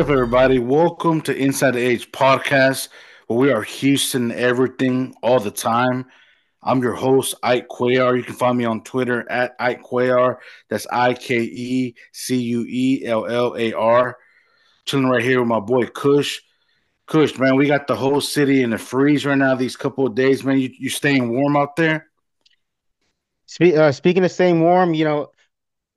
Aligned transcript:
Up, 0.00 0.08
everybody? 0.08 0.58
Welcome 0.58 1.20
to 1.22 1.36
Inside 1.36 1.72
the 1.72 1.80
H 1.80 2.10
podcast, 2.10 2.88
where 3.26 3.38
we 3.38 3.52
are 3.52 3.60
Houston 3.60 4.32
everything 4.32 5.14
all 5.22 5.38
the 5.38 5.50
time. 5.50 6.06
I'm 6.62 6.80
your 6.80 6.94
host, 6.94 7.34
Ike 7.42 7.68
Cuellar. 7.68 8.16
You 8.16 8.22
can 8.22 8.32
find 8.32 8.56
me 8.56 8.64
on 8.64 8.82
Twitter 8.82 9.30
at 9.30 9.54
Ike 9.60 9.82
Cuellar. 9.82 10.38
That's 10.70 10.86
I 10.90 11.12
K 11.12 11.40
E 11.40 11.94
C 12.12 12.40
U 12.40 12.64
E 12.66 13.04
L 13.04 13.26
L 13.26 13.54
A 13.58 13.74
R. 13.74 14.16
Chilling 14.86 15.06
right 15.06 15.22
here 15.22 15.38
with 15.40 15.48
my 15.48 15.60
boy 15.60 15.84
Kush. 15.84 16.40
Kush, 17.06 17.38
man, 17.38 17.56
we 17.56 17.66
got 17.66 17.86
the 17.86 17.94
whole 17.94 18.22
city 18.22 18.62
in 18.62 18.70
the 18.70 18.78
freeze 18.78 19.26
right 19.26 19.36
now. 19.36 19.54
These 19.54 19.76
couple 19.76 20.06
of 20.06 20.14
days, 20.14 20.42
man. 20.42 20.58
You 20.58 20.70
you 20.78 20.88
staying 20.88 21.28
warm 21.28 21.58
out 21.58 21.76
there? 21.76 22.08
Spe- 23.44 23.76
uh, 23.76 23.92
speaking 23.92 24.24
of 24.24 24.32
staying 24.32 24.62
warm, 24.62 24.94
you 24.94 25.04
know, 25.04 25.30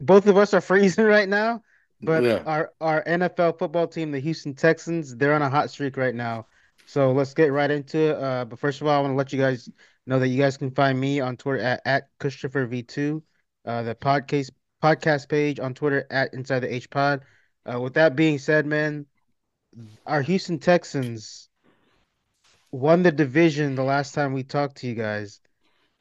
both 0.01 0.27
of 0.27 0.35
us 0.35 0.53
are 0.53 0.59
freezing 0.59 1.05
right 1.05 1.29
now. 1.29 1.63
But 2.03 2.23
Yeah. 2.23 2.43
our 2.45 2.71
our 2.81 3.03
NFL 3.03 3.53
football 3.57 3.87
team, 3.87 4.11
the 4.11 4.19
Houston 4.19 4.53
Texans, 4.53 5.15
they're 5.15 5.33
on 5.33 5.41
a 5.41 5.49
hot 5.49 5.69
streak 5.69 5.97
right 5.97 6.15
now. 6.15 6.47
So 6.85 7.11
let's 7.13 7.33
get 7.33 7.51
right 7.51 7.71
into 7.71 7.97
it. 7.97 8.17
Uh, 8.21 8.45
but 8.45 8.59
first 8.59 8.81
of 8.81 8.87
all, 8.87 8.97
I 8.97 9.01
want 9.01 9.13
to 9.13 9.15
let 9.15 9.31
you 9.31 9.39
guys 9.39 9.69
know 10.05 10.19
that 10.19 10.27
you 10.27 10.37
guys 10.37 10.57
can 10.57 10.71
find 10.71 10.99
me 10.99 11.21
on 11.21 11.37
Twitter 11.37 11.59
at, 11.59 11.81
at 11.85 12.09
Christopher 12.19 12.67
V2, 12.67 13.21
uh, 13.65 13.83
the 13.83 13.95
podcast 13.95 14.49
podcast 14.83 15.29
page 15.29 15.59
on 15.59 15.73
Twitter 15.73 16.05
at 16.11 16.33
Inside 16.33 16.59
the 16.59 16.73
H 16.73 16.89
Pod. 16.89 17.21
Uh, 17.65 17.79
with 17.79 17.93
that 17.93 18.17
being 18.17 18.37
said, 18.37 18.65
man, 18.65 19.05
our 20.05 20.21
Houston 20.21 20.59
Texans 20.59 21.47
won 22.71 23.03
the 23.03 23.11
division 23.11 23.75
the 23.75 23.83
last 23.83 24.13
time 24.13 24.33
we 24.33 24.43
talked 24.43 24.77
to 24.77 24.87
you 24.87 24.95
guys. 24.95 25.39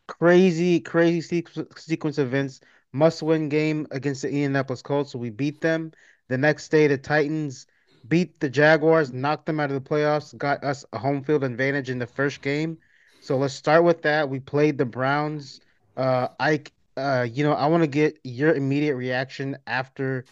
Crazy, 0.08 0.80
crazy 0.80 1.42
sequ- 1.42 1.78
sequence 1.78 2.19
of 2.19 2.27
events. 2.27 2.61
Must 2.93 3.23
win 3.23 3.48
game 3.48 3.87
against 3.91 4.23
the 4.23 4.29
Indianapolis 4.29 4.83
Colts. 4.83 5.12
So 5.12 5.19
we 5.19 5.31
beat 5.31 5.61
them. 5.61 5.93
The 6.29 6.39
next 6.39 6.69
day, 6.69 6.87
the 6.87 6.98
Titans 6.98 7.67
beat 8.09 8.39
the 8.41 8.51
Jaguars, 8.51 9.12
knocked 9.12 9.47
them 9.47 9.61
out 9.61 9.71
of 9.71 9.83
the 9.83 9.89
playoffs, 9.89 10.37
got 10.37 10.62
us 10.65 10.85
a 10.93 10.98
home 10.98 11.23
field 11.25 11.45
advantage 11.45 11.89
in 11.89 11.98
the 11.98 12.07
first 12.07 12.43
game. 12.43 12.79
So 13.20 13.37
let's 13.39 13.55
start 13.55 13.85
with 13.85 14.03
that. 14.03 14.29
We 14.29 14.41
played 14.41 14.77
the 14.77 14.85
Browns. 14.85 15.61
Uh, 15.97 16.29
I, 16.39 16.63
uh, 16.97 17.27
you 17.31 17.45
know, 17.45 17.53
I 17.53 17.67
want 17.67 17.83
to 17.83 17.89
get 17.89 18.19
your 18.25 18.55
immediate 18.55 18.97
reaction 18.97 19.57
after 19.67 20.27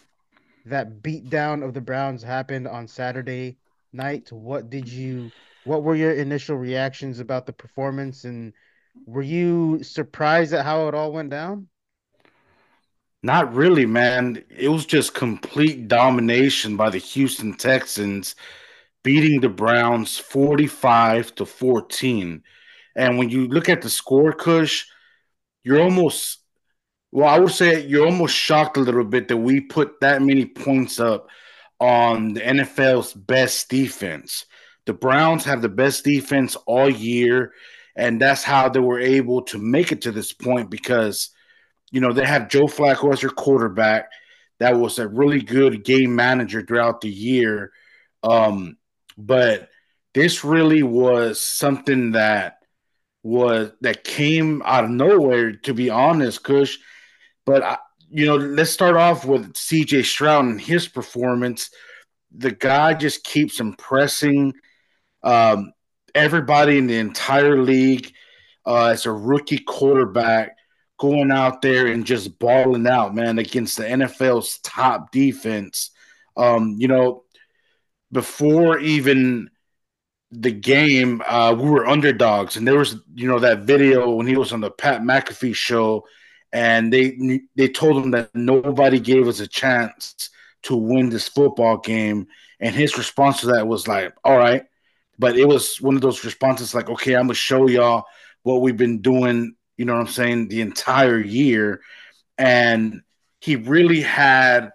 that 0.67 1.03
beatdown 1.03 1.65
of 1.65 1.73
the 1.73 1.81
Browns 1.81 2.23
happened 2.23 2.69
on 2.69 2.87
Saturday 2.87 3.57
night. 3.93 4.31
What 4.31 4.69
did 4.69 4.89
you, 4.89 5.31
what 5.65 5.83
were 5.83 5.97
your 5.97 6.13
initial 6.13 6.57
reactions 6.57 7.21
about 7.21 7.47
the 7.47 7.53
performance, 7.53 8.25
and 8.25 8.53
were 9.07 9.23
you 9.23 9.83
surprised 9.83 10.53
at 10.53 10.65
how 10.65 10.89
it 10.89 10.95
all 10.95 11.13
went 11.13 11.31
down? 11.31 11.70
Not 13.23 13.55
really, 13.55 13.85
man. 13.87 14.45
It 14.49 14.69
was 14.69 14.87
just 14.87 15.15
complete 15.15 15.89
domination 15.89 16.77
by 16.77 16.91
the 16.91 16.99
Houston 16.99 17.55
Texans, 17.55 18.35
beating 19.05 19.41
the 19.41 19.49
Browns 19.49 20.19
45 20.19 21.35
to 21.37 21.47
14. 21.47 22.43
And 22.97 23.19
when 23.19 23.31
you 23.31 23.47
look 23.49 23.69
at 23.69 23.83
the 23.83 23.91
score, 23.91 24.33
Kush, 24.33 24.87
you're 25.65 25.83
almost, 25.83 26.41
well, 27.13 27.29
I 27.29 27.39
would 27.39 27.53
say 27.53 27.87
you're 27.87 28.07
almost 28.07 28.35
shocked 28.37 28.77
a 28.77 28.81
little 28.81 29.05
bit 29.05 29.29
that 29.29 29.37
we 29.37 29.61
put 29.61 30.01
that 30.01 30.23
many 30.23 30.47
points 30.47 31.01
up 31.01 31.29
on 31.81 32.35
the 32.35 32.41
NFL's 32.41 33.15
best 33.15 33.69
defense. 33.71 34.47
The 34.87 34.95
Browns 34.95 35.45
have 35.45 35.63
the 35.63 35.69
best 35.69 36.05
defense 36.05 36.57
all 36.67 36.91
year, 36.91 37.53
and 37.97 38.21
that's 38.21 38.43
how 38.45 38.69
they 38.69 38.81
were 38.81 39.01
able 39.01 39.43
to 39.43 39.59
make 39.59 39.93
it 39.93 40.03
to 40.03 40.13
this 40.13 40.33
point 40.33 40.71
because 40.71 41.31
you 41.91 42.01
know, 42.01 42.13
they 42.13 42.25
have 42.25 42.49
Joe 42.49 42.67
Flacco 42.67 43.13
as 43.13 43.21
their 43.21 43.31
quarterback. 43.31 44.11
That 44.59 44.77
was 44.77 44.99
a 44.99 45.09
really 45.09 45.41
good 45.41 45.85
game 45.85 46.15
manager 46.15 46.63
throughout 46.63 47.01
the 47.01 47.11
year. 47.11 47.73
Um, 48.23 48.77
but 49.17 49.69
this 50.15 50.45
really 50.45 50.83
was 50.83 51.41
something 51.41 52.13
that 52.13 52.59
was 53.23 53.73
that 53.81 54.05
came 54.05 54.63
out 54.65 54.85
of 54.85 54.91
nowhere, 54.91 55.53
to 55.53 55.75
be 55.75 55.91
honest, 55.91 56.43
Kush. 56.43 56.79
But 57.45 57.63
I, 57.63 57.79
you 58.11 58.27
know, 58.27 58.37
let's 58.37 58.71
start 58.71 58.97
off 58.97 59.25
with 59.25 59.53
CJ 59.55 60.05
Stroud 60.05 60.45
and 60.45 60.61
his 60.61 60.89
performance. 60.89 61.71
The 62.37 62.51
guy 62.51 62.95
just 62.95 63.25
keeps 63.25 63.61
impressing 63.61 64.53
um, 65.23 65.73
everybody 66.15 66.79
in 66.79 66.87
the 66.87 66.99
entire 66.99 67.61
league 67.61 68.13
uh, 68.67 68.87
as 68.87 69.07
a 69.07 69.13
rookie 69.13 69.59
quarterback 69.59 70.57
going 71.01 71.33
out 71.33 71.63
there 71.63 71.87
and 71.87 72.05
just 72.05 72.39
balling 72.39 72.87
out, 72.87 73.15
man, 73.15 73.39
against 73.39 73.79
the 73.79 73.91
NFL's 73.91 74.59
top 74.59 75.11
defense. 75.11 75.91
Um, 76.37 76.77
you 76.79 76.89
know, 76.89 77.25
before 78.13 78.79
even 78.79 79.49
the 80.31 80.51
game, 80.51 81.23
uh, 81.27 81.55
we 81.59 81.71
were 81.71 81.87
underdogs, 81.87 82.57
and 82.57 82.69
there 82.69 82.79
was, 82.79 82.97
you 83.15 83.27
know, 83.27 83.39
that 83.39 83.61
video 83.61 84.11
when 84.11 84.27
he 84.27 84.37
was 84.37 84.53
on 84.53 84.61
the 84.61 84.71
Pat 84.71 85.01
McAfee 85.01 85.55
show, 85.55 86.05
and 86.53 86.93
they 86.93 87.41
they 87.57 87.69
told 87.69 88.05
him 88.05 88.11
that 88.11 88.35
nobody 88.35 89.01
gave 89.01 89.27
us 89.27 89.41
a 89.41 89.49
chance 89.49 90.29
to 90.65 90.77
win 90.77 91.09
this 91.09 91.29
football 91.29 91.79
game, 91.79 92.27
and 92.61 92.75
his 92.75 92.99
response 92.99 93.41
to 93.41 93.47
that 93.47 93.67
was 93.67 93.89
like, 93.89 94.13
"All 94.23 94.37
right," 94.37 94.65
but 95.19 95.39
it 95.39 95.49
was 95.49 95.81
one 95.81 95.97
of 95.97 96.03
those 96.03 96.25
responses 96.27 96.75
like, 96.75 96.91
"Okay, 96.91 97.15
I'm 97.15 97.23
gonna 97.23 97.35
show 97.35 97.69
y'all 97.69 98.05
what 98.43 98.61
we've 98.61 98.77
been 98.77 99.01
doing." 99.01 99.55
You 99.81 99.87
know 99.87 99.95
what 99.95 100.09
I'm 100.09 100.13
saying? 100.13 100.49
The 100.49 100.61
entire 100.61 101.19
year, 101.19 101.81
and 102.37 103.01
he 103.41 103.57
really 103.57 104.03
had 104.03 104.73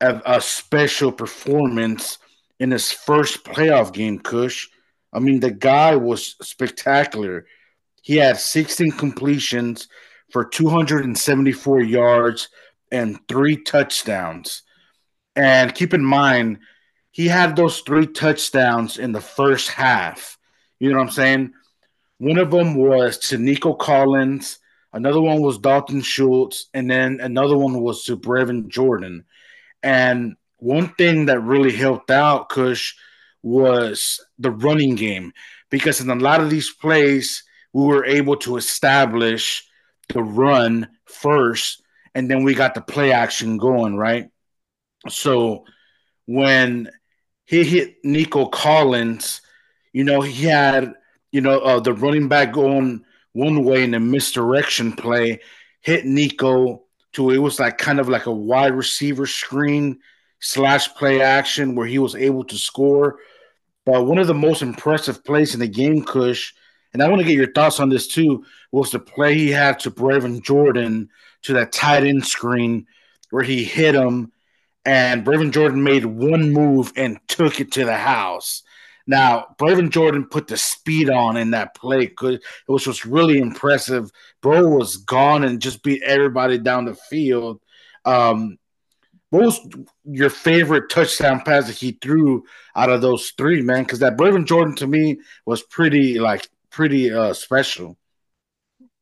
a, 0.00 0.20
a 0.26 0.40
special 0.40 1.12
performance 1.12 2.18
in 2.58 2.72
his 2.72 2.90
first 2.90 3.44
playoff 3.44 3.92
game, 3.92 4.18
Kush. 4.18 4.66
I 5.12 5.20
mean, 5.20 5.38
the 5.38 5.52
guy 5.52 5.94
was 5.94 6.34
spectacular. 6.42 7.46
He 8.02 8.16
had 8.16 8.36
16 8.40 8.90
completions 8.98 9.86
for 10.32 10.44
274 10.44 11.82
yards 11.82 12.48
and 12.90 13.20
three 13.28 13.62
touchdowns. 13.62 14.62
And 15.36 15.72
keep 15.72 15.94
in 15.94 16.04
mind, 16.04 16.58
he 17.12 17.28
had 17.28 17.54
those 17.54 17.82
three 17.82 18.08
touchdowns 18.08 18.98
in 18.98 19.12
the 19.12 19.20
first 19.20 19.68
half. 19.68 20.36
You 20.80 20.90
know 20.90 20.98
what 20.98 21.04
I'm 21.04 21.10
saying? 21.12 21.52
One 22.24 22.38
of 22.38 22.50
them 22.50 22.74
was 22.74 23.18
to 23.28 23.36
Nico 23.36 23.74
Collins, 23.74 24.58
another 24.94 25.20
one 25.20 25.42
was 25.42 25.58
Dalton 25.58 26.00
Schultz, 26.00 26.70
and 26.72 26.90
then 26.90 27.20
another 27.20 27.54
one 27.54 27.82
was 27.82 28.04
to 28.04 28.16
Brevin 28.16 28.68
Jordan. 28.68 29.26
And 29.82 30.36
one 30.56 30.88
thing 30.94 31.26
that 31.26 31.40
really 31.40 31.76
helped 31.76 32.10
out 32.10 32.48
Kush 32.48 32.94
was 33.42 34.24
the 34.38 34.50
running 34.50 34.94
game 34.94 35.34
because 35.68 36.00
in 36.00 36.08
a 36.08 36.14
lot 36.14 36.40
of 36.40 36.48
these 36.48 36.72
plays 36.72 37.44
we 37.74 37.84
were 37.84 38.06
able 38.06 38.38
to 38.38 38.56
establish 38.56 39.62
the 40.08 40.22
run 40.22 40.88
first 41.04 41.82
and 42.14 42.30
then 42.30 42.42
we 42.42 42.54
got 42.54 42.74
the 42.74 42.80
play 42.80 43.12
action 43.12 43.58
going 43.58 43.98
right 43.98 44.30
so 45.10 45.66
when 46.24 46.88
he 47.44 47.64
hit 47.64 47.96
Nico 48.02 48.46
Collins 48.46 49.42
you 49.92 50.04
know 50.04 50.22
he 50.22 50.44
had 50.44 50.94
you 51.34 51.40
know 51.40 51.58
uh, 51.58 51.80
the 51.80 51.92
running 51.92 52.28
back 52.28 52.52
going 52.52 53.04
one 53.32 53.64
way 53.64 53.82
in 53.82 53.92
a 53.92 53.98
misdirection 53.98 54.92
play 54.92 55.40
hit 55.80 56.06
Nico 56.06 56.84
to 57.14 57.30
it 57.30 57.38
was 57.38 57.58
like 57.58 57.76
kind 57.76 57.98
of 57.98 58.08
like 58.08 58.26
a 58.26 58.32
wide 58.32 58.72
receiver 58.72 59.26
screen 59.26 59.98
slash 60.38 60.86
play 60.94 61.20
action 61.20 61.74
where 61.74 61.88
he 61.88 61.98
was 61.98 62.14
able 62.14 62.44
to 62.44 62.56
score. 62.56 63.18
But 63.84 64.06
one 64.06 64.18
of 64.18 64.28
the 64.28 64.34
most 64.34 64.62
impressive 64.62 65.24
plays 65.24 65.54
in 65.54 65.60
the 65.60 65.66
game, 65.66 66.04
Kush, 66.04 66.52
and 66.92 67.02
I 67.02 67.08
want 67.08 67.20
to 67.20 67.26
get 67.26 67.36
your 67.36 67.52
thoughts 67.52 67.80
on 67.80 67.88
this 67.88 68.06
too, 68.06 68.44
was 68.70 68.92
the 68.92 69.00
play 69.00 69.34
he 69.34 69.50
had 69.50 69.80
to 69.80 69.90
Brevin 69.90 70.40
Jordan 70.40 71.08
to 71.42 71.54
that 71.54 71.72
tight 71.72 72.04
end 72.04 72.24
screen 72.24 72.86
where 73.30 73.42
he 73.42 73.64
hit 73.64 73.96
him, 73.96 74.30
and 74.84 75.26
Brevin 75.26 75.50
Jordan 75.50 75.82
made 75.82 76.04
one 76.04 76.52
move 76.52 76.92
and 76.94 77.18
took 77.26 77.60
it 77.60 77.72
to 77.72 77.84
the 77.84 77.96
house. 77.96 78.62
Now, 79.06 79.54
Brevin 79.58 79.90
Jordan 79.90 80.26
put 80.26 80.46
the 80.46 80.56
speed 80.56 81.10
on 81.10 81.36
in 81.36 81.50
that 81.50 81.74
play, 81.74 82.04
it 82.04 82.40
was 82.68 82.84
just 82.84 83.04
really 83.04 83.38
impressive. 83.38 84.10
Bro 84.40 84.68
was 84.68 84.96
gone 84.98 85.44
and 85.44 85.60
just 85.60 85.82
beat 85.82 86.02
everybody 86.02 86.58
down 86.58 86.86
the 86.86 86.94
field. 86.94 87.60
Um, 88.04 88.58
what 89.30 89.46
was 89.46 89.68
your 90.04 90.30
favorite 90.30 90.90
touchdown 90.90 91.40
pass 91.40 91.66
that 91.66 91.76
he 91.76 91.98
threw 92.00 92.44
out 92.76 92.88
of 92.88 93.00
those 93.02 93.32
three, 93.36 93.62
man? 93.62 93.82
Because 93.82 93.98
that 93.98 94.16
Brevin 94.16 94.46
Jordan 94.46 94.76
to 94.76 94.86
me 94.86 95.18
was 95.44 95.62
pretty 95.62 96.20
like 96.20 96.48
pretty 96.70 97.12
uh 97.12 97.32
special. 97.32 97.98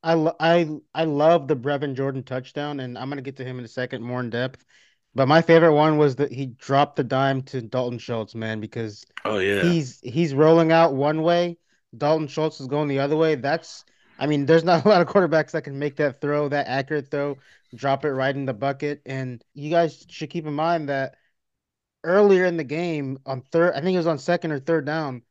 I 0.02 0.32
I 0.40 0.69
I 0.94 1.05
love 1.05 1.48
the 1.48 1.56
Brevin 1.56 1.94
Jordan 1.94 2.22
touchdown, 2.22 2.81
and 2.81 2.96
I'm 2.96 3.10
gonna 3.10 3.20
get 3.20 3.37
to 3.37 3.44
him 3.44 3.58
in 3.58 3.64
a 3.66 3.69
second 3.69 4.02
more 4.02 4.20
in 4.20 4.31
depth. 4.31 4.64
But 5.14 5.28
my 5.28 5.42
favorite 5.42 5.74
one 5.74 5.98
was 5.98 6.16
that 6.16 6.32
he 6.32 6.46
dropped 6.46 6.96
the 6.96 7.04
dime 7.04 7.42
to 7.44 7.60
Dalton 7.60 7.98
Schultz, 7.98 8.34
man, 8.34 8.60
because 8.60 9.04
Oh 9.24 9.38
yeah. 9.38 9.62
he's 9.62 10.00
he's 10.00 10.34
rolling 10.34 10.72
out 10.72 10.94
one 10.94 11.22
way, 11.22 11.58
Dalton 11.96 12.28
Schultz 12.28 12.60
is 12.60 12.66
going 12.66 12.88
the 12.88 13.00
other 13.00 13.16
way. 13.16 13.34
That's 13.34 13.84
I 14.18 14.26
mean, 14.26 14.46
there's 14.46 14.64
not 14.64 14.84
a 14.84 14.88
lot 14.88 15.00
of 15.00 15.08
quarterbacks 15.08 15.50
that 15.52 15.62
can 15.64 15.78
make 15.78 15.96
that 15.96 16.20
throw, 16.20 16.48
that 16.48 16.66
accurate 16.68 17.10
throw, 17.10 17.38
drop 17.74 18.04
it 18.04 18.12
right 18.12 18.34
in 18.34 18.46
the 18.46 18.54
bucket. 18.54 19.02
And 19.06 19.42
you 19.54 19.70
guys 19.70 20.06
should 20.08 20.30
keep 20.30 20.46
in 20.46 20.54
mind 20.54 20.88
that 20.88 21.16
earlier 22.04 22.44
in 22.46 22.56
the 22.56 22.64
game 22.64 23.18
on 23.26 23.42
third, 23.42 23.74
I 23.74 23.80
think 23.80 23.94
it 23.94 23.98
was 23.98 24.06
on 24.06 24.18
second 24.18 24.52
or 24.52 24.58
third 24.60 24.86
down. 24.86 25.22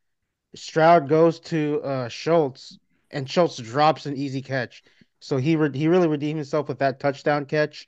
Stroud 0.55 1.07
goes 1.09 1.39
to 1.41 1.81
uh, 1.83 2.09
Schultz, 2.09 2.77
and 3.09 3.29
Schultz 3.29 3.57
drops 3.57 4.05
an 4.05 4.17
easy 4.17 4.41
catch. 4.41 4.83
So 5.19 5.37
he 5.37 5.55
re- 5.55 5.77
he 5.77 5.87
really 5.87 6.07
redeemed 6.07 6.39
himself 6.39 6.67
with 6.67 6.79
that 6.79 6.99
touchdown 6.99 7.45
catch. 7.45 7.87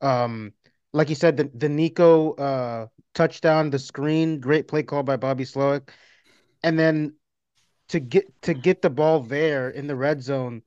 Um, 0.00 0.52
like 0.92 1.08
you 1.08 1.14
said, 1.14 1.36
the 1.36 1.50
the 1.54 1.68
Nico 1.68 2.32
uh, 2.34 2.86
touchdown, 3.14 3.70
the 3.70 3.78
screen, 3.78 4.40
great 4.40 4.68
play 4.68 4.82
call 4.82 5.02
by 5.02 5.16
Bobby 5.16 5.44
Slowik, 5.44 5.90
and 6.62 6.78
then 6.78 7.14
to 7.88 8.00
get 8.00 8.42
to 8.42 8.54
get 8.54 8.82
the 8.82 8.90
ball 8.90 9.20
there 9.20 9.70
in 9.70 9.86
the 9.86 9.96
red 9.96 10.22
zone, 10.22 10.62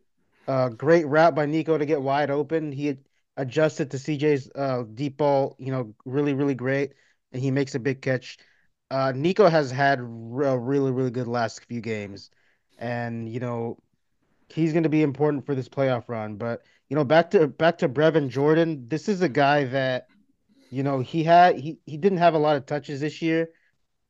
uh, 0.47 0.69
great 0.69 1.07
route 1.07 1.35
by 1.35 1.45
Nico 1.45 1.77
to 1.77 1.85
get 1.85 2.01
wide 2.01 2.31
open. 2.31 2.71
He 2.71 2.97
adjusted 3.37 3.91
to 3.91 3.97
CJ's 3.97 4.49
uh, 4.55 4.83
deep 4.93 5.17
ball, 5.17 5.55
you 5.59 5.71
know, 5.71 5.93
really 6.05 6.33
really 6.33 6.55
great, 6.55 6.93
and 7.31 7.41
he 7.41 7.51
makes 7.51 7.75
a 7.75 7.79
big 7.79 8.01
catch. 8.01 8.37
Uh, 8.91 9.11
Nico 9.15 9.49
has 9.49 9.71
had 9.71 9.99
a 9.99 10.03
really 10.03 10.91
really 10.91 11.11
good 11.11 11.27
last 11.27 11.65
few 11.65 11.81
games, 11.81 12.29
and 12.77 13.29
you 13.29 13.39
know 13.39 13.77
he's 14.49 14.73
going 14.73 14.83
to 14.83 14.89
be 14.89 15.01
important 15.03 15.45
for 15.45 15.55
this 15.55 15.69
playoff 15.69 16.07
run. 16.07 16.35
But 16.35 16.63
you 16.89 16.95
know, 16.95 17.03
back 17.03 17.31
to 17.31 17.47
back 17.47 17.77
to 17.79 17.89
Brevin 17.89 18.29
Jordan. 18.29 18.87
This 18.87 19.09
is 19.09 19.21
a 19.21 19.29
guy 19.29 19.65
that 19.65 20.07
you 20.69 20.83
know 20.83 20.99
he 20.99 21.23
had 21.23 21.57
he 21.59 21.79
he 21.85 21.97
didn't 21.97 22.19
have 22.19 22.33
a 22.33 22.39
lot 22.39 22.57
of 22.57 22.65
touches 22.65 23.01
this 23.01 23.21
year. 23.21 23.49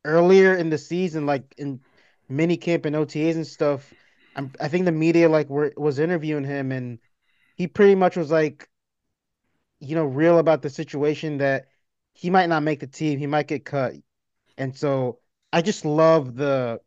Earlier 0.05 0.55
in 0.55 0.69
the 0.69 0.77
season, 0.77 1.25
like 1.25 1.53
in 1.57 1.81
mini 2.29 2.57
camp 2.57 2.85
and 2.85 2.95
OTAs 2.95 3.35
and 3.35 3.47
stuff, 3.47 3.93
I'm, 4.35 4.51
I 4.61 4.67
think 4.69 4.85
the 4.85 4.91
media 4.91 5.29
like 5.29 5.49
were 5.49 5.73
was 5.77 5.99
interviewing 5.99 6.43
him 6.45 6.71
and 6.71 6.99
he 7.55 7.67
pretty 7.67 7.95
much 7.95 8.17
was 8.17 8.31
like, 8.31 8.69
you 9.79 9.95
know, 9.95 10.05
real 10.05 10.39
about 10.39 10.61
the 10.61 10.69
situation 10.69 11.37
that 11.37 11.67
he 12.13 12.29
might 12.29 12.47
not 12.49 12.63
make 12.63 12.79
the 12.79 12.87
team, 12.87 13.19
he 13.19 13.27
might 13.27 13.47
get 13.47 13.65
cut, 13.65 13.93
and 14.57 14.75
so 14.77 15.19
I 15.53 15.61
just 15.61 15.85
love 15.85 16.35
the 16.35 16.81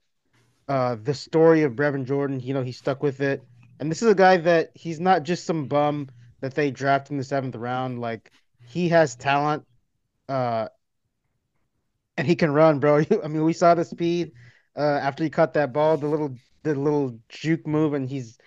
uh 0.69 0.97
the 1.03 1.14
story 1.14 1.62
of 1.62 1.75
Brevin 1.75 2.05
Jordan. 2.06 2.41
You 2.41 2.55
know, 2.55 2.62
he 2.62 2.73
stuck 2.73 3.03
with 3.03 3.21
it. 3.21 3.47
And 3.81 3.91
this 3.91 4.03
is 4.03 4.11
a 4.11 4.14
guy 4.14 4.38
that 4.38 4.71
he's 4.75 5.00
not 5.00 5.25
just 5.25 5.47
some 5.47 5.69
bum 5.69 6.09
that 6.41 6.55
they 6.55 6.71
draft 6.71 7.11
in 7.11 7.19
the 7.19 7.25
seventh 7.25 7.56
round. 7.56 8.00
Like 8.00 8.32
he 8.69 8.91
has 8.91 9.17
talent, 9.17 9.65
uh, 10.29 10.69
and 12.17 12.26
he 12.26 12.37
can 12.37 12.53
run, 12.53 12.81
bro. 12.81 12.99
I 13.25 13.29
mean, 13.29 13.44
we 13.44 13.53
saw 13.53 13.75
the 13.75 13.85
speed 13.85 14.32
uh 14.76 15.00
after 15.03 15.25
he 15.25 15.31
caught 15.31 15.55
that 15.55 15.73
ball, 15.73 15.97
the 15.97 16.09
little 16.09 16.38
the 16.65 16.75
little 16.75 17.19
juke 17.29 17.67
move, 17.67 17.94
and 17.94 18.09
he's 18.09 18.38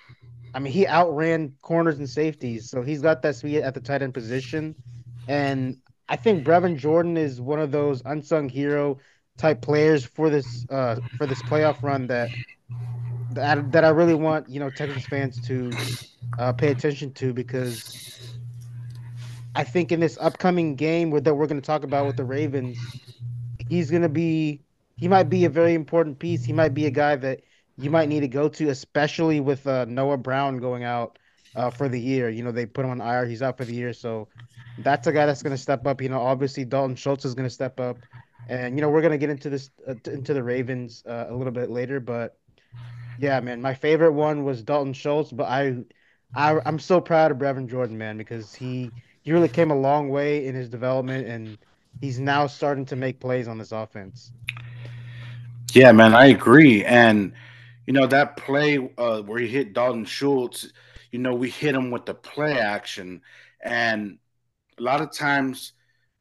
I 0.54 0.60
mean, 0.60 0.74
he 0.74 0.88
outran 0.88 1.56
corners 1.62 2.00
and 2.00 2.10
safeties, 2.10 2.70
so 2.70 2.82
he's 2.82 3.02
got 3.02 3.22
that 3.24 3.36
speed 3.36 3.60
at 3.64 3.74
the 3.74 3.82
tight 3.82 4.02
end 4.04 4.14
position. 4.14 4.76
And 5.28 5.78
I 6.10 6.18
think 6.18 6.46
Brevin 6.46 6.78
Jordan 6.78 7.18
is 7.18 7.42
one 7.42 7.60
of 7.60 7.72
those 7.72 8.02
unsung 8.06 8.50
hero 8.50 9.00
type 9.38 9.62
players 9.62 10.06
for 10.06 10.30
this 10.30 10.66
uh 10.70 10.98
for 11.18 11.28
this 11.28 11.44
playoff 11.44 11.84
run 11.84 12.08
that 12.08 12.36
that 13.32 13.72
that 13.72 13.86
I 13.86 13.90
really 13.90 14.16
want 14.16 14.50
you 14.50 14.60
know 14.60 14.70
Texas 14.70 15.06
fans 15.08 15.40
to 15.42 15.80
uh, 16.38 16.54
pay 16.54 16.70
attention 16.72 17.14
to 17.16 17.34
because 17.34 17.86
I 19.56 19.64
think 19.64 19.92
in 19.92 20.00
this 20.00 20.18
upcoming 20.20 20.76
game 20.76 21.12
that 21.12 21.36
we're 21.36 21.48
going 21.48 21.62
to 21.62 21.66
talk 21.66 21.84
about 21.84 22.06
with 22.06 22.18
the 22.18 22.24
Ravens, 22.24 22.78
he's 23.70 23.90
going 23.90 24.04
to 24.04 24.10
be 24.10 24.62
he 24.98 25.08
might 25.08 25.30
be 25.30 25.46
a 25.46 25.50
very 25.50 25.74
important 25.74 26.20
piece. 26.20 26.44
He 26.44 26.54
might 26.54 26.74
be 26.74 26.86
a 26.86 26.92
guy 26.92 27.16
that 27.16 27.42
you 27.78 27.90
might 27.90 28.08
need 28.08 28.20
to 28.22 28.28
go 28.28 28.48
to, 28.50 28.70
especially 28.70 29.40
with 29.40 29.66
uh, 29.66 29.86
Noah 29.86 30.18
Brown 30.18 30.58
going 30.58 30.84
out 30.84 31.18
uh, 31.56 31.70
for 31.70 31.90
the 31.90 32.00
year. 32.00 32.30
You 32.30 32.44
know 32.44 32.52
they 32.52 32.66
put 32.66 32.86
him 32.86 32.92
on 32.92 33.02
IR; 33.02 33.26
he's 33.26 33.42
out 33.42 33.58
for 33.58 33.66
the 33.66 33.74
year, 33.74 33.94
so 33.94 34.28
that's 34.78 35.08
a 35.08 35.12
guy 35.12 35.26
that's 35.26 35.44
going 35.44 35.56
to 35.56 35.62
step 35.62 35.86
up. 35.88 36.02
You 36.02 36.10
know, 36.10 36.22
obviously 36.22 36.66
Dalton 36.66 36.96
Schultz 36.96 37.26
is 37.26 37.34
going 37.34 37.48
to 37.48 37.54
step 37.54 37.80
up. 37.80 37.98
And 38.48 38.76
you 38.76 38.82
know 38.82 38.90
we're 38.90 39.02
gonna 39.02 39.18
get 39.18 39.30
into 39.30 39.50
this 39.50 39.70
uh, 39.88 39.94
into 40.06 40.34
the 40.34 40.44
Ravens 40.44 41.04
uh, 41.06 41.28
a 41.30 41.36
little 41.36 41.54
bit 41.54 41.70
later, 41.70 42.00
but 42.00 42.38
yeah, 43.20 43.40
man, 43.40 43.62
my 43.62 43.74
favorite 43.74 44.14
one 44.14 44.44
was 44.44 44.64
Dalton 44.64 44.94
Schultz, 44.94 45.32
but 45.32 45.44
I, 45.46 45.78
I 46.36 46.60
I'm 46.66 46.80
so 46.80 47.00
proud 47.00 47.32
of 47.32 47.38
Brevin 47.38 47.68
Jordan, 47.68 47.98
man, 47.98 48.18
because 48.18 48.54
he 48.54 48.92
he 49.22 49.32
really 49.32 49.50
came 49.50 49.72
a 49.72 49.76
long 49.76 50.10
way 50.10 50.46
in 50.46 50.56
his 50.56 50.70
development, 50.70 51.28
and 51.28 51.58
he's 52.00 52.20
now 52.20 52.48
starting 52.48 52.86
to 52.86 52.96
make 52.96 53.20
plays 53.20 53.48
on 53.48 53.58
this 53.58 53.72
offense. 53.72 54.32
Yeah, 55.74 55.92
man, 55.92 56.14
I 56.14 56.28
agree, 56.28 56.84
and 56.84 57.34
you 57.86 57.94
know 57.94 58.08
that 58.08 58.38
play 58.38 58.78
uh, 58.98 59.22
where 59.22 59.40
he 59.40 59.48
hit 59.48 59.74
Dalton 59.74 60.06
Schultz, 60.06 60.72
you 61.12 61.20
know 61.20 61.34
we 61.34 61.50
hit 61.50 61.76
him 61.76 61.92
with 61.92 62.06
the 62.06 62.14
play 62.14 62.60
action, 62.60 63.22
and 63.64 64.18
a 64.80 64.82
lot 64.82 65.02
of 65.02 65.12
times 65.12 65.74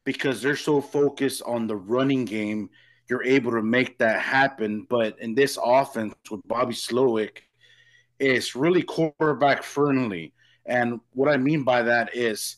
because 0.03 0.41
they're 0.41 0.55
so 0.55 0.81
focused 0.81 1.41
on 1.45 1.67
the 1.67 1.75
running 1.75 2.25
game, 2.25 2.69
you're 3.09 3.23
able 3.23 3.51
to 3.51 3.61
make 3.61 3.97
that 3.99 4.19
happen. 4.19 4.85
But 4.89 5.19
in 5.19 5.35
this 5.35 5.57
offense 5.63 6.15
with 6.29 6.41
Bobby 6.47 6.73
Slowik, 6.73 7.39
it's 8.19 8.55
really 8.55 8.83
quarterback 8.83 9.63
friendly. 9.63 10.33
And 10.65 10.99
what 11.13 11.29
I 11.29 11.37
mean 11.37 11.63
by 11.63 11.83
that 11.83 12.15
is 12.15 12.57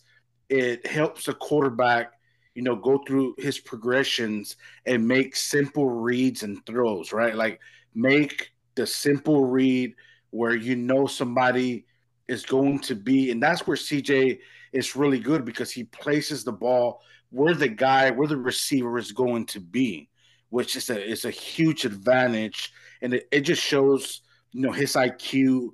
it 0.53 0.85
helps 0.85 1.25
the 1.25 1.33
quarterback, 1.33 2.13
you 2.53 2.61
know, 2.61 2.75
go 2.75 2.99
through 3.07 3.33
his 3.39 3.57
progressions 3.57 4.55
and 4.85 5.07
make 5.07 5.35
simple 5.35 5.89
reads 5.89 6.43
and 6.43 6.63
throws, 6.67 7.11
right? 7.11 7.35
Like 7.35 7.59
make 7.95 8.51
the 8.75 8.85
simple 8.85 9.45
read 9.45 9.95
where 10.29 10.55
you 10.55 10.75
know 10.75 11.07
somebody 11.07 11.85
is 12.27 12.45
going 12.45 12.79
to 12.79 12.93
be, 12.95 13.31
and 13.31 13.41
that's 13.41 13.65
where 13.65 13.75
CJ 13.75 14.39
is 14.73 14.95
really 14.95 15.19
good 15.19 15.43
because 15.43 15.71
he 15.71 15.85
places 15.85 16.43
the 16.43 16.51
ball 16.51 17.01
where 17.31 17.55
the 17.55 17.67
guy, 17.67 18.11
where 18.11 18.27
the 18.27 18.37
receiver 18.37 18.99
is 18.99 19.11
going 19.11 19.47
to 19.47 19.59
be, 19.59 20.07
which 20.49 20.75
is 20.75 20.91
a 20.91 21.03
is 21.03 21.25
a 21.25 21.31
huge 21.31 21.83
advantage, 21.83 22.71
and 23.01 23.15
it, 23.15 23.27
it 23.31 23.41
just 23.41 23.61
shows 23.63 24.21
you 24.51 24.61
know 24.61 24.71
his 24.71 24.93
IQ 24.93 25.69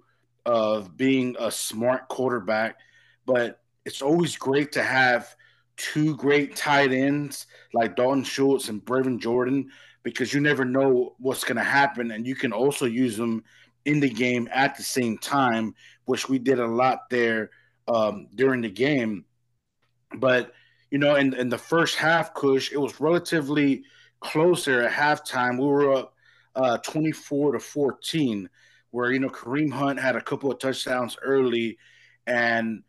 of 0.45 0.95
being 0.95 1.35
a 1.37 1.51
smart 1.51 2.07
quarterback. 2.07 2.77
But 3.25 3.59
it's 3.85 4.01
always 4.01 4.37
great 4.37 4.71
to 4.73 4.83
have 4.83 5.35
two 5.77 6.15
great 6.17 6.55
tight 6.55 6.91
ends 6.91 7.47
like 7.73 7.95
Dalton 7.95 8.23
Schultz 8.23 8.67
and 8.69 8.83
Brevin 8.83 9.19
Jordan 9.19 9.69
because 10.03 10.33
you 10.33 10.41
never 10.41 10.65
know 10.65 11.15
what's 11.19 11.43
going 11.43 11.57
to 11.57 11.63
happen, 11.63 12.11
and 12.11 12.25
you 12.25 12.35
can 12.35 12.51
also 12.51 12.85
use 12.85 13.17
them 13.17 13.43
in 13.85 13.99
the 13.99 14.09
game 14.09 14.47
at 14.51 14.75
the 14.75 14.83
same 14.83 15.17
time, 15.17 15.73
which 16.05 16.29
we 16.29 16.39
did 16.39 16.59
a 16.59 16.67
lot 16.67 17.09
there 17.09 17.49
um, 17.87 18.27
during 18.35 18.61
the 18.61 18.69
game. 18.69 19.25
But 20.15 20.53
you 20.91 20.97
know, 20.97 21.15
in, 21.15 21.33
in 21.33 21.49
the 21.49 21.57
first 21.57 21.95
half, 21.95 22.33
Kush, 22.33 22.71
it 22.71 22.77
was 22.77 22.99
relatively 22.99 23.83
closer 24.19 24.81
at 24.81 24.91
halftime. 24.91 25.59
We 25.59 25.67
were 25.67 25.93
up 25.93 26.13
uh, 26.55 26.77
24 26.79 27.53
to 27.53 27.59
14, 27.59 28.49
where, 28.91 29.11
you 29.11 29.19
know, 29.19 29.29
Kareem 29.29 29.71
Hunt 29.71 29.99
had 29.99 30.15
a 30.15 30.21
couple 30.21 30.51
of 30.51 30.59
touchdowns 30.59 31.17
early. 31.21 31.77
And 32.25 32.83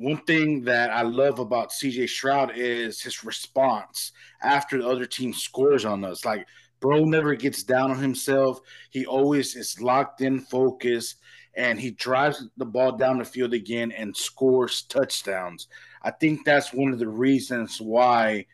one 0.00 0.16
thing 0.22 0.62
that 0.64 0.88
I 0.88 1.02
love 1.02 1.40
about 1.40 1.72
CJ 1.72 2.08
Stroud 2.08 2.52
is 2.56 3.02
his 3.02 3.22
response 3.22 4.12
after 4.42 4.78
the 4.78 4.88
other 4.88 5.04
team 5.04 5.34
scores 5.34 5.84
on 5.84 6.04
us. 6.06 6.24
Like, 6.24 6.46
bro 6.80 7.04
never 7.04 7.34
gets 7.34 7.62
down 7.62 7.90
on 7.90 7.98
himself. 7.98 8.60
He 8.88 9.04
always 9.04 9.54
is 9.56 9.78
locked 9.78 10.22
in, 10.22 10.40
focused, 10.40 11.16
and 11.54 11.78
he 11.78 11.90
drives 11.90 12.48
the 12.56 12.64
ball 12.64 12.92
down 12.92 13.18
the 13.18 13.26
field 13.26 13.52
again 13.52 13.92
and 13.92 14.16
scores 14.16 14.82
touchdowns. 14.84 15.68
I 16.02 16.12
think 16.12 16.46
that's 16.46 16.72
one 16.72 16.94
of 16.94 16.98
the 16.98 17.08
reasons 17.08 17.78
why, 17.78 18.46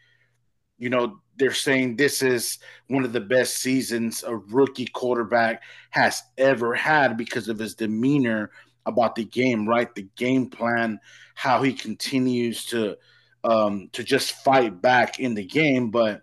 you 0.79 0.91
know, 0.91 1.21
they're 1.37 1.53
saying 1.53 1.95
this 1.95 2.23
is 2.23 2.59
one 2.89 3.05
of 3.05 3.13
the 3.13 3.21
best 3.21 3.59
seasons 3.59 4.25
a 4.27 4.35
rookie 4.35 4.87
quarterback 4.87 5.63
has 5.91 6.25
ever 6.39 6.75
had 6.75 7.17
because 7.17 7.49
of 7.49 7.61
his 7.61 7.77
demeanor 7.77 8.51
about 8.87 9.17
the 9.17 9.25
game, 9.25 9.69
right? 9.69 9.93
The 9.95 10.09
game 10.17 10.49
plan, 10.49 11.01
how 11.35 11.63
he 11.63 11.73
continues 11.73 12.65
to 12.67 12.97
um, 13.45 13.89
to 13.93 14.03
just 14.03 14.33
fight 14.45 14.81
back 14.81 15.21
in 15.21 15.35
the 15.35 15.45
game. 15.45 15.91
But 15.91 16.23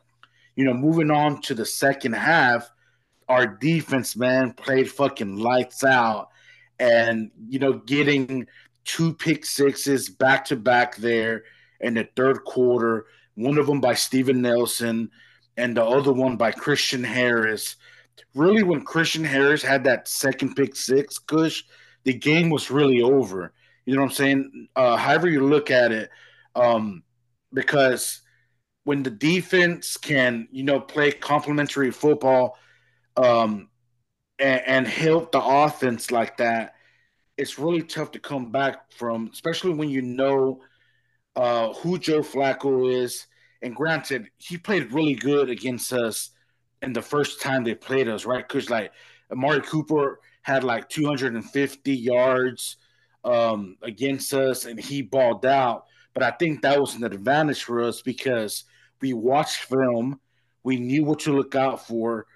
you 0.56 0.66
know, 0.66 0.74
moving 0.74 1.12
on 1.12 1.42
to 1.44 1.54
the 1.54 1.66
second 1.66 2.14
half, 2.14 2.70
our 3.28 3.46
defense, 3.46 4.16
man, 4.16 4.54
played 4.54 4.92
fucking 4.92 5.38
lights 5.38 5.84
out, 5.84 6.30
and 6.80 7.32
you 7.48 7.60
know, 7.60 7.74
getting 7.74 8.48
two 8.86 9.14
pick 9.14 9.46
sixes 9.46 10.10
back 10.10 10.46
to 10.46 10.56
back 10.56 10.96
there 10.98 11.44
in 11.80 11.94
the 11.96 12.08
third 12.16 12.44
quarter. 12.44 13.06
One 13.36 13.58
of 13.58 13.68
them 13.68 13.82
by 13.82 13.96
Steven 13.96 14.42
Nelson, 14.42 15.10
and 15.58 15.76
the 15.76 15.84
other 15.84 16.14
one 16.14 16.38
by 16.38 16.52
Christian 16.52 17.04
Harris. 17.04 17.76
Really, 18.36 18.64
when 18.64 18.84
Christian 18.84 19.24
Harris 19.24 19.64
had 19.64 19.84
that 19.86 20.08
second 20.08 20.56
pick 20.56 20.76
six, 20.76 21.18
Kush, 21.18 21.64
the 22.06 22.14
game 22.14 22.50
was 22.50 22.72
really 22.72 23.02
over. 23.02 23.54
You 23.86 23.96
know 23.96 24.02
what 24.02 24.12
I'm 24.12 24.16
saying? 24.16 24.68
Uh, 24.76 24.98
however 24.98 25.30
you 25.30 25.46
look 25.46 25.72
at 25.72 25.92
it, 25.92 26.10
um, 26.56 27.04
because 27.54 28.22
when 28.84 29.04
the 29.04 29.12
defense 29.12 29.98
can, 29.98 30.48
you 30.52 30.64
know, 30.64 30.80
play 30.80 31.12
complementary 31.12 31.92
football 31.92 32.58
um, 33.18 33.70
and, 34.40 34.62
and 34.66 34.88
help 34.88 35.32
the 35.32 35.44
offense 35.44 36.12
like 36.12 36.38
that, 36.38 36.76
it's 37.38 37.60
really 37.60 37.84
tough 37.84 38.12
to 38.12 38.20
come 38.20 38.52
back 38.52 38.92
from, 38.94 39.30
especially 39.34 39.74
when 39.74 39.90
you 39.90 40.02
know 40.02 40.62
uh, 41.36 41.74
who 41.74 41.98
Joe 42.00 42.22
Flacco 42.22 42.92
is 42.94 43.28
And 43.62 43.76
granted, 43.76 44.30
he 44.38 44.58
played 44.58 44.92
really 44.94 45.16
good 45.16 45.50
against 45.50 45.94
us 45.94 46.32
in 46.82 46.94
the 46.94 47.02
first 47.02 47.42
time 47.42 47.64
they 47.64 47.76
played 47.76 48.08
us, 48.10 48.26
right? 48.26 48.48
Because 48.48 48.70
like 48.70 48.92
Amari 49.32 49.62
Cooper 49.62 50.20
had 50.44 50.64
like 50.64 50.88
250 50.90 51.96
yards 51.96 52.78
um, 53.24 53.78
against 53.82 54.34
us, 54.34 54.66
and 54.66 54.80
he 54.80 55.02
balled 55.02 55.46
out. 55.46 55.86
But 56.14 56.24
I 56.24 56.32
think 56.32 56.62
that 56.62 56.80
was 56.80 56.96
an 56.96 57.04
advantage 57.04 57.64
for 57.64 57.82
us 57.82 58.02
because 58.02 58.66
we 59.02 59.14
watched 59.14 59.64
film, 59.64 60.20
we 60.64 60.78
knew 60.78 61.04
what 61.04 61.20
to 61.22 61.34
look 61.34 61.56
out 61.56 61.86
for, 61.88 62.28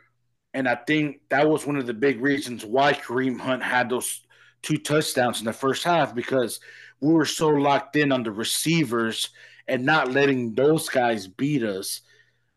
and 0.53 0.67
I 0.67 0.75
think 0.75 1.21
that 1.29 1.47
was 1.47 1.67
one 1.67 1.75
of 1.75 1.85
the 1.85 1.93
big 1.93 2.19
reasons 2.21 2.65
why 2.65 2.93
Kareem 2.93 3.39
Hunt 3.39 3.61
had 3.61 3.89
those 3.89 4.21
two 4.63 4.77
touchdowns 4.77 5.39
in 5.39 5.45
the 5.45 5.53
first 5.53 5.83
half 5.83 6.15
because 6.15 6.59
we 6.99 7.13
were 7.13 7.25
so 7.25 7.49
locked 7.49 7.95
in 7.95 8.11
on 8.11 8.23
the 8.23 8.31
receivers 8.31 9.29
and 9.67 9.85
not 9.85 10.11
letting 10.11 10.55
those 10.55 10.89
guys 10.89 11.27
beat 11.27 11.63
us. 11.63 12.01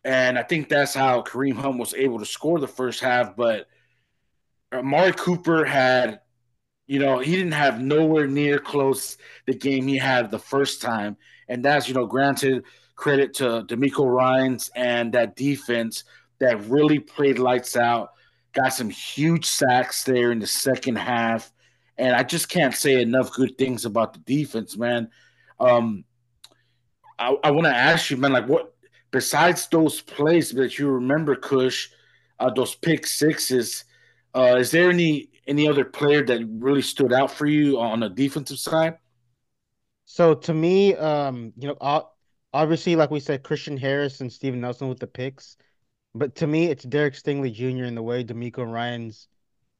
And 0.03 0.39
I 0.39 0.43
think 0.43 0.67
that's 0.67 0.95
how 0.95 1.21
Kareem 1.21 1.53
Hunt 1.53 1.77
was 1.77 1.93
able 1.93 2.17
to 2.17 2.25
score 2.25 2.59
the 2.59 2.67
first 2.67 3.01
half. 3.01 3.35
But 3.35 3.67
Amari 4.73 5.13
Cooper 5.13 5.65
had, 5.65 6.21
you 6.87 6.99
know, 6.99 7.19
he 7.19 7.35
didn't 7.35 7.51
have 7.53 7.81
nowhere 7.81 8.27
near 8.27 8.59
close 8.59 9.17
the 9.45 9.53
game 9.53 9.87
he 9.87 9.97
had 9.97 10.31
the 10.31 10.39
first 10.39 10.81
time. 10.81 11.17
And 11.47 11.63
that's, 11.63 11.87
you 11.87 11.93
know, 11.93 12.05
granted 12.05 12.63
credit 12.95 13.33
to 13.35 13.63
DeMeco 13.67 14.05
Ryans 14.05 14.69
and 14.75 15.13
that 15.13 15.35
defense 15.35 16.03
that 16.39 16.63
really 16.65 16.99
played 16.99 17.39
lights 17.39 17.75
out. 17.75 18.11
Got 18.53 18.73
some 18.73 18.89
huge 18.89 19.45
sacks 19.45 20.03
there 20.03 20.31
in 20.31 20.39
the 20.39 20.47
second 20.47 20.97
half. 20.97 21.51
And 21.97 22.15
I 22.15 22.23
just 22.23 22.49
can't 22.49 22.73
say 22.73 23.01
enough 23.01 23.33
good 23.33 23.57
things 23.57 23.85
about 23.85 24.13
the 24.13 24.19
defense, 24.19 24.77
man. 24.77 25.09
Um, 25.59 26.03
I, 27.19 27.35
I 27.43 27.51
want 27.51 27.65
to 27.65 27.75
ask 27.75 28.09
you, 28.09 28.17
man, 28.17 28.33
like 28.33 28.47
what 28.47 28.73
besides 29.11 29.67
those 29.67 30.01
plays 30.01 30.51
that 30.51 30.79
you 30.79 30.89
remember, 30.89 31.35
Kush, 31.35 31.89
uh, 32.39 32.49
those 32.49 32.75
pick 32.75 33.05
sixes, 33.05 33.85
uh, 34.35 34.55
is 34.57 34.71
there 34.71 34.89
any 34.89 35.29
any 35.47 35.67
other 35.67 35.85
player 35.85 36.23
that 36.23 36.45
really 36.59 36.81
stood 36.81 37.11
out 37.11 37.31
for 37.31 37.45
you 37.45 37.79
on 37.79 37.99
the 38.01 38.09
defensive 38.09 38.59
side? 38.59 38.97
So 40.05 40.33
to 40.35 40.53
me, 40.53 40.95
um, 40.95 41.53
you 41.57 41.67
know, 41.67 42.05
obviously, 42.53 42.95
like 42.95 43.11
we 43.11 43.19
said, 43.19 43.43
Christian 43.43 43.77
Harris 43.77 44.21
and 44.21 44.31
Steven 44.31 44.61
Nelson 44.61 44.87
with 44.87 44.99
the 44.99 45.07
picks, 45.07 45.57
but 46.13 46.35
to 46.35 46.47
me, 46.47 46.67
it's 46.67 46.83
Derek 46.83 47.15
Stingley 47.15 47.53
Jr. 47.53 47.85
in 47.85 47.95
the 47.95 48.03
way 48.03 48.23
DeMeco 48.23 48.69
Ryans, 48.69 49.27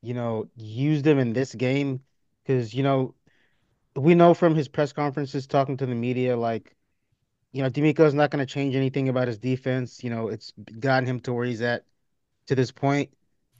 you 0.02 0.14
know, 0.14 0.48
used 0.56 1.06
him 1.06 1.20
in 1.20 1.34
this 1.34 1.54
game 1.54 2.02
because 2.44 2.74
you 2.74 2.84
know 2.84 3.14
we 3.96 4.16
know 4.16 4.34
from 4.34 4.56
his 4.56 4.68
press 4.68 4.94
conferences 4.94 5.46
talking 5.48 5.78
to 5.78 5.86
the 5.86 5.96
media 5.96 6.36
like 6.38 6.76
you 7.52 7.62
know, 7.62 7.70
DeMeco 7.70 8.06
is 8.06 8.14
not 8.14 8.32
going 8.32 8.46
to 8.46 8.52
change 8.52 8.76
anything 8.76 9.10
about 9.10 9.28
his 9.28 9.38
defense. 9.38 10.04
You 10.04 10.10
know, 10.10 10.30
it's 10.30 10.54
gotten 10.80 11.06
him 11.06 11.20
to 11.22 11.34
where 11.34 11.46
he's 11.46 11.62
at 11.62 11.84
to 12.48 12.56
this 12.56 12.72
point. 12.72 13.10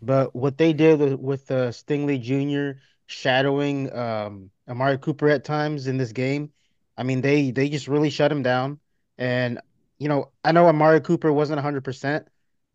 But 0.02 0.36
what 0.36 0.58
they 0.58 0.74
did 0.74 1.20
with, 1.20 1.52
uh, 1.52 1.72
Stingley 1.72 2.20
Jr. 2.20 2.82
shadowing 3.06 3.94
um, 3.96 4.50
Amari 4.68 4.98
Cooper 4.98 5.30
at 5.30 5.44
times 5.44 5.88
in 5.88 5.98
this 5.98 6.12
game, 6.12 6.52
I 6.98 7.04
mean, 7.04 7.22
they 7.22 7.52
they 7.52 7.70
just 7.70 7.88
really 7.88 8.10
shut 8.10 8.32
him 8.32 8.44
down. 8.44 8.80
And 9.18 9.60
you 10.00 10.10
know, 10.10 10.32
I 10.44 10.52
know 10.52 10.68
Amari 10.68 11.02
Cooper 11.02 11.32
wasn't 11.32 11.58
100, 11.58 11.84
percent 11.84 12.28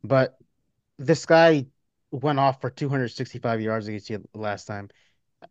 but 0.05 0.39
this 0.99 1.27
guy 1.27 1.67
went 2.11 2.39
off 2.39 2.61
for 2.61 2.71
265 2.71 3.61
yards 3.61 3.89
against 3.89 4.11
you 4.11 4.27
last 4.35 4.67
time, 4.67 4.89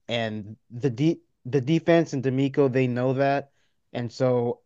and 0.08 0.58
the 0.72 0.89
de- 0.89 1.20
the 1.46 1.62
defense 1.62 2.13
and 2.13 2.24
DeMeco 2.24 2.72
they 2.72 2.88
know 2.88 3.13
that, 3.13 3.51
and 3.94 4.12
so 4.12 4.62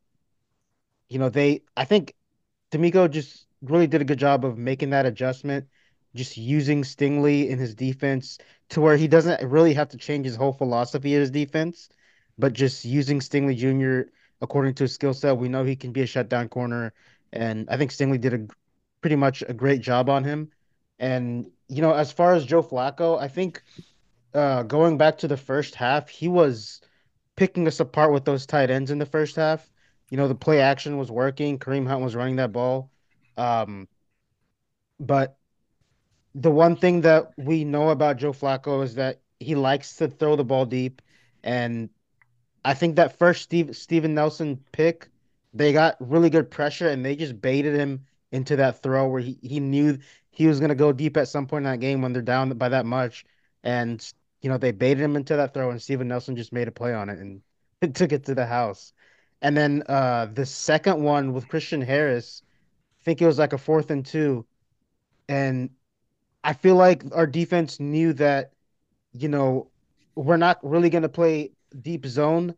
you 1.10 1.20
know, 1.20 1.30
they 1.30 1.62
I 1.76 1.86
think 1.86 2.16
DeMeco 2.72 3.10
just 3.10 3.48
really 3.62 3.88
did 3.88 4.02
a 4.02 4.06
good 4.06 4.20
job 4.20 4.46
of 4.46 4.58
making 4.58 4.92
that 4.92 5.06
adjustment, 5.06 5.68
just 6.16 6.38
using 6.38 6.84
Stingley 6.84 7.50
in 7.50 7.60
his 7.60 7.76
defense 7.76 8.38
to 8.70 8.82
where 8.82 8.98
he 8.98 9.08
doesn't 9.08 9.42
really 9.48 9.74
have 9.74 9.90
to 9.90 9.98
change 9.98 10.26
his 10.26 10.36
whole 10.36 10.54
philosophy 10.54 11.16
of 11.16 11.22
his 11.22 11.32
defense, 11.32 11.90
but 12.38 12.54
just 12.54 12.86
using 12.86 13.20
Stingley 13.20 13.56
Jr. 13.56 14.10
according 14.42 14.76
to 14.76 14.84
his 14.86 14.94
skill 14.94 15.14
set. 15.14 15.38
We 15.38 15.50
know 15.50 15.64
he 15.64 15.76
can 15.76 15.92
be 15.92 16.02
a 16.02 16.08
shutdown 16.08 16.50
corner, 16.50 16.94
and 17.32 17.70
I 17.70 17.78
think 17.78 17.92
Stingley 17.92 18.20
did 18.20 18.34
a 18.34 18.48
pretty 19.02 19.16
much 19.16 19.44
a 19.48 19.54
great 19.54 19.82
job 19.82 20.10
on 20.10 20.24
him. 20.24 20.52
And 21.00 21.48
you 21.68 21.82
know, 21.82 21.94
as 21.94 22.12
far 22.12 22.34
as 22.34 22.46
Joe 22.46 22.64
Flacco, 22.64 23.20
I 23.20 23.28
think 23.28 23.64
uh, 24.34 24.64
going 24.64 24.98
back 24.98 25.20
to 25.20 25.28
the 25.28 25.38
first 25.38 25.76
half, 25.76 26.10
he 26.10 26.28
was 26.28 26.82
picking 27.36 27.68
us 27.68 27.80
apart 27.80 28.12
with 28.12 28.26
those 28.26 28.46
tight 28.46 28.70
ends 28.70 28.92
in 28.92 28.98
the 28.98 29.06
first 29.06 29.36
half 29.36 29.70
you 30.10 30.18
know, 30.18 30.28
the 30.28 30.36
play 30.36 30.60
action 30.60 30.98
was 30.98 31.12
working. 31.12 31.60
Kareem 31.60 31.88
Hunt 31.88 32.04
was 32.04 32.16
running 32.16 32.38
that 32.38 32.52
ball. 32.52 32.92
Um, 33.38 33.88
but 35.00 35.38
the 36.36 36.52
one 36.52 36.76
thing 36.76 37.02
that 37.02 37.32
we 37.38 37.64
know 37.64 37.90
about 37.90 38.18
Joe 38.18 38.34
Flacco 38.34 38.84
is 38.84 38.96
that 38.96 39.22
he 39.40 39.56
likes 39.56 39.96
to 39.98 40.08
throw 40.08 40.36
the 40.36 40.44
ball 40.44 40.66
deep. 40.66 41.02
And 41.44 41.90
I 42.64 42.74
think 42.74 42.96
that 42.98 43.18
first 43.18 43.44
Steve 43.44 43.76
Steven 43.76 44.14
Nelson 44.14 44.64
pick, 44.72 45.10
they 45.54 45.74
got 45.74 45.96
really 46.00 46.30
good 46.30 46.52
pressure 46.52 46.88
and 46.88 47.04
they 47.04 47.16
just 47.16 47.42
baited 47.42 47.76
him 47.76 48.06
into 48.32 48.56
that 48.58 48.84
throw 48.84 49.08
where 49.08 49.22
he, 49.22 49.40
he 49.42 49.60
knew 49.60 49.98
he 50.30 50.48
was 50.48 50.60
to 50.60 50.76
go 50.76 50.92
deep 50.92 51.18
at 51.18 51.28
some 51.28 51.48
point 51.48 51.66
in 51.66 51.72
that 51.72 51.80
game 51.80 52.02
when 52.02 52.14
they're 52.14 52.22
down 52.22 52.50
by 52.58 52.70
that 52.70 52.86
much. 52.86 53.26
And, 53.64 54.06
you 54.42 54.50
know, 54.50 54.58
they 54.58 54.72
baited 54.72 55.04
him 55.04 55.16
into 55.16 55.36
that 55.36 55.54
throw 55.54 55.72
and 55.72 55.82
Steven 55.82 56.08
Nelson 56.08 56.36
just 56.36 56.54
made 56.54 56.68
a 56.68 56.72
play 56.72 56.94
on 56.94 57.10
it 57.10 57.20
and 57.20 57.42
took 57.96 58.12
it 58.12 58.26
to 58.26 58.36
the 58.36 58.46
house. 58.46 58.94
And 59.42 59.58
then 59.58 59.84
uh, 59.88 60.28
the 60.28 60.46
second 60.46 61.02
one 61.02 61.34
with 61.34 61.48
Christian 61.48 61.82
Harris, 61.82 62.44
I 63.02 63.04
think 63.04 63.22
it 63.22 63.26
was 63.26 63.40
like 63.40 63.54
a 63.54 63.58
fourth 63.58 63.90
and 63.90 64.06
two. 64.06 64.46
And 65.28 65.70
I 66.44 66.54
feel 66.54 66.76
like 66.76 67.04
our 67.14 67.28
defense 67.28 67.80
knew 67.80 68.14
that, 68.14 68.54
you 69.14 69.28
know, 69.28 69.70
we're 70.16 70.38
not 70.38 70.60
really 70.64 70.90
going 70.90 71.04
to 71.04 71.10
play 71.10 71.52
deep 71.82 72.06
zone 72.06 72.56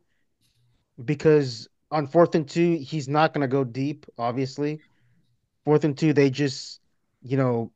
because 1.03 1.67
on 1.89 2.07
fourth 2.07 2.35
and 2.35 2.47
two, 2.47 2.77
he's 2.77 3.07
not 3.07 3.33
going 3.33 3.41
to 3.41 3.47
go 3.47 3.63
deep, 3.63 4.05
obviously. 4.17 4.79
Fourth 5.65 5.83
and 5.83 5.97
two, 5.97 6.13
they 6.13 6.29
just, 6.29 6.79
you 7.21 7.37
know, 7.37 7.71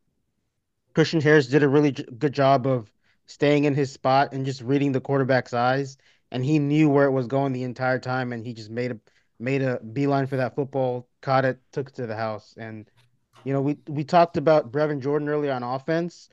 Christian 0.93 1.21
Harris 1.21 1.47
did 1.47 1.63
a 1.63 1.67
really 1.67 1.91
good 1.91 2.33
job 2.33 2.65
of 2.65 2.91
staying 3.25 3.65
in 3.65 3.73
his 3.73 3.91
spot 3.91 4.33
and 4.33 4.45
just 4.45 4.61
reading 4.61 4.91
the 4.91 5.01
quarterback's 5.01 5.53
eyes 5.53 5.97
and 6.31 6.43
he 6.43 6.59
knew 6.59 6.89
where 6.89 7.05
it 7.05 7.11
was 7.11 7.27
going 7.27 7.53
the 7.53 7.63
entire 7.63 7.99
time, 7.99 8.33
and 8.33 8.45
he 8.45 8.53
just 8.53 8.69
made 8.69 8.91
a 8.91 8.99
made 9.39 9.61
a 9.61 9.79
beeline 9.79 10.27
for 10.27 10.37
that 10.37 10.55
football, 10.55 11.07
caught 11.21 11.45
it, 11.45 11.59
took 11.71 11.89
it 11.89 11.95
to 11.95 12.07
the 12.07 12.15
house, 12.15 12.55
and 12.57 12.89
you 13.45 13.53
know 13.53 13.61
we 13.61 13.77
we 13.87 14.03
talked 14.03 14.37
about 14.37 14.71
Brevin 14.71 15.01
Jordan 15.01 15.29
earlier 15.29 15.51
on 15.53 15.63
offense. 15.63 16.29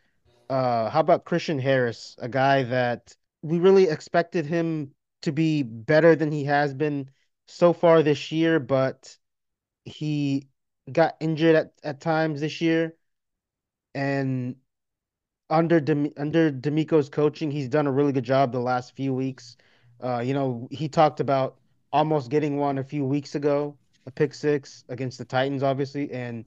Uh, 0.51 0.91
how 0.91 1.01
about 1.01 1.25
Christian 1.25 1.59
Harris, 1.59 2.17
a 2.19 2.29
guy 2.29 2.65
that 2.65 3.17
we 3.43 3.59
really 3.59 3.85
expected 3.89 4.47
him 4.47 4.93
to 5.23 5.33
be 5.33 5.63
better 5.63 6.17
than 6.17 6.33
he 6.33 6.45
has 6.45 6.75
been 6.75 7.09
so 7.47 7.73
far 7.73 8.03
this 8.03 8.33
year, 8.33 8.61
but 8.61 9.17
he 9.85 10.49
got 10.91 11.17
injured 11.21 11.55
at, 11.57 11.73
at 11.85 12.01
times 12.01 12.41
this 12.41 12.61
year. 12.61 12.95
And 13.95 14.57
under 15.51 15.81
Dem- 15.81 16.13
under 16.17 16.51
DeMeco's 16.51 17.09
coaching, 17.09 17.51
he's 17.51 17.69
done 17.69 17.87
a 17.87 17.93
really 17.93 18.13
good 18.13 18.25
job 18.25 18.53
the 18.53 18.61
last 18.61 18.95
few 18.97 19.15
weeks 19.15 19.57
uh, 20.03 20.19
you 20.19 20.35
know, 20.35 20.69
he 20.71 20.89
talked 20.89 21.21
about 21.21 21.59
almost 21.93 22.31
getting 22.31 22.57
one 22.57 22.79
a 22.79 22.85
few 22.85 23.05
weeks 23.05 23.35
ago, 23.35 23.77
a 24.07 24.11
pick 24.11 24.35
six 24.35 24.85
against 24.89 25.19
the 25.19 25.25
Titans, 25.25 25.63
obviously, 25.63 26.11
and 26.11 26.45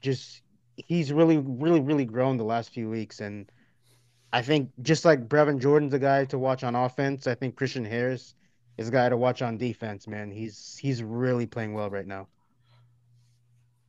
just 0.00 0.42
he's 0.76 1.12
really, 1.12 1.38
really, 1.38 1.80
really 1.80 2.04
grown 2.04 2.36
the 2.36 2.44
last 2.44 2.70
few 2.70 2.88
weeks. 2.88 3.20
And 3.20 3.50
I 4.32 4.42
think 4.42 4.70
just 4.82 5.04
like 5.04 5.28
Brevin 5.28 5.60
Jordan's 5.60 5.94
a 5.94 5.98
guy 5.98 6.24
to 6.26 6.38
watch 6.38 6.64
on 6.64 6.74
offense, 6.74 7.26
I 7.26 7.34
think 7.34 7.56
Christian 7.56 7.84
Harris 7.84 8.34
is 8.78 8.88
a 8.88 8.92
guy 8.92 9.08
to 9.08 9.16
watch 9.16 9.42
on 9.42 9.56
defense. 9.56 10.06
Man, 10.06 10.30
he's 10.30 10.76
he's 10.80 11.02
really 11.02 11.46
playing 11.46 11.72
well 11.72 11.90
right 11.90 12.06
now. 12.06 12.28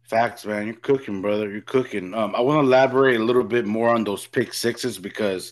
Facts, 0.04 0.46
man. 0.46 0.66
You're 0.66 0.76
cooking, 0.76 1.22
brother. 1.22 1.50
You're 1.52 1.62
cooking. 1.62 2.14
Um, 2.14 2.34
I 2.34 2.40
want 2.40 2.58
to 2.58 2.68
elaborate 2.68 3.20
a 3.20 3.24
little 3.24 3.44
bit 3.44 3.66
more 3.66 3.90
on 3.90 4.06
those 4.06 4.26
pick 4.26 4.54
sixes 4.54 4.98
because 4.98 5.52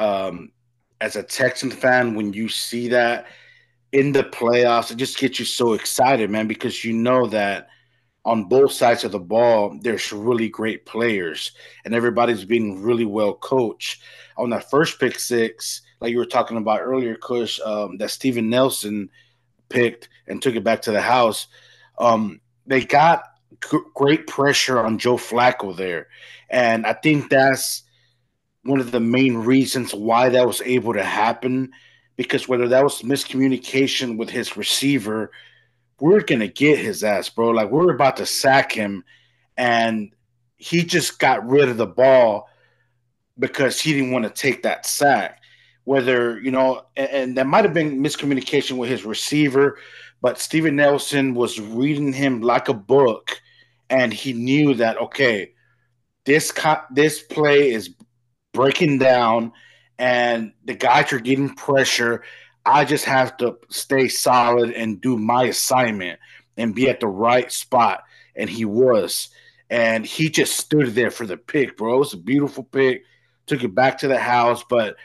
um, 0.00 0.50
as 1.00 1.14
a 1.14 1.22
Texan 1.22 1.70
fan, 1.70 2.16
when 2.16 2.32
you 2.32 2.48
see 2.48 2.88
that 2.88 3.26
in 3.92 4.10
the 4.10 4.24
playoffs, 4.24 4.90
it 4.90 4.96
just 4.96 5.16
gets 5.18 5.38
you 5.38 5.44
so 5.44 5.74
excited, 5.74 6.28
man, 6.28 6.48
because 6.48 6.84
you 6.84 6.92
know 6.92 7.26
that 7.28 7.68
on 8.28 8.44
both 8.44 8.72
sides 8.72 9.04
of 9.04 9.12
the 9.12 9.18
ball, 9.18 9.78
there's 9.80 10.12
really 10.12 10.50
great 10.50 10.84
players 10.84 11.52
and 11.84 11.94
everybody's 11.94 12.44
being 12.44 12.82
really 12.82 13.06
well 13.06 13.32
coached. 13.32 14.02
On 14.36 14.50
that 14.50 14.70
first 14.70 15.00
pick 15.00 15.18
six, 15.18 15.80
like 16.00 16.12
you 16.12 16.18
were 16.18 16.26
talking 16.26 16.58
about 16.58 16.82
earlier, 16.82 17.16
Kush, 17.16 17.58
um, 17.64 17.96
that 17.96 18.10
Steven 18.10 18.50
Nelson 18.50 19.08
picked 19.70 20.10
and 20.26 20.42
took 20.42 20.54
it 20.54 20.62
back 20.62 20.82
to 20.82 20.92
the 20.92 21.00
house. 21.00 21.46
Um, 21.98 22.42
they 22.66 22.84
got 22.84 23.24
g- 23.70 23.78
great 23.94 24.26
pressure 24.26 24.78
on 24.78 24.98
Joe 24.98 25.16
Flacco 25.16 25.74
there. 25.74 26.08
And 26.50 26.86
I 26.86 26.92
think 26.92 27.30
that's 27.30 27.82
one 28.62 28.78
of 28.78 28.90
the 28.90 29.00
main 29.00 29.38
reasons 29.38 29.94
why 29.94 30.28
that 30.28 30.46
was 30.46 30.60
able 30.66 30.92
to 30.92 31.04
happen 31.04 31.72
because 32.16 32.46
whether 32.46 32.68
that 32.68 32.84
was 32.84 33.00
miscommunication 33.00 34.18
with 34.18 34.28
his 34.28 34.54
receiver 34.54 35.30
we're 36.00 36.20
gonna 36.20 36.48
get 36.48 36.78
his 36.78 37.02
ass, 37.02 37.28
bro. 37.28 37.50
Like 37.50 37.70
we're 37.70 37.94
about 37.94 38.16
to 38.18 38.26
sack 38.26 38.72
him, 38.72 39.04
and 39.56 40.10
he 40.56 40.84
just 40.84 41.18
got 41.18 41.48
rid 41.48 41.68
of 41.68 41.76
the 41.76 41.86
ball 41.86 42.48
because 43.38 43.80
he 43.80 43.92
didn't 43.92 44.10
want 44.10 44.24
to 44.24 44.30
take 44.30 44.62
that 44.62 44.86
sack. 44.86 45.40
Whether 45.84 46.38
you 46.40 46.50
know, 46.50 46.82
and, 46.96 47.10
and 47.10 47.36
that 47.38 47.46
might 47.46 47.64
have 47.64 47.74
been 47.74 48.02
miscommunication 48.02 48.76
with 48.76 48.90
his 48.90 49.04
receiver, 49.04 49.78
but 50.20 50.38
Steven 50.38 50.76
Nelson 50.76 51.34
was 51.34 51.60
reading 51.60 52.12
him 52.12 52.42
like 52.42 52.68
a 52.68 52.74
book, 52.74 53.40
and 53.88 54.12
he 54.12 54.32
knew 54.32 54.74
that 54.74 54.98
okay, 54.98 55.52
this 56.24 56.52
co- 56.52 56.82
this 56.90 57.22
play 57.22 57.70
is 57.72 57.94
breaking 58.52 58.98
down, 58.98 59.52
and 59.98 60.52
the 60.64 60.74
guys 60.74 61.12
are 61.12 61.20
getting 61.20 61.54
pressure. 61.54 62.22
I 62.68 62.84
just 62.84 63.06
have 63.06 63.36
to 63.38 63.56
stay 63.70 64.08
solid 64.08 64.72
and 64.72 65.00
do 65.00 65.16
my 65.16 65.44
assignment 65.44 66.20
and 66.58 66.74
be 66.74 66.90
at 66.90 67.00
the 67.00 67.06
right 67.06 67.50
spot. 67.50 68.04
And 68.36 68.50
he 68.50 68.66
was. 68.66 69.30
And 69.70 70.04
he 70.04 70.28
just 70.28 70.56
stood 70.56 70.88
there 70.88 71.10
for 71.10 71.26
the 71.26 71.38
pick, 71.38 71.76
bro. 71.78 71.96
It 71.96 71.98
was 71.98 72.12
a 72.12 72.18
beautiful 72.18 72.64
pick. 72.64 73.04
Took 73.46 73.64
it 73.64 73.74
back 73.74 73.98
to 73.98 74.08
the 74.08 74.18
house, 74.18 74.62
but 74.68 74.96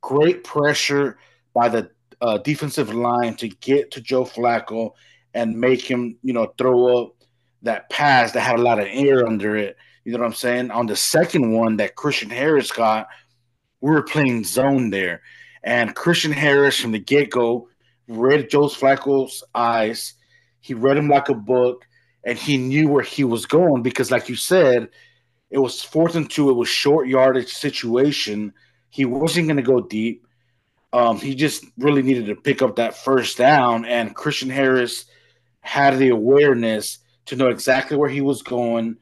great 0.00 0.44
pressure 0.44 1.18
by 1.52 1.68
the 1.68 1.90
uh, 2.20 2.38
defensive 2.38 2.94
line 2.94 3.34
to 3.36 3.48
get 3.48 3.90
to 3.92 4.00
Joe 4.00 4.24
Flacco 4.24 4.92
and 5.34 5.58
make 5.58 5.82
him, 5.82 6.16
you 6.22 6.32
know, 6.32 6.52
throw 6.58 7.02
up 7.02 7.14
that 7.62 7.90
pass 7.90 8.32
that 8.32 8.40
had 8.40 8.58
a 8.58 8.62
lot 8.62 8.78
of 8.78 8.86
air 8.88 9.26
under 9.26 9.56
it. 9.56 9.76
You 10.04 10.12
know 10.12 10.20
what 10.20 10.26
I'm 10.26 10.34
saying? 10.34 10.70
On 10.70 10.86
the 10.86 10.96
second 10.96 11.52
one 11.52 11.76
that 11.78 11.96
Christian 11.96 12.30
Harris 12.30 12.70
got, 12.70 13.08
we 13.80 13.90
were 13.90 14.02
playing 14.02 14.44
zone 14.44 14.90
there. 14.90 15.22
And 15.62 15.94
Christian 15.94 16.32
Harris 16.32 16.78
from 16.78 16.92
the 16.92 16.98
get 16.98 17.30
go 17.30 17.68
read 18.08 18.50
Joe 18.50 18.68
Flacco's 18.68 19.42
eyes. 19.54 20.14
He 20.60 20.74
read 20.74 20.96
him 20.96 21.08
like 21.08 21.28
a 21.28 21.34
book, 21.34 21.86
and 22.24 22.36
he 22.36 22.56
knew 22.56 22.88
where 22.88 23.02
he 23.02 23.24
was 23.24 23.46
going 23.46 23.82
because, 23.82 24.10
like 24.10 24.28
you 24.28 24.36
said, 24.36 24.88
it 25.50 25.58
was 25.58 25.82
fourth 25.82 26.14
and 26.14 26.30
two. 26.30 26.50
It 26.50 26.54
was 26.54 26.68
short 26.68 27.08
yardage 27.08 27.52
situation. 27.52 28.52
He 28.90 29.04
wasn't 29.04 29.46
going 29.46 29.56
to 29.56 29.62
go 29.62 29.80
deep. 29.80 30.26
Um, 30.92 31.18
he 31.18 31.34
just 31.34 31.64
really 31.78 32.02
needed 32.02 32.26
to 32.26 32.34
pick 32.34 32.62
up 32.62 32.76
that 32.76 32.96
first 32.96 33.38
down, 33.38 33.84
and 33.84 34.14
Christian 34.14 34.50
Harris 34.50 35.06
had 35.60 35.98
the 35.98 36.08
awareness 36.08 36.98
to 37.26 37.36
know 37.36 37.48
exactly 37.48 37.96
where 37.96 38.08
he 38.08 38.20
was 38.20 38.42
going. 38.42 38.96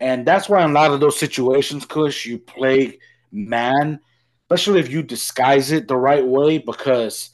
And 0.00 0.26
that's 0.26 0.48
why 0.48 0.62
in 0.64 0.70
a 0.70 0.74
lot 0.74 0.92
of 0.92 1.00
those 1.00 1.18
situations, 1.18 1.86
Kush, 1.86 2.26
you 2.26 2.38
play 2.38 2.98
man 3.32 4.00
especially 4.50 4.80
if 4.80 4.90
you 4.90 5.00
disguise 5.00 5.70
it 5.70 5.86
the 5.86 5.96
right 5.96 6.26
way. 6.26 6.58
Because 6.58 7.30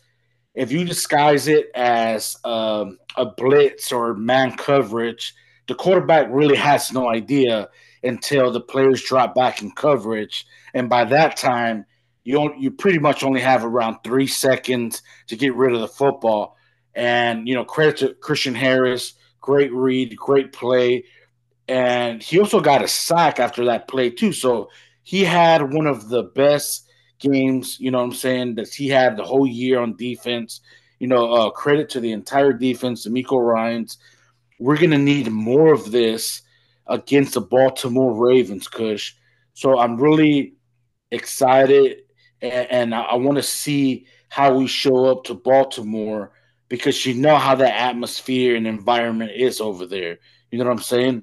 if 0.54 0.70
you 0.70 0.84
disguise 0.84 1.48
it 1.48 1.70
as 1.74 2.36
um, 2.44 2.98
a 3.16 3.24
blitz 3.24 3.90
or 3.90 4.14
man 4.14 4.56
coverage, 4.56 5.34
the 5.66 5.74
quarterback 5.74 6.28
really 6.30 6.56
has 6.56 6.92
no 6.92 7.08
idea 7.08 7.68
until 8.02 8.52
the 8.52 8.60
players 8.60 9.02
drop 9.02 9.34
back 9.34 9.62
in 9.62 9.70
coverage, 9.72 10.46
and 10.74 10.88
by 10.88 11.04
that 11.04 11.36
time, 11.36 11.84
you 12.22 12.52
you 12.56 12.70
pretty 12.70 12.98
much 12.98 13.24
only 13.24 13.40
have 13.40 13.64
around 13.64 13.96
three 14.04 14.28
seconds 14.28 15.02
to 15.26 15.36
get 15.36 15.56
rid 15.56 15.74
of 15.74 15.80
the 15.80 15.88
football. 15.88 16.56
And 16.94 17.48
you 17.48 17.54
know, 17.54 17.64
credit 17.64 17.96
to 17.98 18.14
Christian 18.14 18.54
Harris, 18.54 19.14
great 19.40 19.72
read, 19.72 20.16
great 20.16 20.52
play, 20.52 21.04
and 21.66 22.22
he 22.22 22.38
also 22.38 22.60
got 22.60 22.84
a 22.84 22.88
sack 22.88 23.40
after 23.40 23.64
that 23.64 23.88
play 23.88 24.10
too. 24.10 24.32
So 24.32 24.70
he 25.02 25.24
had 25.24 25.72
one 25.72 25.86
of 25.86 26.08
the 26.08 26.22
best 26.22 26.85
games, 27.18 27.78
you 27.80 27.90
know 27.90 27.98
what 27.98 28.04
I'm 28.04 28.12
saying, 28.12 28.54
that 28.56 28.72
he 28.72 28.88
had 28.88 29.16
the 29.16 29.24
whole 29.24 29.46
year 29.46 29.80
on 29.80 29.96
defense. 29.96 30.60
You 30.98 31.08
know, 31.08 31.32
uh, 31.32 31.50
credit 31.50 31.90
to 31.90 32.00
the 32.00 32.12
entire 32.12 32.52
defense, 32.52 33.06
DeMeco 33.06 33.38
Ryans. 33.38 33.98
We're 34.58 34.78
to 34.78 34.98
need 34.98 35.30
more 35.30 35.72
of 35.72 35.92
this 35.92 36.42
against 36.86 37.34
the 37.34 37.42
Baltimore 37.42 38.14
Ravens, 38.14 38.66
Kush. 38.68 39.14
So 39.52 39.78
I'm 39.78 40.00
really 40.00 40.54
excited 41.10 41.98
and, 42.40 42.70
and 42.70 42.94
I, 42.94 43.02
I 43.02 43.14
want 43.16 43.36
to 43.36 43.42
see 43.42 44.06
how 44.28 44.54
we 44.54 44.66
show 44.66 45.06
up 45.06 45.24
to 45.24 45.34
Baltimore 45.34 46.32
because 46.68 47.06
you 47.06 47.14
know 47.14 47.36
how 47.36 47.54
the 47.54 47.72
atmosphere 47.72 48.56
and 48.56 48.66
environment 48.66 49.32
is 49.34 49.60
over 49.60 49.86
there. 49.86 50.18
You 50.50 50.58
know 50.58 50.64
what 50.64 50.72
I'm 50.72 50.82
saying? 50.82 51.22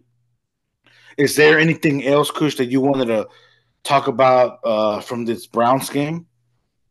Is 1.17 1.35
there 1.35 1.59
anything 1.59 2.05
else, 2.05 2.31
Kush, 2.31 2.55
that 2.55 2.71
you 2.71 2.81
wanted 2.81 3.05
to 3.05 3.27
talk 3.83 4.07
about 4.07 4.59
uh, 4.63 5.01
from 5.01 5.25
this 5.25 5.47
Browns 5.47 5.89
game? 5.89 6.27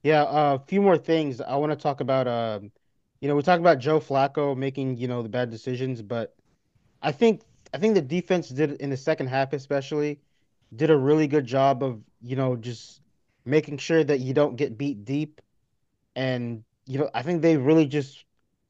Yeah, 0.03 0.23
uh, 0.25 0.59
a 0.61 0.67
few 0.67 0.83
more 0.83 0.99
things. 0.99 1.41
I 1.41 1.57
want 1.57 1.73
to 1.73 1.77
talk 1.77 2.01
about. 2.01 2.29
Um, 2.29 2.73
you 3.21 3.29
know, 3.29 3.37
we 3.37 3.43
talked 3.43 3.61
about 3.61 3.79
Joe 3.79 4.01
Flacco 4.01 4.57
making 4.57 4.97
you 4.97 5.09
know 5.09 5.23
the 5.23 5.29
bad 5.29 5.51
decisions, 5.51 6.03
but 6.03 6.35
I 7.03 7.13
think 7.13 7.43
I 7.73 7.79
think 7.79 7.95
the 7.95 8.03
defense 8.03 8.49
did 8.49 8.73
in 8.81 8.91
the 8.91 8.97
second 8.97 9.29
half, 9.29 9.53
especially, 9.53 10.21
did 10.75 10.91
a 10.91 10.97
really 10.97 11.27
good 11.27 11.47
job 11.47 11.83
of 11.83 12.03
you 12.21 12.37
know 12.37 12.57
just 12.57 13.01
making 13.45 13.79
sure 13.79 14.05
that 14.05 14.21
you 14.21 14.35
don't 14.35 14.57
get 14.57 14.77
beat 14.77 15.05
deep, 15.05 15.41
and 16.17 16.65
you 16.87 16.99
know 16.99 17.11
I 17.15 17.23
think 17.23 17.43
they 17.43 17.57
really 17.57 17.87
just 17.87 18.25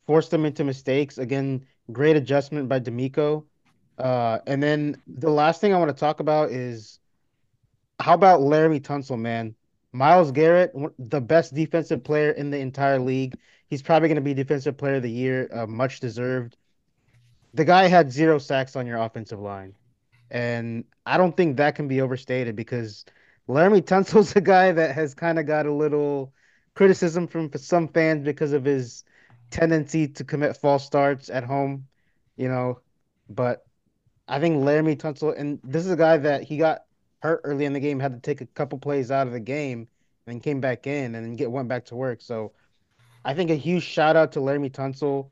forced 0.07 0.31
them 0.31 0.45
into 0.45 0.65
mistakes. 0.65 1.19
Again, 1.19 1.65
great 1.93 2.17
adjustment 2.17 2.69
by 2.69 2.81
DeMeco. 2.81 3.45
Uh, 3.99 4.39
and 4.47 4.63
then 4.63 5.01
the 5.07 5.31
last 5.31 5.61
thing 5.61 5.73
I 5.75 5.79
want 5.79 5.91
to 5.91 6.01
talk 6.01 6.21
about 6.21 6.51
is 6.51 6.99
how 8.03 8.15
about 8.15 8.41
Laremy 8.41 8.81
Tunsil, 8.81 9.19
man? 9.19 9.55
Myles 9.93 10.33
Garrett, 10.33 10.73
the 10.99 11.21
best 11.21 11.55
defensive 11.55 12.03
player 12.03 12.33
in 12.33 12.51
the 12.51 12.59
entire 12.59 12.99
league. 12.99 13.37
He's 13.69 13.81
probably 13.81 14.09
going 14.09 14.17
to 14.17 14.23
be 14.23 14.35
defensive 14.35 14.77
player 14.77 14.97
of 14.97 15.03
the 15.03 15.11
year, 15.11 15.49
uh, 15.53 15.67
much 15.67 16.01
deserved. 16.01 16.57
The 17.55 17.65
guy 17.65 17.87
had 17.87 18.11
zero 18.11 18.39
sacks 18.39 18.75
on 18.75 18.87
your 18.87 18.99
offensive 18.99 19.39
line. 19.39 19.75
And 20.33 20.85
I 21.07 21.17
don't 21.17 21.37
think 21.37 21.59
that 21.59 21.77
can 21.77 21.87
be 21.87 22.01
overstated 22.01 22.57
because 22.57 23.05
Laremy 23.49 23.83
Tunsil's 23.83 24.35
a 24.37 24.41
guy 24.41 24.73
that 24.73 24.95
has 24.97 25.15
kind 25.15 25.39
of 25.39 25.47
got 25.47 25.67
a 25.67 25.73
little 25.73 26.33
criticism 26.75 27.29
from 27.29 27.51
some 27.55 27.87
fans 27.87 28.25
because 28.25 28.53
of 28.53 28.65
his 28.65 29.05
tendency 29.51 30.09
to 30.09 30.25
commit 30.25 30.57
false 30.57 30.85
starts 30.85 31.31
at 31.31 31.45
home, 31.45 31.87
you 32.37 32.49
know. 32.49 32.81
But 33.29 33.65
I 34.27 34.41
think 34.41 34.57
Laremy 34.57 34.97
Tunsil, 34.97 35.39
and 35.39 35.61
this 35.63 35.85
is 35.85 35.93
a 35.93 35.97
guy 35.97 36.17
that 36.17 36.43
he 36.43 36.57
got 36.57 36.83
hurt 37.23 37.41
early 37.45 37.65
in 37.65 37.73
the 37.73 37.81
game, 37.81 38.01
had 38.01 38.13
to 38.13 38.21
take 38.21 38.41
a 38.41 38.47
couple 38.47 38.79
plays 38.79 39.11
out 39.11 39.27
of 39.27 39.33
the 39.33 39.41
game, 39.41 39.89
and 40.27 40.43
came 40.43 40.61
back 40.61 40.87
in 40.87 41.15
and 41.15 41.39
get 41.39 41.51
went 41.51 41.69
back 41.69 41.85
to 41.87 41.97
work. 41.97 42.21
So 42.21 42.53
I 43.25 43.35
think 43.35 43.51
a 43.51 43.55
huge 43.55 43.83
shout 43.83 44.17
out 44.17 44.33
to 44.33 44.41
Laremy 44.41 44.71
Tunsil. 44.71 45.31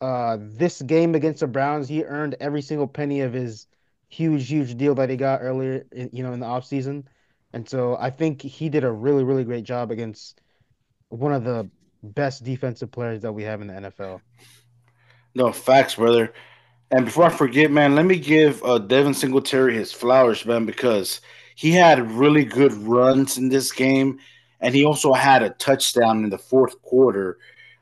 Uh, 0.00 0.38
this 0.40 0.80
game 0.82 1.14
against 1.14 1.40
the 1.40 1.46
Browns, 1.46 1.88
he 1.88 2.04
earned 2.04 2.36
every 2.40 2.62
single 2.62 2.86
penny 2.86 3.20
of 3.20 3.32
his 3.32 3.66
huge, 4.08 4.48
huge 4.48 4.76
deal 4.76 4.94
that 4.94 5.10
he 5.10 5.16
got 5.16 5.40
earlier, 5.42 5.84
in, 5.92 6.10
you 6.12 6.22
know, 6.22 6.32
in 6.32 6.40
the 6.40 6.46
offseason. 6.46 7.04
And 7.52 7.68
so 7.68 7.96
I 7.98 8.10
think 8.10 8.40
he 8.42 8.68
did 8.68 8.84
a 8.84 8.90
really, 8.90 9.24
really 9.24 9.44
great 9.44 9.64
job 9.64 9.90
against 9.90 10.40
one 11.08 11.32
of 11.32 11.44
the 11.44 11.68
best 12.02 12.44
defensive 12.44 12.90
players 12.90 13.22
that 13.22 13.32
we 13.32 13.42
have 13.42 13.60
in 13.60 13.66
the 13.66 13.74
NFL. 13.74 14.20
No 15.34 15.52
facts, 15.52 15.96
brother. 15.96 16.32
And 16.90 17.04
before 17.04 17.24
I 17.24 17.30
forget, 17.30 17.70
man, 17.70 17.94
let 17.94 18.04
me 18.04 18.18
give 18.18 18.62
uh, 18.64 18.78
Devin 18.78 19.14
Singletary 19.14 19.74
his 19.74 19.92
flowers, 19.92 20.44
man, 20.44 20.66
because 20.66 21.20
he 21.54 21.70
had 21.70 22.10
really 22.10 22.44
good 22.44 22.72
runs 22.72 23.38
in 23.38 23.48
this 23.48 23.70
game, 23.70 24.18
and 24.60 24.74
he 24.74 24.84
also 24.84 25.12
had 25.12 25.42
a 25.42 25.50
touchdown 25.50 26.24
in 26.24 26.30
the 26.30 26.38
fourth 26.38 26.80
quarter. 26.82 27.38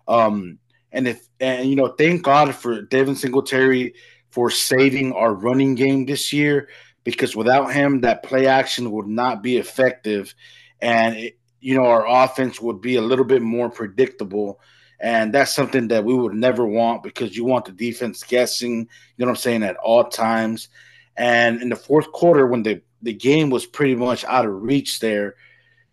Um, 0.07 0.59
and 0.93 1.09
if 1.09 1.27
and 1.41 1.69
you 1.69 1.77
know, 1.77 1.89
thank 1.89 2.23
God 2.23 2.55
for 2.55 2.83
Devin 2.83 3.15
Singletary 3.15 3.95
for 4.31 4.51
saving 4.51 5.13
our 5.13 5.33
running 5.33 5.75
game 5.75 6.05
this 6.05 6.33
year, 6.33 6.69
because 7.05 7.35
without 7.35 7.73
him, 7.73 8.03
that 8.03 8.23
play 8.23 8.47
action 8.47 8.91
would 8.91 9.07
not 9.07 9.43
be 9.43 9.57
effective, 9.57 10.35
and 10.83 11.17
it, 11.17 11.39
you 11.61 11.75
know, 11.75 11.87
our 11.87 12.07
offense 12.07 12.61
would 12.61 12.83
be 12.83 12.97
a 12.97 13.03
little 13.03 13.25
bit 13.25 13.43
more 13.43 13.71
predictable 13.71 14.61
and 15.01 15.33
that's 15.33 15.55
something 15.55 15.89
that 15.89 16.05
we 16.05 16.15
would 16.15 16.35
never 16.35 16.67
want 16.67 17.03
because 17.03 17.37
you 17.37 17.45
want 17.45 17.65
the 17.67 17.73
defense 17.73 18.25
guessing, 18.25 18.81
you 18.81 18.87
know 19.19 19.27
what 19.27 19.31
I'm 19.31 19.37
saying, 19.37 19.63
at 19.63 19.77
all 19.77 20.05
times. 20.05 20.69
And 21.17 21.63
in 21.63 21.69
the 21.69 21.77
fourth 21.77 22.11
quarter, 22.13 22.47
when 22.47 22.63
the, 22.63 22.83
the 23.03 23.13
game 23.13 23.51
was 23.51 23.67
pretty 23.67 23.95
much 23.95 24.25
out 24.25 24.47
of 24.47 24.63
reach 24.63 24.99
there, 25.01 25.37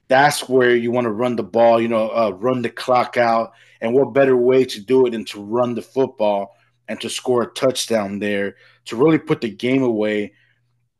that's 0.08 0.48
where 0.48 0.76
you 0.76 0.92
want 0.92 1.06
to 1.06 1.12
run 1.12 1.36
the 1.36 1.44
ball, 1.44 1.82
you 1.82 1.88
know, 1.88 2.10
uh, 2.10 2.30
run 2.32 2.62
the 2.62 2.70
clock 2.70 3.18
out. 3.18 3.54
And 3.82 3.94
what 3.94 4.14
better 4.14 4.36
way 4.36 4.66
to 4.66 4.82
do 4.82 5.06
it 5.06 5.12
than 5.12 5.26
to 5.26 5.44
run 5.44 5.76
the 5.76 5.82
football 5.82 6.56
and 6.88 7.00
to 7.02 7.10
score 7.10 7.44
a 7.44 7.54
touchdown 7.54 8.20
there 8.20 8.56
to 8.86 8.96
really 8.96 9.18
put 9.18 9.42
the 9.42 9.50
game 9.50 9.84
away. 9.84 10.34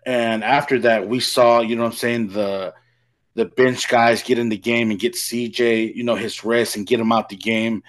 And 0.06 0.44
after 0.44 0.80
that, 0.80 1.08
we 1.08 1.20
saw, 1.20 1.62
you 1.62 1.76
know 1.76 1.84
what 1.84 1.94
I'm 1.94 1.98
saying, 1.98 2.28
the 2.30 2.74
the 3.36 3.46
bench 3.46 3.88
guys 3.90 4.24
get 4.24 4.40
in 4.40 4.50
the 4.50 4.58
game 4.58 4.90
and 4.92 5.00
get 5.00 5.14
CJ, 5.14 5.94
you 5.94 6.04
know, 6.04 6.16
his 6.16 6.44
rest 6.44 6.76
and 6.76 6.88
get 6.88 7.00
him 7.00 7.12
out 7.12 7.30
the 7.30 7.36
game. 7.36 7.84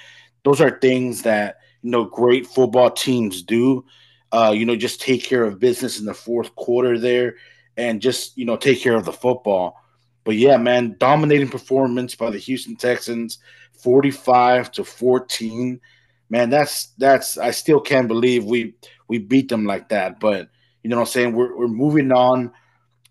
Those 0.44 0.61
are 0.61 0.78
things 0.78 1.22
that, 1.22 1.61
you 1.82 1.90
know, 1.90 2.04
great 2.04 2.46
football 2.46 2.90
teams 2.90 3.42
do. 3.42 3.85
Uh, 4.32 4.52
you 4.54 4.66
know, 4.66 4.76
just 4.76 5.00
take 5.00 5.24
care 5.24 5.44
of 5.44 5.61
business 5.61 6.00
in 6.00 6.04
the 6.04 6.12
fourth 6.12 6.54
quarter 6.56 6.98
there 6.98 7.37
and 7.76 8.02
just, 8.02 8.37
you 8.37 8.44
know, 8.44 8.56
take 8.56 8.80
care 8.80 8.96
of 8.96 9.04
the 9.04 9.12
football. 9.12 9.80
But 10.24 10.35
yeah, 10.35 10.56
man, 10.56 10.96
dominating 10.98 11.48
performance 11.48 12.16
by 12.16 12.30
the 12.30 12.38
Houston 12.38 12.74
Texans, 12.74 13.38
45 13.74 14.72
to 14.72 14.85
14. 14.85 15.80
man, 16.28 16.50
that's 16.50 16.87
that's 16.98 17.38
I 17.38 17.52
still 17.52 17.80
can't 17.80 18.09
believe 18.09 18.44
we 18.44 18.74
we 19.06 19.18
beat 19.18 19.48
them 19.48 19.64
like 19.64 19.90
that. 19.90 20.18
But 20.18 20.48
you 20.82 20.90
know 20.90 20.96
what 20.96 21.02
I'm 21.02 21.12
saying? 21.12 21.35
We're 21.35 21.56
we're 21.56 21.68
moving 21.68 22.11
on 22.11 22.52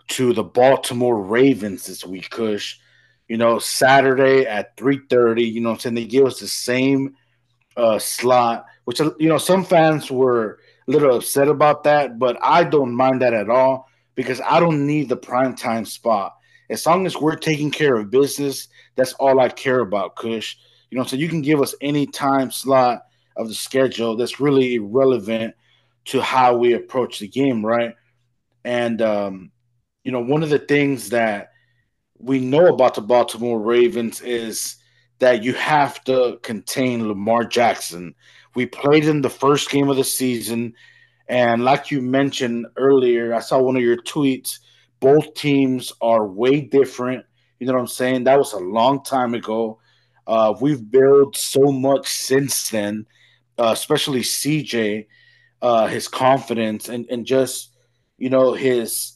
to 0.07 0.33
the 0.33 0.43
Baltimore 0.43 1.21
Ravens 1.21 1.85
this 1.85 2.05
week, 2.05 2.29
Kush. 2.29 2.77
You 3.27 3.37
know, 3.37 3.59
Saturday 3.59 4.45
at 4.45 4.77
3:30, 4.77 5.51
you 5.51 5.61
know 5.61 5.71
I'm 5.71 5.79
saying? 5.79 5.95
They 5.95 6.05
give 6.05 6.25
us 6.25 6.39
the 6.39 6.47
same 6.47 7.15
uh 7.75 7.99
slot, 7.99 8.65
which 8.85 8.99
you 8.99 9.27
know, 9.27 9.37
some 9.37 9.65
fans 9.65 10.11
were 10.11 10.59
a 10.87 10.91
little 10.91 11.15
upset 11.15 11.47
about 11.47 11.83
that, 11.83 12.19
but 12.19 12.37
I 12.41 12.63
don't 12.63 12.95
mind 12.95 13.21
that 13.21 13.33
at 13.33 13.49
all 13.49 13.89
because 14.13 14.41
I 14.41 14.59
don't 14.59 14.85
need 14.85 15.09
the 15.09 15.17
prime 15.17 15.55
time 15.55 15.85
spot. 15.85 16.35
As 16.69 16.85
long 16.85 17.05
as 17.05 17.15
we're 17.15 17.35
taking 17.35 17.71
care 17.71 17.95
of 17.95 18.09
business, 18.09 18.69
that's 18.95 19.13
all 19.13 19.39
I 19.39 19.49
care 19.49 19.81
about, 19.81 20.15
Kush. 20.15 20.55
You 20.89 20.97
know, 20.97 21.03
so 21.03 21.15
you 21.15 21.29
can 21.29 21.41
give 21.41 21.61
us 21.61 21.75
any 21.81 22.05
time 22.07 22.51
slot 22.51 23.03
of 23.35 23.47
the 23.47 23.53
schedule 23.53 24.15
that's 24.15 24.39
really 24.39 24.75
irrelevant 24.75 25.55
to 26.05 26.21
how 26.21 26.55
we 26.55 26.73
approach 26.73 27.19
the 27.19 27.27
game, 27.27 27.65
right? 27.65 27.95
And 28.63 29.01
um, 29.01 29.51
you 30.05 30.13
know, 30.13 30.21
one 30.21 30.43
of 30.43 30.49
the 30.49 30.59
things 30.59 31.09
that 31.09 31.51
we 32.19 32.39
know 32.39 32.67
about 32.67 32.95
the 32.95 33.01
Baltimore 33.01 33.59
Ravens 33.59 34.21
is 34.21 34.77
that 35.19 35.43
you 35.43 35.53
have 35.55 36.03
to 36.05 36.39
contain 36.43 37.07
Lamar 37.07 37.43
Jackson. 37.45 38.15
We 38.55 38.67
played 38.67 39.05
in 39.05 39.21
the 39.21 39.29
first 39.29 39.69
game 39.69 39.89
of 39.89 39.97
the 39.97 40.03
season, 40.05 40.75
and 41.27 41.65
like 41.65 41.91
you 41.91 42.01
mentioned 42.01 42.67
earlier, 42.77 43.33
I 43.33 43.39
saw 43.39 43.59
one 43.59 43.75
of 43.75 43.81
your 43.83 43.97
tweets. 43.97 44.59
Both 44.99 45.33
teams 45.33 45.91
are 46.01 46.27
way 46.27 46.61
different. 46.61 47.25
You 47.59 47.67
know 47.67 47.73
what 47.73 47.81
I'm 47.81 47.87
saying? 47.87 48.25
That 48.25 48.37
was 48.37 48.53
a 48.53 48.59
long 48.59 49.03
time 49.03 49.33
ago. 49.33 49.79
Uh, 50.27 50.53
we've 50.61 50.89
built 50.89 51.35
so 51.37 51.71
much 51.71 52.07
since 52.07 52.69
then, 52.69 53.07
uh, 53.59 53.71
especially 53.73 54.21
CJ, 54.21 55.07
uh, 55.61 55.87
his 55.87 56.07
confidence 56.07 56.89
and, 56.89 57.05
and 57.09 57.25
just, 57.25 57.75
you 58.17 58.29
know, 58.29 58.53
his 58.53 59.14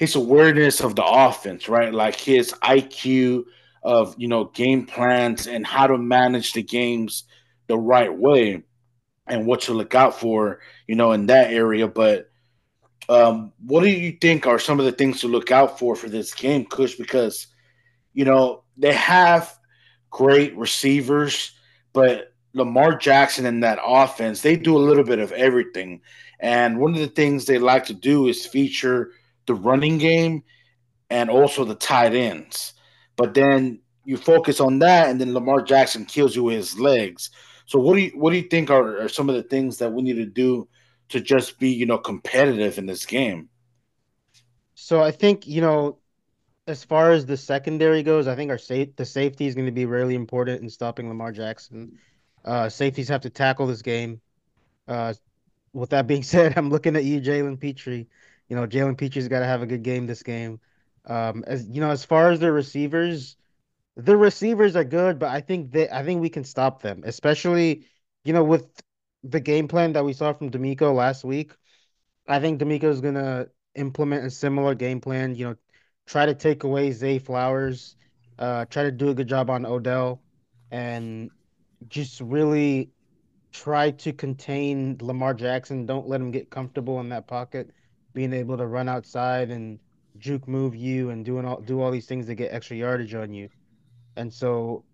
his 0.00 0.14
awareness 0.14 0.80
of 0.80 0.96
the 0.96 1.04
offense, 1.04 1.68
right? 1.68 1.92
Like 1.92 2.18
his 2.18 2.52
IQ 2.62 3.44
of, 3.82 4.14
you 4.16 4.28
know, 4.28 4.46
game 4.46 4.86
plans 4.86 5.46
and 5.46 5.66
how 5.66 5.86
to 5.86 5.98
manage 5.98 6.54
the 6.54 6.62
games 6.62 7.24
the 7.66 7.76
right 7.76 8.12
way 8.12 8.62
and 9.26 9.46
what 9.46 9.60
to 9.60 9.74
look 9.74 9.94
out 9.94 10.18
for, 10.18 10.60
you 10.86 10.94
know, 10.94 11.12
in 11.12 11.26
that 11.26 11.52
area. 11.52 11.86
But 11.86 12.30
um, 13.10 13.52
what 13.62 13.82
do 13.82 13.90
you 13.90 14.16
think 14.18 14.46
are 14.46 14.58
some 14.58 14.80
of 14.80 14.86
the 14.86 14.92
things 14.92 15.20
to 15.20 15.28
look 15.28 15.50
out 15.50 15.78
for 15.78 15.94
for 15.94 16.08
this 16.08 16.32
game, 16.32 16.64
Kush? 16.64 16.94
Because, 16.94 17.48
you 18.14 18.24
know, 18.24 18.62
they 18.78 18.94
have 18.94 19.54
great 20.08 20.56
receivers, 20.56 21.52
but 21.92 22.32
Lamar 22.54 22.96
Jackson 22.96 23.44
and 23.44 23.62
that 23.64 23.78
offense, 23.84 24.40
they 24.40 24.56
do 24.56 24.78
a 24.78 24.78
little 24.78 25.04
bit 25.04 25.18
of 25.18 25.30
everything. 25.32 26.00
And 26.38 26.78
one 26.78 26.94
of 26.94 27.00
the 27.00 27.06
things 27.06 27.44
they 27.44 27.58
like 27.58 27.84
to 27.84 27.94
do 27.94 28.28
is 28.28 28.46
feature 28.46 29.10
the 29.46 29.54
running 29.54 29.98
game 29.98 30.42
and 31.10 31.28
also 31.30 31.64
the 31.64 31.74
tight 31.74 32.14
ends. 32.14 32.74
But 33.16 33.34
then 33.34 33.80
you 34.04 34.16
focus 34.16 34.60
on 34.60 34.78
that, 34.80 35.10
and 35.10 35.20
then 35.20 35.34
Lamar 35.34 35.62
Jackson 35.62 36.04
kills 36.04 36.34
you 36.34 36.44
with 36.44 36.56
his 36.56 36.78
legs. 36.78 37.30
So 37.66 37.78
what 37.78 37.94
do 37.94 38.00
you 38.00 38.10
what 38.10 38.30
do 38.30 38.36
you 38.36 38.48
think 38.48 38.70
are, 38.70 39.02
are 39.02 39.08
some 39.08 39.28
of 39.28 39.34
the 39.34 39.42
things 39.42 39.78
that 39.78 39.92
we 39.92 40.02
need 40.02 40.16
to 40.16 40.26
do 40.26 40.68
to 41.10 41.20
just 41.20 41.58
be 41.58 41.70
you 41.70 41.86
know 41.86 41.98
competitive 41.98 42.78
in 42.78 42.86
this 42.86 43.06
game? 43.06 43.48
So 44.74 45.02
I 45.02 45.10
think 45.10 45.46
you 45.46 45.60
know 45.60 45.98
as 46.66 46.84
far 46.84 47.10
as 47.10 47.26
the 47.26 47.36
secondary 47.36 48.02
goes, 48.02 48.26
I 48.26 48.34
think 48.34 48.50
our 48.50 48.58
safe 48.58 48.94
the 48.96 49.04
safety 49.04 49.46
is 49.46 49.54
going 49.54 49.66
to 49.66 49.72
be 49.72 49.86
really 49.86 50.14
important 50.14 50.62
in 50.62 50.68
stopping 50.68 51.08
Lamar 51.08 51.32
Jackson. 51.32 51.98
Uh, 52.44 52.68
safeties 52.68 53.08
have 53.08 53.20
to 53.22 53.30
tackle 53.30 53.66
this 53.66 53.82
game. 53.82 54.20
Uh, 54.88 55.14
with 55.72 55.90
that 55.90 56.06
being 56.06 56.22
said, 56.34 56.54
I'm 56.56 56.70
looking 56.70 56.96
at 56.96 57.04
you, 57.04 57.20
Jalen 57.20 57.60
Pitre. 57.60 58.06
You 58.50 58.56
know, 58.56 58.68
Jalen 58.68 58.98
Pitre's 58.98 59.28
got 59.28 59.40
to 59.40 59.46
have 59.46 59.62
a 59.62 59.66
good 59.66 59.84
game 59.84 60.06
this 60.08 60.24
game. 60.24 60.60
Um, 61.06 61.44
as 61.46 61.66
you 61.68 61.80
know, 61.80 61.90
as 61.90 62.04
far 62.04 62.30
as 62.32 62.40
the 62.40 62.52
receivers, 62.52 63.36
the 63.96 64.16
receivers 64.16 64.76
are 64.76 64.84
good, 64.84 65.18
but 65.18 65.30
I 65.30 65.40
think 65.40 65.72
that 65.72 65.94
I 65.96 66.04
think 66.04 66.22
we 66.22 66.30
can 66.30 66.44
stop 66.44 66.82
them, 66.82 67.02
especially 67.06 67.86
you 68.24 68.34
know 68.34 68.44
with 68.44 68.68
the 69.24 69.40
game 69.40 69.68
plan 69.68 69.94
that 69.94 70.04
we 70.04 70.14
saw 70.14 70.32
from 70.34 70.50
DeMeco 70.50 70.94
last 70.94 71.24
week. 71.24 71.52
I 72.28 72.40
think 72.40 72.60
DeMeco 72.60 72.84
is 72.84 73.00
gonna 73.00 73.48
implement 73.76 74.26
a 74.26 74.30
similar 74.30 74.74
game 74.74 75.00
plan. 75.00 75.34
You 75.36 75.50
know, 75.50 75.56
try 76.06 76.26
to 76.26 76.34
take 76.34 76.64
away 76.64 76.92
Zay 76.92 77.18
Flowers, 77.18 77.96
uh, 78.38 78.66
try 78.66 78.84
to 78.84 78.92
do 78.92 79.10
a 79.10 79.14
good 79.14 79.28
job 79.28 79.50
on 79.50 79.66
Odell, 79.66 80.22
and 80.70 81.30
just 81.88 82.20
really 82.20 82.92
try 83.52 83.90
to 83.92 84.12
contain 84.12 84.98
Lamar 85.00 85.34
Jackson. 85.34 85.86
Don't 85.86 86.08
let 86.08 86.20
him 86.20 86.32
get 86.32 86.50
comfortable 86.50 87.00
in 87.00 87.08
that 87.10 87.26
pocket, 87.28 87.72
being 88.12 88.32
able 88.32 88.56
to 88.56 88.66
run 88.66 88.88
outside 88.88 89.50
and 89.50 89.78
juke 90.18 90.48
move 90.48 90.74
you 90.74 91.10
and 91.10 91.24
doing 91.24 91.46
all 91.46 91.60
do 91.60 91.80
all 91.80 91.90
these 91.90 92.06
things 92.06 92.26
to 92.26 92.34
get 92.34 92.52
extra 92.52 92.76
yardage 92.76 93.14
on 93.14 93.32
you. 93.32 93.48
And 94.16 94.32
so 94.32 94.84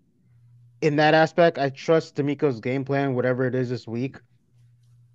in 0.81 0.97
that 0.97 1.15
aspect, 1.15 1.59
I 1.59 1.71
trust 1.71 2.17
DeMeco's 2.17 2.61
game 2.61 2.85
plan, 2.85 3.15
whatever 3.15 3.47
it 3.47 3.55
is 3.55 3.69
this 3.71 3.87
week. 3.87 4.19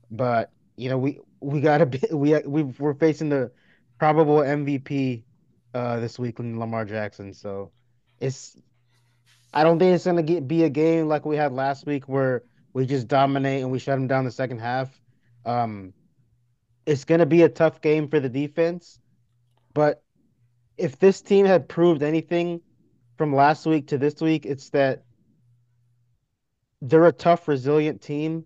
But 0.10 0.52
you 0.76 0.90
know, 0.90 0.98
we 0.98 1.20
we 1.40 1.62
gotta 1.62 1.86
be 1.86 2.02
we 2.12 2.38
we 2.40 2.64
we're 2.64 2.94
facing 2.94 3.30
the 3.30 3.52
probable 4.00 4.38
MVP 4.40 5.24
uh 5.74 6.00
this 6.00 6.18
week 6.18 6.40
with 6.40 6.48
Lamar 6.48 6.86
Jackson. 6.86 7.34
So 7.34 7.72
it's 8.20 8.58
I 9.54 9.64
don't 9.64 9.80
think 9.80 9.96
it's 9.96 10.06
gonna 10.06 10.24
get 10.24 10.48
be 10.48 10.64
a 10.64 10.70
game 10.70 11.08
like 11.08 11.26
we 11.26 11.36
had 11.36 11.54
last 11.54 11.86
week 11.86 12.08
where 12.08 12.44
we 12.74 12.86
just 12.86 13.08
dominate 13.08 13.62
and 13.62 13.72
we 13.72 13.80
shut 13.80 13.98
them 13.98 14.08
down 14.08 14.26
the 14.26 14.32
second 14.32 14.60
half. 14.60 14.90
Um, 15.46 15.94
it's 16.86 17.06
gonna 17.06 17.26
be 17.26 17.44
a 17.44 17.50
tough 17.50 17.82
game 17.82 18.08
for 18.08 18.20
the 18.20 18.30
defense, 18.30 19.00
but 19.74 20.04
if 20.78 20.98
this 20.98 21.22
team 21.22 21.46
had 21.46 21.70
proved 21.70 22.02
anything 22.02 22.62
from 23.18 23.36
last 23.36 23.66
week 23.66 23.88
to 23.88 23.98
this 23.98 24.20
week, 24.22 24.46
it's 24.46 24.70
that 24.72 25.04
they're 26.82 27.06
a 27.06 27.12
tough, 27.12 27.48
resilient 27.48 28.02
team. 28.02 28.46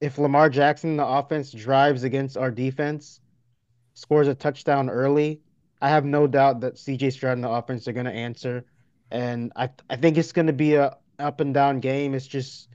If 0.00 0.18
Lamar 0.18 0.50
Jackson, 0.50 0.96
the 0.96 1.06
offense, 1.06 1.50
drives 1.52 2.04
against 2.04 2.36
our 2.36 2.50
defense, 2.50 3.20
scores 3.94 4.28
a 4.28 4.34
touchdown 4.34 4.90
early, 4.90 5.40
I 5.80 5.88
have 5.88 6.04
no 6.04 6.26
doubt 6.26 6.60
that 6.60 6.74
CJ 6.74 7.12
Stroud 7.12 7.38
and 7.38 7.44
the 7.44 7.50
offense 7.50 7.88
are 7.88 7.92
going 7.92 8.06
to 8.06 8.12
answer. 8.12 8.64
And 9.10 9.52
I 9.56 9.70
I 9.88 9.96
think 9.96 10.18
it's 10.18 10.32
going 10.32 10.46
to 10.46 10.52
be 10.52 10.74
a 10.74 10.96
up 11.18 11.40
and 11.40 11.52
down 11.54 11.80
game. 11.80 12.14
It's 12.14 12.26
just 12.26 12.68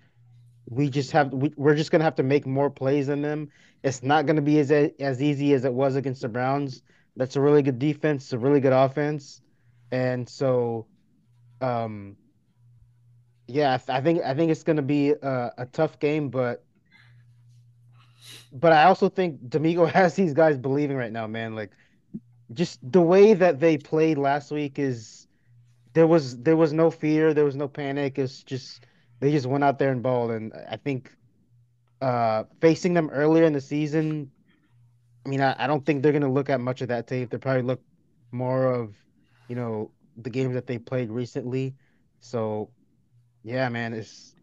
we 0.68 0.90
just 0.90 1.12
have 1.12 1.32
we, 1.34 1.54
we're 1.56 1.76
just 1.76 1.92
to 2.00 2.06
have 2.06 2.16
to 2.16 2.24
make 2.24 2.46
more 2.46 2.70
plays 2.70 3.08
than 3.08 3.22
them. 3.22 3.50
It's 3.84 4.04
not 4.04 4.26
to 4.38 4.42
be 4.42 4.60
as 4.60 4.72
as 4.72 5.22
easy 5.22 5.54
as 5.54 5.66
it 5.66 5.74
was 5.74 5.96
against 5.96 6.22
the 6.22 6.30
Browns. 6.30 6.82
That's 7.16 7.36
a 7.36 7.42
really 7.42 7.62
good 7.62 7.80
defense, 7.80 8.34
a 8.34 8.38
really 8.38 8.60
good 8.60 8.74
offense, 8.74 9.42
and 9.92 10.28
so, 10.28 10.88
um, 11.62 12.18
yeah, 13.48 13.78
I, 13.88 14.02
think 14.02 14.22
I 14.24 14.34
think 14.34 14.52
it's 14.52 14.64
to 14.78 14.84
be 14.84 15.12
a, 15.12 15.52
a 15.60 15.66
tough 15.66 16.00
game, 16.00 16.30
but 16.30 16.66
but 18.52 18.74
I 18.74 18.86
also 18.86 19.08
think 19.10 19.42
DeMeco 19.50 19.90
has 19.92 20.16
these 20.16 20.34
guys 20.34 20.58
believing 20.58 20.98
right 20.98 21.12
now, 21.12 21.28
man. 21.28 21.56
Like 21.56 21.72
just 22.54 22.80
the 22.92 23.02
way 23.02 23.34
that 23.34 23.60
they 23.60 23.78
played 23.78 24.18
last 24.18 24.52
week 24.52 24.80
is 24.80 25.28
there 25.94 26.08
was 26.08 26.38
there 26.42 26.58
was 26.58 26.74
no 26.74 26.92
fear, 26.92 27.34
there 27.34 27.46
was 27.46 27.56
no 27.56 27.68
panic. 27.68 28.18
It's 28.20 28.44
just 28.44 28.86
they 29.20 29.32
just 29.32 29.46
went 29.46 29.64
out 29.64 29.80
there 29.80 29.92
and 29.92 30.04
balled, 30.04 30.32
and 30.32 30.54
I 30.70 30.78
think 30.78 31.12
uh, 32.02 32.44
facing 32.60 32.94
them 32.94 33.10
earlier 33.12 33.44
in 33.44 33.54
the 33.54 33.62
season, 33.62 34.32
I 35.26 35.30
mean, 35.30 35.42
I, 35.42 35.56
I 35.58 35.68
don't 35.68 35.86
think 35.86 36.04
they're 36.04 36.12
gonna 36.14 36.32
look 36.32 36.50
at 36.50 36.60
much 36.60 36.82
of 36.82 36.90
that 36.90 37.08
tape. 37.08 37.30
They 37.30 37.38
probably 37.38 37.64
look 37.64 37.82
more 38.32 38.72
of, 38.72 38.96
you 39.48 39.56
know, 39.56 39.92
the 40.18 40.30
games 40.30 40.54
that 40.54 40.68
they 40.68 40.78
played 40.78 41.10
recently. 41.10 41.76
So, 42.20 42.70
yeah, 43.44 43.70
man, 43.70 43.94
it's 43.94 44.36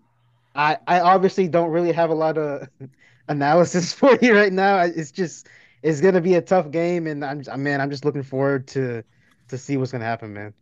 I 0.54 0.78
I 0.86 1.00
obviously 1.00 1.48
don't 1.48 1.70
really 1.70 1.92
have 1.92 2.10
a 2.10 2.14
lot 2.14 2.38
of 2.38 2.68
analysis 3.28 3.92
for 4.00 4.18
you 4.20 4.34
right 4.34 4.52
now. 4.52 4.80
It's 4.80 5.12
just 5.12 5.48
it's 5.82 6.00
gonna 6.00 6.20
be 6.20 6.34
a 6.34 6.42
tough 6.42 6.70
game, 6.70 7.06
and 7.06 7.24
I'm 7.24 7.62
man, 7.62 7.80
I'm 7.80 7.90
just 7.90 8.04
looking 8.04 8.22
forward 8.22 8.66
to 8.68 9.04
to 9.48 9.58
see 9.58 9.76
what's 9.76 9.92
gonna 9.92 10.04
happen, 10.04 10.32
man. 10.32 10.54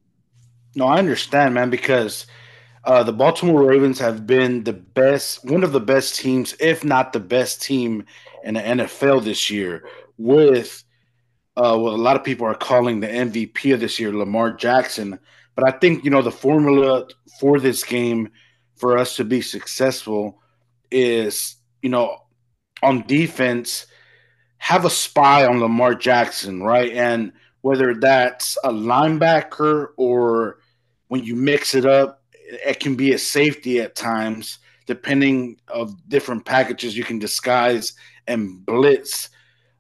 No, 0.77 0.87
I 0.87 0.99
understand, 0.99 1.55
man, 1.55 1.71
because 1.71 2.27
uh, 2.85 3.03
the 3.03 3.13
Baltimore 3.13 3.63
Ravens 3.63 3.99
have 3.99 4.27
been 4.27 4.65
the 4.65 4.73
best, 4.73 5.45
one 5.45 5.63
of 5.65 5.73
the 5.73 5.81
best 5.81 6.17
teams, 6.17 6.55
if 6.61 6.83
not 6.85 7.13
the 7.13 7.21
best 7.21 7.63
team 7.63 8.05
in 8.45 8.55
the 8.55 8.61
NFL 8.61 9.23
this 9.23 9.51
year, 9.51 9.87
with 10.17 10.83
uh, 11.57 11.77
what 11.77 11.93
a 11.93 11.97
lot 11.97 12.17
of 12.17 12.25
people 12.25 12.47
are 12.47 12.55
calling 12.55 13.01
the 13.01 13.07
MVP 13.07 13.75
of 13.75 13.81
this 13.81 14.01
year, 14.01 14.13
Lamar 14.13 14.53
Jackson. 14.53 15.19
But 15.55 15.69
I 15.69 15.79
think 15.79 16.05
you 16.05 16.11
know 16.11 16.23
the 16.23 16.31
formula 16.31 17.07
for 17.39 17.61
this 17.61 17.85
game 17.85 18.31
for 18.77 18.97
us 18.97 19.17
to 19.17 19.25
be 19.25 19.43
successful 19.43 20.41
is 20.91 21.57
you 21.83 21.91
know 21.91 22.17
on 22.83 23.07
defense 23.07 23.87
have 24.57 24.85
a 24.85 24.91
spy 24.91 25.47
on 25.47 25.61
Lamar 25.61 25.95
Jackson, 25.95 26.63
right? 26.63 26.93
And 26.93 27.33
whether 27.63 27.95
that's 27.95 28.57
a 28.65 28.71
linebacker 28.71 29.89
or 29.97 30.59
when 31.09 31.25
you 31.25 31.35
mix 31.35 31.75
it 31.75 31.87
up, 31.87 32.20
it 32.51 32.81
can 32.81 32.97
be 32.97 33.13
a 33.13 33.19
safety 33.19 33.81
at 33.81 33.95
times 33.95 34.59
depending 34.87 35.57
of 35.69 35.97
different 36.09 36.45
packages 36.45 36.97
you 36.97 37.05
can 37.05 37.19
disguise 37.19 37.93
and 38.27 38.65
blitz. 38.67 39.29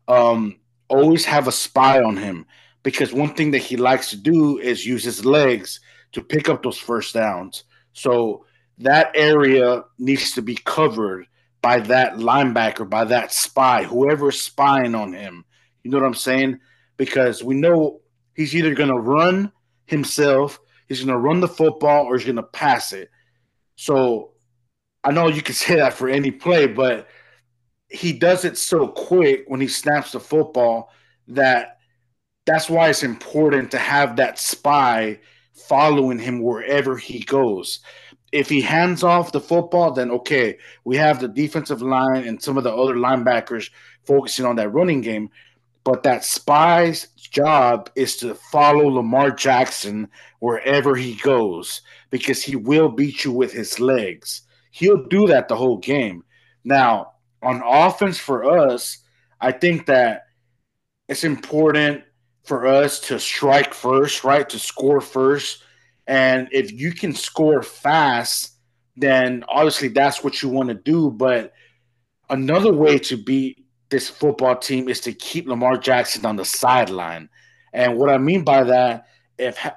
Um, 0.07 0.61
always 0.89 1.25
have 1.25 1.49
a 1.49 1.53
spy 1.53 2.01
on 2.01 2.17
him 2.17 2.47
because 2.83 3.13
one 3.13 3.35
thing 3.35 3.51
that 3.53 3.59
he 3.59 3.77
likes 3.77 4.11
to 4.11 4.17
do 4.17 4.59
is 4.59 4.87
use 4.87 5.03
his 5.03 5.25
legs 5.25 5.81
to 6.13 6.23
pick 6.23 6.49
up 6.49 6.63
those 6.63 6.79
first 6.79 7.15
downs. 7.15 7.65
So 7.93 8.47
that 8.79 9.11
area 9.15 9.85
needs 9.99 10.33
to 10.33 10.43
be 10.43 10.57
covered 10.65 11.27
by 11.63 11.81
that 11.81 12.15
linebacker, 12.15 12.89
by 12.89 13.05
that 13.05 13.33
spy, 13.33 13.83
whoever's 13.85 14.41
spying 14.41 14.95
on 14.95 15.13
him. 15.13 15.45
You 15.83 15.91
know 15.91 15.99
what 15.99 16.07
I'm 16.07 16.15
saying? 16.15 16.61
Because 16.97 17.43
we 17.43 17.55
know 17.55 18.01
he's 18.35 18.55
either 18.55 18.75
going 18.75 18.89
to 18.89 18.99
run 18.99 19.53
himself, 19.87 20.61
he's 20.99 21.05
going 21.05 21.17
to 21.17 21.19
run 21.19 21.41
the 21.41 21.49
football, 21.49 22.05
or 22.05 22.17
he's 22.17 22.27
going 22.27 22.37
to 22.37 22.43
pass 22.43 22.93
it. 22.93 23.11
So 23.77 24.33
I 25.05 25.13
know 25.13 25.29
you 25.29 25.41
can 25.41 25.55
say 25.65 25.77
that 25.77 25.95
for 25.95 26.09
any 26.09 26.31
play, 26.31 26.67
but 26.67 27.09
he 27.89 28.13
does 28.13 28.45
it 28.45 28.59
so 28.59 28.89
quick 28.89 29.45
when 29.47 29.61
he 29.61 29.69
snaps 29.69 30.13
the 30.13 30.21
football 30.21 30.91
that 31.29 31.79
that's 32.47 32.69
why 32.69 32.89
it's 32.89 33.03
important 33.03 33.71
to 33.71 33.79
have 33.79 34.17
that 34.17 34.39
spy 34.39 35.21
following 35.55 36.19
him 36.19 36.43
wherever 36.43 36.97
he 36.97 37.21
goes. 37.21 37.81
If 38.33 38.49
he 38.49 38.61
hands 38.61 39.03
off 39.03 39.33
the 39.33 39.41
football, 39.41 39.93
then 39.93 40.11
okay, 40.11 40.59
we 40.85 40.97
have 40.97 41.21
the 41.21 41.29
defensive 41.29 41.83
line 41.83 42.25
and 42.25 42.41
some 42.41 42.57
of 42.57 42.65
the 42.65 42.73
other 42.73 42.95
linebackers 42.95 43.71
focusing 44.05 44.47
on 44.47 44.57
that 44.57 44.71
running 44.73 45.01
game. 45.01 45.31
But 45.85 46.03
that 46.05 46.25
spy's 46.25 47.09
job 47.31 47.91
is 47.95 48.17
to 48.19 48.35
follow 48.35 48.89
Lamar 48.89 49.31
Jackson 49.31 50.09
wherever 50.41 50.97
he 50.97 51.15
goes 51.17 51.83
because 52.11 52.43
he 52.43 52.57
will 52.57 52.89
beat 52.89 53.25
you 53.25 53.33
with 53.33 53.53
his 53.53 53.81
legs. 53.81 54.43
He'll 54.71 55.07
do 55.09 55.27
that 55.29 55.49
the 55.49 55.57
whole 55.57 55.79
game. 55.79 56.25
Now, 56.65 57.13
on 57.43 57.63
offense 57.65 58.19
for 58.19 58.45
us, 58.45 58.99
I 59.41 59.53
think 59.53 59.87
that 59.87 60.27
it's 61.09 61.25
important 61.25 62.05
for 62.45 62.67
us 62.67 63.01
to 63.01 63.19
strike 63.19 63.75
first, 63.75 64.25
right? 64.25 64.49
To 64.49 64.59
score 64.59 65.01
first. 65.01 65.63
And 66.07 66.49
if 66.53 66.73
you 66.73 66.93
can 66.93 67.15
score 67.15 67.63
fast, 67.63 68.53
then 68.97 69.45
obviously 69.49 69.89
that's 69.89 70.23
what 70.23 70.43
you 70.43 70.49
want 70.49 70.69
to 70.69 70.75
do. 70.75 71.11
But 71.11 71.53
another 72.29 72.73
way 72.73 72.99
to 72.99 73.17
beat 73.17 73.60
this 73.91 74.09
football 74.09 74.57
team 74.57 74.89
is 74.89 75.01
to 75.01 75.13
keep 75.13 75.49
Lamar 75.49 75.77
Jackson 75.77 76.25
on 76.25 76.37
the 76.37 76.45
sideline. 76.45 77.29
And 77.73 77.99
what 77.99 78.09
I 78.11 78.19
mean 78.19 78.45
by 78.45 78.65
that, 78.65 79.07
if 79.37 79.57
ha- 79.59 79.77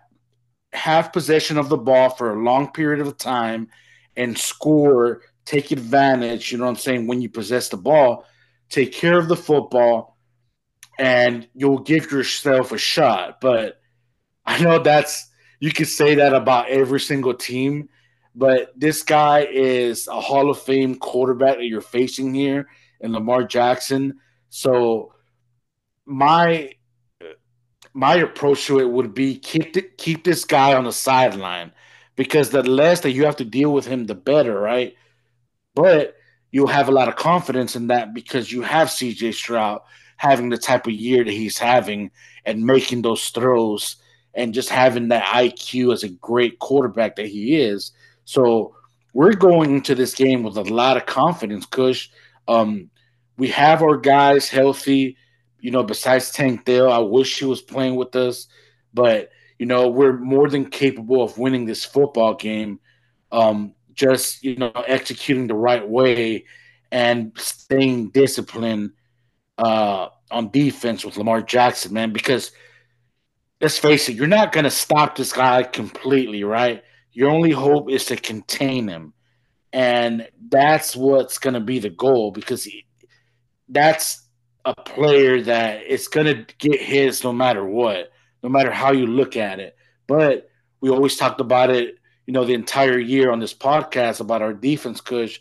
have 0.72 1.14
possession 1.14 1.58
of 1.58 1.70
the 1.70 1.78
ball 1.78 2.10
for 2.10 2.32
a 2.32 2.44
long 2.44 2.72
period 2.72 3.06
of 3.06 3.18
time 3.18 3.70
and 4.16 4.38
score, 4.38 5.22
take 5.46 5.72
advantage, 5.72 6.52
you 6.52 6.58
know 6.58 6.66
what 6.66 6.72
I'm 6.72 6.76
saying, 6.78 7.08
when 7.08 7.22
you 7.22 7.30
possess 7.30 7.70
the 7.70 7.78
ball, 7.78 8.26
take 8.70 8.94
care 8.94 9.18
of 9.18 9.28
the 9.28 9.36
football, 9.36 10.18
and 11.00 11.48
you'll 11.56 11.80
give 11.80 12.12
yourself 12.12 12.72
a 12.72 12.78
shot. 12.78 13.42
But 13.42 13.82
I 14.46 14.62
know 14.62 14.80
that's 14.80 15.30
you 15.60 15.72
could 15.72 15.88
say 15.88 16.16
that 16.16 16.34
about 16.34 16.70
every 16.70 17.00
single 17.00 17.34
team, 17.34 17.90
but 18.36 18.74
this 18.76 19.02
guy 19.02 19.48
is 19.50 20.08
a 20.08 20.20
Hall 20.20 20.50
of 20.50 20.62
Fame 20.62 20.96
quarterback 20.96 21.58
that 21.58 21.66
you're 21.66 21.82
facing 21.82 22.34
here 22.34 22.68
in 23.02 23.14
Lamar 23.14 23.44
Jackson. 23.44 24.20
So 24.50 25.14
my 26.06 26.74
my 27.94 28.16
approach 28.16 28.66
to 28.66 28.80
it 28.80 28.90
would 28.90 29.14
be 29.14 29.38
keep 29.38 29.74
the, 29.74 29.82
keep 29.82 30.24
this 30.24 30.46
guy 30.46 30.74
on 30.74 30.84
the 30.84 30.92
sideline 30.92 31.72
because 32.16 32.50
the 32.50 32.64
less 32.64 33.02
that 33.02 33.12
you 33.12 33.26
have 33.26 33.36
to 33.36 33.46
deal 33.46 33.72
with 33.72 33.86
him, 33.86 34.06
the 34.06 34.16
better, 34.16 34.60
right? 34.60 34.96
But 35.76 36.16
you'll 36.52 36.68
have 36.68 36.88
a 36.88 36.94
lot 36.94 37.08
of 37.08 37.16
confidence 37.16 37.76
in 37.76 37.88
that 37.88 38.14
because 38.14 38.52
you 38.52 38.62
have 38.62 38.88
CJ 38.88 39.34
Stroud, 39.34 39.82
having 40.18 40.50
the 40.50 40.58
type 40.58 40.88
of 40.88 40.94
year 40.94 41.24
that 41.24 41.32
he's 41.32 41.58
having 41.58 42.12
and 42.46 42.66
making 42.66 43.02
those 43.02 43.30
throws 43.30 43.98
and 44.34 44.54
just 44.54 44.70
having 44.70 45.10
that 45.10 45.24
IQ 45.24 45.94
as 45.94 46.04
a 46.04 46.10
great 46.10 46.60
quarterback 46.60 47.16
that 47.16 47.28
he 47.28 47.58
is. 47.58 47.92
So 48.26 48.76
we're 49.14 49.34
going 49.34 49.76
into 49.76 49.96
this 49.96 50.16
game 50.16 50.44
with 50.44 50.58
a 50.58 50.64
lot 50.64 50.98
of 50.98 51.06
confidence, 51.06 51.66
Kush. 51.66 52.10
Um, 52.48 52.90
we 53.38 53.50
have 53.50 53.82
our 53.82 53.98
guys 53.98 54.50
healthy, 54.50 55.18
you 55.60 55.72
know, 55.72 55.84
besides 55.84 56.32
Tank 56.32 56.66
Dell. 56.66 56.92
I 56.92 57.00
wish 57.00 57.40
he 57.40 57.46
was 57.46 57.62
playing 57.62 57.96
with 57.96 58.16
us, 58.16 58.48
but 58.94 59.30
you 59.60 59.66
know, 59.66 59.88
we're 59.88 60.18
more 60.18 60.50
than 60.50 60.70
capable 60.70 61.24
of 61.24 61.38
winning 61.38 61.66
this 61.66 61.86
football 61.86 62.36
game. 62.36 62.80
Um, 63.32 63.74
just 63.94 64.44
you 64.44 64.56
know, 64.56 64.72
executing 64.88 65.48
the 65.48 65.56
right 65.56 65.88
way 65.88 66.46
and 66.92 67.32
staying 67.38 68.10
disciplined 68.10 68.92
uh, 69.58 70.10
on 70.32 70.52
defense 70.52 71.06
with 71.06 71.18
Lamar 71.18 71.42
Jackson, 71.42 71.94
man, 71.94 72.14
because 72.14 72.52
let's 73.62 73.78
face 73.78 74.10
it, 74.10 74.16
you're 74.16 74.28
not 74.28 74.52
going 74.52 74.66
to 74.66 74.70
stop 74.70 75.16
this 75.16 75.34
guy 75.34 75.64
completely, 75.64 76.44
right? 76.44 76.84
Your 77.12 77.30
only 77.30 77.52
hope 77.52 77.90
is 77.90 78.06
to 78.06 78.16
contain 78.16 78.88
him. 78.88 79.14
And 79.74 80.30
that's 80.50 80.96
what's 80.96 81.40
going 81.40 81.56
to 81.56 81.60
be 81.60 81.80
the 81.80 81.90
goal 81.90 82.32
because 82.32 82.64
he, 82.64 82.86
that's 83.68 84.28
a 84.64 84.76
player 84.76 85.42
that 85.42 85.84
is 85.84 86.08
going 86.08 86.28
to 86.28 86.46
get 86.60 86.80
his 86.80 87.24
no 87.24 87.34
matter 87.34 87.66
what, 87.66 88.12
no 88.44 88.50
matter 88.50 88.72
how 88.72 88.92
you 88.92 89.08
look 89.08 89.36
at 89.36 89.60
it. 89.60 89.76
But 90.08 90.50
we 90.80 90.90
always 90.90 91.18
talked 91.18 91.42
about 91.42 91.72
it, 91.72 91.96
you 92.28 92.34
know, 92.34 92.46
the 92.46 92.54
entire 92.54 93.00
year 93.00 93.32
on 93.32 93.40
this 93.40 93.54
podcast 93.54 94.22
about 94.22 94.44
our 94.44 94.54
defense, 94.54 95.02
Kush, 95.02 95.40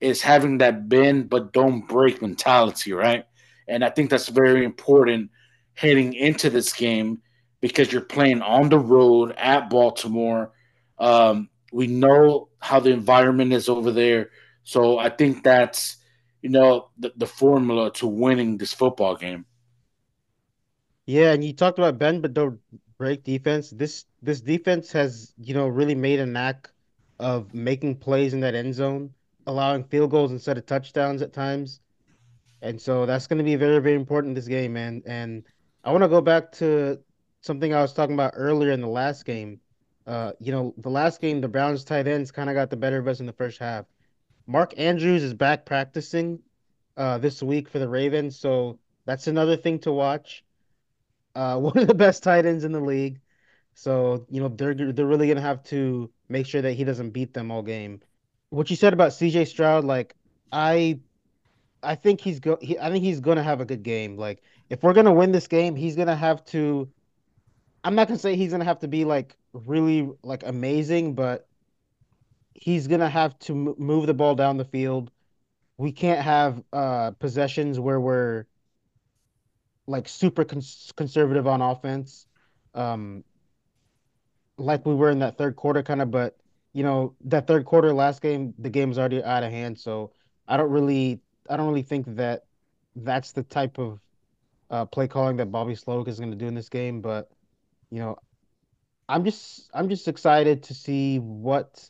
is 0.00 0.22
having 0.22 0.58
that 0.58 0.88
bend 0.88 1.28
but 1.28 1.52
don't 1.52 1.86
break 1.86 2.22
mentality, 2.22 2.92
right? 2.92 3.26
And 3.68 3.84
I 3.84 3.90
think 3.90 4.10
that's 4.10 4.28
very 4.28 4.64
important 4.64 5.30
heading 5.74 6.14
into 6.14 6.48
this 6.48 6.72
game 6.72 7.20
because 7.60 7.92
you're 7.92 8.00
playing 8.00 8.42
on 8.42 8.68
the 8.68 8.78
road 8.78 9.34
at 9.36 9.68
Baltimore. 9.68 10.52
Um, 10.98 11.50
we 11.76 11.86
know 11.86 12.48
how 12.58 12.80
the 12.80 12.90
environment 12.90 13.52
is 13.52 13.68
over 13.68 13.92
there. 13.92 14.30
So 14.64 14.98
I 14.98 15.10
think 15.10 15.44
that's, 15.44 15.98
you 16.40 16.48
know, 16.48 16.88
the, 16.96 17.12
the 17.16 17.26
formula 17.26 17.92
to 17.94 18.06
winning 18.06 18.56
this 18.56 18.72
football 18.72 19.14
game. 19.14 19.44
Yeah, 21.04 21.32
and 21.34 21.44
you 21.44 21.52
talked 21.52 21.78
about 21.78 21.98
Ben, 21.98 22.22
but 22.22 22.32
don't 22.32 22.58
break 22.96 23.24
defense. 23.24 23.68
This 23.68 24.06
this 24.22 24.40
defense 24.40 24.90
has, 24.92 25.34
you 25.36 25.52
know, 25.52 25.68
really 25.68 25.94
made 25.94 26.18
a 26.18 26.24
knack 26.24 26.70
of 27.18 27.52
making 27.52 27.96
plays 27.96 28.32
in 28.32 28.40
that 28.40 28.54
end 28.54 28.74
zone, 28.74 29.10
allowing 29.46 29.84
field 29.84 30.10
goals 30.10 30.32
instead 30.32 30.56
of 30.56 30.64
touchdowns 30.64 31.20
at 31.20 31.34
times. 31.34 31.80
And 32.62 32.80
so 32.80 33.04
that's 33.04 33.26
going 33.26 33.38
to 33.38 33.44
be 33.44 33.56
very, 33.56 33.80
very 33.80 33.96
important 33.96 34.34
this 34.34 34.48
game, 34.48 34.72
man. 34.72 35.02
And 35.04 35.44
I 35.84 35.92
want 35.92 36.04
to 36.04 36.08
go 36.08 36.22
back 36.22 36.52
to 36.52 36.98
something 37.42 37.74
I 37.74 37.82
was 37.82 37.92
talking 37.92 38.14
about 38.14 38.32
earlier 38.34 38.72
in 38.72 38.80
the 38.80 38.88
last 38.88 39.26
game. 39.26 39.60
Uh, 40.06 40.32
you 40.38 40.52
know, 40.52 40.74
the 40.78 40.90
last 40.90 41.20
game, 41.20 41.40
the 41.40 41.48
Browns 41.48 41.84
tight 41.84 42.06
ends 42.06 42.30
kind 42.30 42.48
of 42.48 42.54
got 42.54 42.70
the 42.70 42.76
better 42.76 42.98
of 42.98 43.08
us 43.08 43.20
in 43.20 43.26
the 43.26 43.32
first 43.32 43.58
half. 43.58 43.86
Mark 44.46 44.74
Andrews 44.78 45.22
is 45.22 45.34
back 45.34 45.64
practicing 45.64 46.40
uh, 46.96 47.18
this 47.18 47.42
week 47.42 47.68
for 47.68 47.78
the 47.78 47.88
Ravens, 47.88 48.38
so 48.38 48.78
that's 49.04 49.26
another 49.26 49.56
thing 49.56 49.80
to 49.80 49.92
watch. 49.92 50.44
Uh, 51.34 51.58
one 51.58 51.76
of 51.76 51.88
the 51.88 51.94
best 51.94 52.22
tight 52.22 52.46
ends 52.46 52.64
in 52.64 52.72
the 52.72 52.80
league, 52.80 53.20
so 53.74 54.24
you 54.30 54.40
know 54.40 54.48
they're 54.48 54.74
they're 54.74 55.06
really 55.06 55.28
gonna 55.28 55.40
have 55.40 55.62
to 55.64 56.10
make 56.28 56.46
sure 56.46 56.62
that 56.62 56.72
he 56.72 56.84
doesn't 56.84 57.10
beat 57.10 57.34
them 57.34 57.50
all 57.50 57.62
game. 57.62 58.00
What 58.50 58.70
you 58.70 58.76
said 58.76 58.92
about 58.92 59.12
C.J. 59.12 59.46
Stroud, 59.46 59.84
like 59.84 60.14
I 60.52 61.00
I 61.82 61.94
think 61.94 62.20
he's 62.20 62.40
go. 62.40 62.58
He, 62.60 62.78
I 62.78 62.90
think 62.90 63.04
he's 63.04 63.20
gonna 63.20 63.42
have 63.42 63.60
a 63.60 63.64
good 63.64 63.82
game. 63.82 64.16
Like 64.16 64.42
if 64.70 64.82
we're 64.82 64.94
gonna 64.94 65.12
win 65.12 65.32
this 65.32 65.48
game, 65.48 65.76
he's 65.76 65.96
gonna 65.96 66.16
have 66.16 66.44
to. 66.46 66.88
I'm 67.84 67.94
not 67.94 68.08
gonna 68.08 68.18
say 68.18 68.36
he's 68.36 68.52
gonna 68.52 68.64
have 68.64 68.80
to 68.80 68.88
be 68.88 69.04
like 69.04 69.36
really 69.66 70.10
like 70.22 70.42
amazing, 70.44 71.14
but 71.14 71.48
he's 72.54 72.86
gonna 72.88 73.08
have 73.08 73.38
to 73.40 73.54
move 73.78 74.06
the 74.06 74.14
ball 74.14 74.34
down 74.34 74.56
the 74.56 74.64
field. 74.64 75.10
We 75.78 75.92
can't 75.92 76.22
have 76.22 76.62
uh 76.72 77.12
possessions 77.12 77.80
where 77.80 78.00
we're 78.00 78.46
like 79.86 80.08
super 80.08 80.44
cons- 80.44 80.92
conservative 80.96 81.46
on 81.46 81.62
offense, 81.62 82.26
um, 82.74 83.24
like 84.58 84.84
we 84.86 84.94
were 84.94 85.10
in 85.10 85.18
that 85.20 85.38
third 85.38 85.56
quarter, 85.56 85.82
kind 85.82 86.02
of. 86.02 86.10
But 86.10 86.36
you 86.72 86.82
know, 86.82 87.14
that 87.24 87.46
third 87.46 87.64
quarter 87.64 87.92
last 87.92 88.22
game, 88.22 88.54
the 88.58 88.70
game's 88.70 88.98
already 88.98 89.22
out 89.22 89.42
of 89.42 89.50
hand. 89.50 89.78
So 89.78 90.12
I 90.48 90.56
don't 90.56 90.70
really 90.70 91.20
I 91.48 91.56
don't 91.56 91.68
really 91.68 91.82
think 91.82 92.06
that 92.16 92.44
that's 92.96 93.32
the 93.32 93.42
type 93.42 93.78
of 93.78 94.00
uh, 94.70 94.86
play 94.86 95.08
calling 95.08 95.36
that 95.36 95.52
Bobby 95.52 95.74
Slowik 95.74 96.08
is 96.08 96.18
going 96.18 96.30
to 96.30 96.36
do 96.36 96.46
in 96.46 96.54
this 96.54 96.68
game. 96.68 97.00
But 97.00 97.30
you 97.90 98.00
know, 98.00 98.16
I'm 99.08 99.24
just 99.24 99.70
I'm 99.72 99.88
just 99.88 100.08
excited 100.08 100.64
to 100.64 100.74
see 100.74 101.18
what 101.18 101.88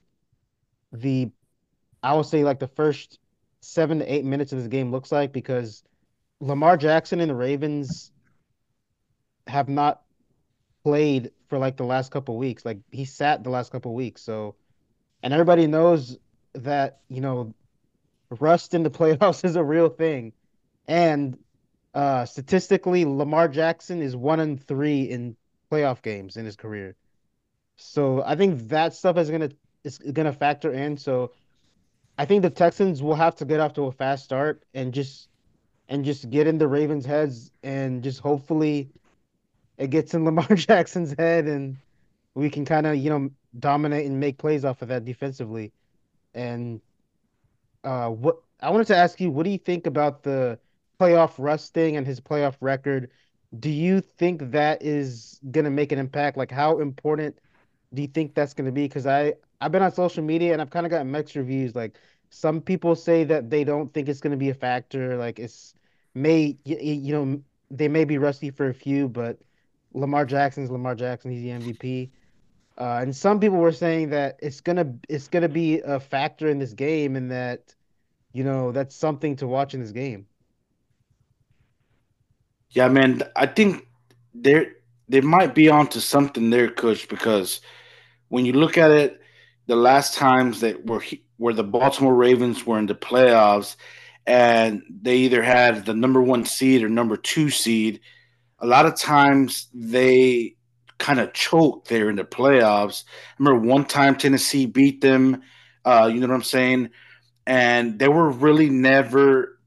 the 0.93 1.31
I 2.03 2.15
would 2.15 2.27
say 2.27 2.45
like 2.45 2.59
the 2.59 2.69
first 2.69 3.19
seven 3.61 3.99
to 4.01 4.13
eight 4.13 4.25
minutes 4.25 4.53
of 4.53 4.59
this 4.59 4.69
game 4.69 4.91
looks 4.91 5.11
like 5.11 5.33
because 5.33 5.83
Lamar 6.41 6.77
Jackson 6.77 7.21
and 7.21 7.31
the 7.31 7.35
Ravens 7.35 8.13
have 9.47 9.69
not 9.69 10.03
played 10.85 11.31
for 11.49 11.59
like 11.59 11.77
the 11.77 11.85
last 11.85 12.11
couple 12.11 12.37
weeks. 12.37 12.65
Like 12.65 12.79
he 12.91 13.05
sat 13.05 13.43
the 13.43 13.51
last 13.51 13.73
couple 13.73 13.95
weeks. 13.95 14.23
So 14.23 14.57
and 15.23 15.33
everybody 15.33 15.67
knows 15.67 16.19
that 16.55 17.01
you 17.09 17.21
know 17.21 17.55
rust 18.41 18.75
in 18.75 18.83
the 18.83 18.91
playoffs 18.99 19.45
is 19.45 19.57
a 19.57 19.65
real 19.65 19.89
thing, 19.89 20.33
and 20.87 21.39
uh, 21.95 22.27
statistically, 22.27 23.07
Lamar 23.07 23.49
Jackson 23.49 24.03
is 24.03 24.15
one 24.15 24.39
and 24.39 24.63
three 24.63 25.05
in 25.05 25.35
playoff 25.73 26.03
games 26.03 26.37
in 26.37 26.45
his 26.45 26.55
career. 26.55 26.95
So 27.77 28.23
I 28.25 28.37
think 28.37 28.69
that 28.69 28.95
stuff 28.95 29.17
is 29.19 29.31
gonna 29.31 29.51
is 29.85 29.99
gonna 29.99 30.33
factor 30.33 30.73
in. 30.73 30.97
So 30.97 31.33
I 32.19 32.25
think 32.25 32.43
the 32.43 32.51
Texans 32.51 33.03
will 33.03 33.15
have 33.15 33.37
to 33.37 33.45
get 33.45 33.61
off 33.61 33.75
to 33.75 33.85
a 33.85 33.93
fast 33.93 34.25
start 34.25 34.65
and 34.75 34.93
just 34.93 35.29
and 35.89 36.05
just 36.05 36.31
get 36.31 36.47
in 36.47 36.59
the 36.59 36.67
Ravens' 36.67 37.07
heads 37.07 37.53
and 37.63 38.03
just 38.03 38.21
hopefully 38.21 38.91
it 39.79 39.91
gets 39.91 40.15
in 40.15 40.25
Lamar 40.27 40.49
Jackson's 40.55 41.15
head 41.19 41.47
and 41.47 41.77
we 42.35 42.51
can 42.51 42.65
kind 42.65 42.87
of 42.87 42.97
you 42.97 43.11
know 43.11 43.31
dominate 43.59 44.07
and 44.07 44.19
make 44.19 44.39
plays 44.39 44.65
off 44.65 44.83
of 44.83 44.89
that 44.89 45.05
defensively. 45.05 45.73
And 46.35 46.81
uh, 47.85 48.09
what 48.11 48.39
I 48.61 48.71
wanted 48.71 48.89
to 48.89 48.97
ask 48.97 49.21
you, 49.21 49.31
what 49.31 49.45
do 49.45 49.51
you 49.51 49.59
think 49.59 49.87
about 49.87 50.23
the 50.23 50.59
playoff 51.01 51.35
rust 51.39 51.75
thing 51.75 51.97
and 51.97 52.07
his 52.07 52.21
playoff 52.21 52.57
record? 52.61 53.11
Do 53.59 53.71
you 53.71 54.01
think 54.01 54.51
that 54.51 54.83
is 54.83 55.41
gonna 55.51 55.71
make 55.71 55.93
an 55.93 55.99
impact? 55.99 56.37
Like, 56.37 56.51
how 56.51 56.81
important 56.81 57.39
do 57.93 58.03
you 58.03 58.09
think 58.09 58.35
that's 58.35 58.55
gonna 58.55 58.73
be? 58.73 58.85
Because 58.85 59.07
I 59.07 59.35
I've 59.61 59.73
been 59.73 59.83
on 59.83 59.93
social 59.93 60.23
media 60.23 60.53
and 60.53 60.61
I've 60.61 60.71
kind 60.71 60.87
of 60.87 60.91
gotten 60.91 61.11
mixed 61.11 61.37
reviews. 61.37 61.75
Like, 61.75 61.99
some 62.31 62.61
people 62.61 62.95
say 62.95 63.25
that 63.25 63.51
they 63.51 63.65
don't 63.65 63.93
think 63.93 64.09
it's 64.09 64.21
gonna 64.21 64.37
be 64.37 64.51
a 64.51 64.55
factor. 64.55 65.17
Like, 65.17 65.39
it's 65.39 65.75
may 66.15 66.57
you, 66.65 66.77
you 66.79 67.13
know 67.15 67.43
they 67.71 67.89
may 67.89 68.05
be 68.05 68.19
rusty 68.19 68.51
for 68.51 68.69
a 68.69 68.75
few, 68.75 69.09
but 69.09 69.39
Lamar 69.93 70.25
Jackson's 70.27 70.71
Lamar 70.71 70.95
Jackson. 70.95 71.31
He's 71.31 71.43
the 71.43 71.51
MVP. 71.51 72.11
Uh, 72.79 72.99
and 73.03 73.15
some 73.17 73.41
people 73.41 73.59
were 73.59 73.73
saying 73.73 74.11
that 74.11 74.39
it's 74.41 74.61
gonna 74.61 74.95
it's 75.09 75.29
gonna 75.29 75.49
be 75.49 75.81
a 75.81 75.99
factor 75.99 76.49
in 76.49 76.59
this 76.59 76.73
game, 76.75 77.17
and 77.17 77.31
that 77.31 77.75
you 78.33 78.45
know 78.45 78.73
that's 78.73 78.95
something 78.95 79.37
to 79.37 79.47
watch 79.47 79.75
in 79.75 79.81
this 79.81 79.93
game. 79.93 80.27
Yeah, 82.71 82.89
man, 82.89 83.23
I 83.35 83.47
think 83.47 83.87
there 84.35 84.75
they 85.09 85.21
might 85.21 85.55
be 85.55 85.69
onto 85.69 86.01
something 86.01 86.51
there, 86.51 86.71
Coach, 86.71 87.09
because 87.09 87.61
when 88.29 88.45
you 88.45 88.53
look 88.53 88.77
at 88.77 88.91
it, 88.91 89.21
the 89.67 89.77
last 89.77 90.15
times 90.15 90.61
that 90.61 90.87
were 90.87 91.03
where 91.39 91.55
the 91.55 91.65
Baltimore 91.65 92.15
Ravens 92.15 92.65
were 92.67 92.79
in 92.79 92.87
the 92.87 92.95
playoffs, 92.95 93.77
and 94.27 94.83
they 95.03 95.19
either 95.19 95.43
had 95.43 95.85
the 95.85 95.95
number 95.95 96.23
one 96.23 96.45
seed 96.45 96.83
or 96.83 96.89
number 96.89 97.17
two 97.17 97.51
seed, 97.51 98.01
a 98.59 98.67
lot 98.67 98.87
of 98.87 98.97
times 98.97 99.69
they 99.75 100.57
kind 100.99 101.21
of 101.21 101.33
choked 101.35 101.89
there 101.89 102.09
in 102.09 102.17
the 102.17 102.25
playoffs. 102.25 103.05
I 103.07 103.35
remember 103.39 103.69
one 103.69 103.85
time 103.85 104.17
Tennessee 104.17 104.67
beat 104.67 105.01
them. 105.01 105.43
Uh, 105.85 106.11
you 106.13 106.21
know 106.21 106.27
what 106.27 106.35
I'm 106.35 106.43
saying? 106.43 106.91
And 107.47 107.99
they 107.99 108.09
were 108.09 108.31
really 108.31 108.71
never 108.71 109.59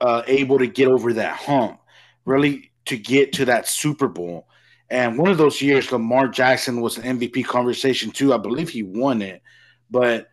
uh, 0.00 0.22
able 0.26 0.58
to 0.58 0.66
get 0.66 0.88
over 0.88 1.14
that 1.14 1.36
hump, 1.36 1.80
really 2.24 2.72
to 2.86 2.98
get 2.98 3.34
to 3.34 3.46
that 3.46 3.68
Super 3.68 4.08
Bowl. 4.08 4.48
And 4.90 5.18
one 5.18 5.30
of 5.30 5.38
those 5.38 5.60
years, 5.60 5.90
Lamar 5.90 6.28
Jackson 6.28 6.80
was 6.80 6.96
an 6.98 7.18
MVP 7.18 7.44
conversation 7.44 8.10
too. 8.10 8.32
I 8.32 8.38
believe 8.38 8.68
he 8.68 8.82
won 8.82 9.20
it, 9.20 9.42
but 9.90 10.28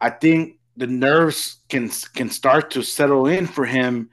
I 0.00 0.10
think 0.10 0.58
the 0.76 0.86
nerves 0.86 1.58
can 1.68 1.90
can 2.14 2.28
start 2.28 2.70
to 2.72 2.82
settle 2.82 3.26
in 3.26 3.46
for 3.46 3.64
him 3.64 4.10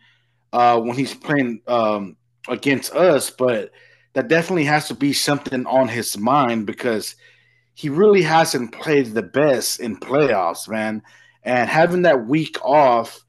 uh, 0.53 0.79
when 0.79 0.95
he's 0.95 1.13
playing 1.13 1.61
um, 1.67 2.15
against 2.47 2.93
us. 2.93 3.29
But 3.29 3.71
that 4.13 4.29
definitely 4.29 4.65
has 4.65 4.87
to 4.87 4.93
be 4.93 5.11
something 5.11 5.65
on 5.65 5.87
his 5.89 6.17
mind 6.17 6.65
because 6.65 7.15
he 7.73 7.89
really 7.89 8.21
hasn't 8.21 8.71
played 8.71 9.07
the 9.07 9.23
best 9.23 9.79
in 9.79 9.97
playoffs, 9.97 10.69
man. 10.69 11.01
And 11.43 11.69
having 11.69 12.03
that 12.03 12.27
week 12.27 12.63
off 12.63 13.25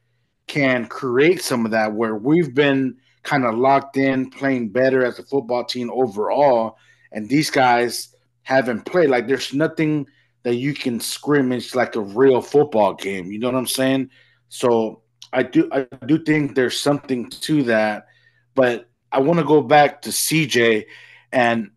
can 0.47 0.87
create 0.87 1.43
some 1.43 1.65
of 1.65 1.73
that 1.73 1.95
where 1.95 2.15
we've 2.15 2.55
been 2.55 2.99
kind 3.25 3.45
of 3.45 3.57
locked 3.57 3.97
in, 3.97 4.31
playing 4.31 4.69
better 4.69 5.05
as 5.05 5.19
a 5.19 5.25
football 5.25 5.65
team 5.65 5.91
overall, 5.93 6.79
and 7.13 7.29
these 7.29 7.51
guys 7.51 8.15
haven't 8.43 8.85
played. 8.85 9.11
Like 9.11 9.27
there's 9.27 9.53
nothing 9.53 10.07
that 10.45 10.57
you 10.57 10.75
can 10.75 11.01
scrimmage 11.01 11.75
like 11.75 11.97
a 11.97 12.01
real 12.01 12.41
football 12.41 12.95
game. 12.95 13.33
You 13.33 13.39
know 13.39 13.49
what 13.49 13.57
I'm 13.57 13.67
saying? 13.67 14.11
So 14.49 15.03
I 15.33 15.43
do 15.43 15.69
I 15.73 15.87
do 16.07 16.23
think 16.23 16.55
there's 16.55 16.79
something 16.79 17.31
to 17.31 17.65
that, 17.65 18.07
but 18.55 18.89
I 19.11 19.21
want 19.21 19.41
to 19.41 19.45
go 19.45 19.63
back 19.63 20.03
to 20.03 20.11
CJ 20.11 20.85
and 21.33 21.71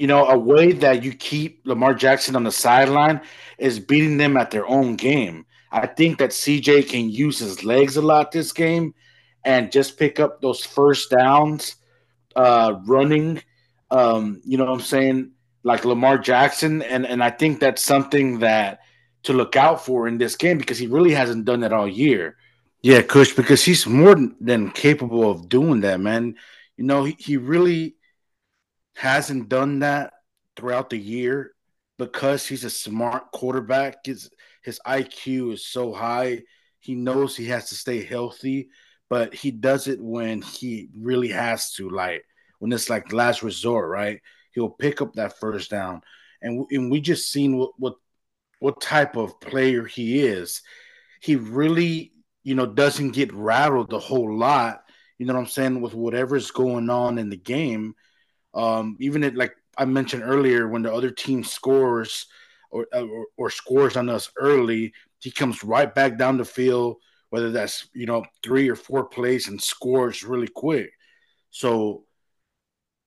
you 0.00 0.06
know, 0.06 0.24
a 0.24 0.38
way 0.38 0.72
that 0.72 1.02
you 1.02 1.12
keep 1.12 1.60
Lamar 1.66 1.92
Jackson 1.92 2.34
on 2.34 2.42
the 2.42 2.50
sideline 2.50 3.20
is 3.58 3.78
beating 3.78 4.16
them 4.16 4.38
at 4.38 4.50
their 4.50 4.66
own 4.66 4.96
game. 4.96 5.44
I 5.72 5.86
think 5.86 6.18
that 6.18 6.30
CJ 6.30 6.88
can 6.88 7.10
use 7.10 7.38
his 7.38 7.64
legs 7.64 7.98
a 7.98 8.02
lot 8.02 8.32
this 8.32 8.50
game 8.50 8.94
and 9.44 9.72
just 9.72 9.98
pick 9.98 10.20
up 10.20 10.40
those 10.40 10.64
first 10.64 11.10
downs 11.10 11.76
uh, 12.36 12.76
running. 12.84 13.42
Um, 13.90 14.40
you 14.44 14.56
know 14.58 14.64
what 14.64 14.72
I'm 14.72 14.80
saying? 14.80 15.32
Like 15.62 15.84
Lamar 15.84 16.18
Jackson. 16.18 16.82
And, 16.82 17.06
and 17.06 17.22
I 17.22 17.30
think 17.30 17.60
that's 17.60 17.82
something 17.82 18.40
that 18.40 18.80
to 19.24 19.32
look 19.32 19.56
out 19.56 19.84
for 19.84 20.08
in 20.08 20.18
this 20.18 20.36
game 20.36 20.58
because 20.58 20.78
he 20.78 20.86
really 20.86 21.12
hasn't 21.12 21.44
done 21.44 21.60
that 21.60 21.72
all 21.72 21.88
year. 21.88 22.36
Yeah, 22.82 23.02
Kush, 23.02 23.34
because 23.34 23.62
he's 23.62 23.86
more 23.86 24.16
than 24.40 24.70
capable 24.70 25.30
of 25.30 25.48
doing 25.48 25.80
that, 25.80 26.00
man. 26.00 26.36
You 26.78 26.84
know, 26.84 27.04
he, 27.04 27.16
he 27.18 27.36
really 27.36 27.96
hasn't 28.96 29.50
done 29.50 29.80
that 29.80 30.14
throughout 30.56 30.88
the 30.88 30.98
year 30.98 31.52
because 31.98 32.46
he's 32.46 32.64
a 32.64 32.70
smart 32.70 33.30
quarterback. 33.32 34.06
His 34.06 34.30
his 34.62 34.80
IQ 34.86 35.54
is 35.54 35.66
so 35.66 35.92
high. 35.92 36.42
He 36.80 36.94
knows 36.94 37.36
he 37.36 37.46
has 37.46 37.68
to 37.68 37.74
stay 37.74 38.02
healthy, 38.02 38.70
but 39.10 39.34
he 39.34 39.50
does 39.50 39.88
it 39.88 40.00
when 40.00 40.40
he 40.40 40.88
really 40.96 41.28
has 41.28 41.72
to, 41.74 41.90
like 41.90 42.24
when 42.60 42.72
it's 42.72 42.88
like 42.88 43.12
last 43.12 43.42
resort, 43.42 43.90
right? 43.90 44.20
He'll 44.52 44.70
pick 44.70 45.02
up 45.02 45.14
that 45.14 45.38
first 45.38 45.70
down. 45.70 46.00
And, 46.40 46.64
and 46.70 46.90
we 46.90 47.02
just 47.02 47.30
seen 47.30 47.58
what, 47.58 47.72
what 47.76 47.94
what 48.60 48.80
type 48.80 49.16
of 49.16 49.40
player 49.40 49.84
he 49.84 50.20
is. 50.20 50.62
He 51.20 51.36
really 51.36 52.12
you 52.42 52.54
know, 52.54 52.66
doesn't 52.66 53.10
get 53.10 53.32
rattled 53.32 53.92
a 53.92 53.98
whole 53.98 54.36
lot. 54.36 54.84
You 55.18 55.26
know 55.26 55.34
what 55.34 55.40
I'm 55.40 55.46
saying? 55.46 55.80
With 55.80 55.94
whatever's 55.94 56.50
going 56.50 56.88
on 56.88 57.18
in 57.18 57.28
the 57.28 57.36
game, 57.36 57.94
um, 58.54 58.96
even 59.00 59.22
it 59.22 59.36
like 59.36 59.54
I 59.76 59.84
mentioned 59.84 60.22
earlier, 60.24 60.66
when 60.66 60.82
the 60.82 60.92
other 60.92 61.10
team 61.10 61.44
scores 61.44 62.26
or, 62.70 62.86
or, 62.92 63.26
or 63.36 63.50
scores 63.50 63.96
on 63.96 64.08
us 64.08 64.30
early, 64.38 64.94
he 65.18 65.30
comes 65.30 65.62
right 65.62 65.94
back 65.94 66.16
down 66.16 66.38
the 66.38 66.44
field, 66.44 66.96
whether 67.30 67.50
that's 67.50 67.88
you 67.94 68.06
know 68.06 68.24
three 68.42 68.68
or 68.68 68.76
four 68.76 69.04
plays, 69.04 69.48
and 69.48 69.60
scores 69.60 70.22
really 70.22 70.48
quick. 70.48 70.90
So, 71.50 72.04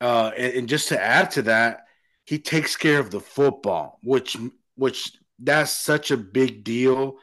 uh, 0.01 0.31
and, 0.37 0.53
and 0.53 0.69
just 0.69 0.89
to 0.89 1.01
add 1.01 1.31
to 1.31 1.43
that, 1.43 1.81
he 2.25 2.39
takes 2.39 2.75
care 2.75 2.99
of 2.99 3.11
the 3.11 3.19
football, 3.19 3.99
which 4.03 4.37
which 4.75 5.11
that's 5.39 5.71
such 5.71 6.11
a 6.11 6.17
big 6.17 6.63
deal 6.63 7.17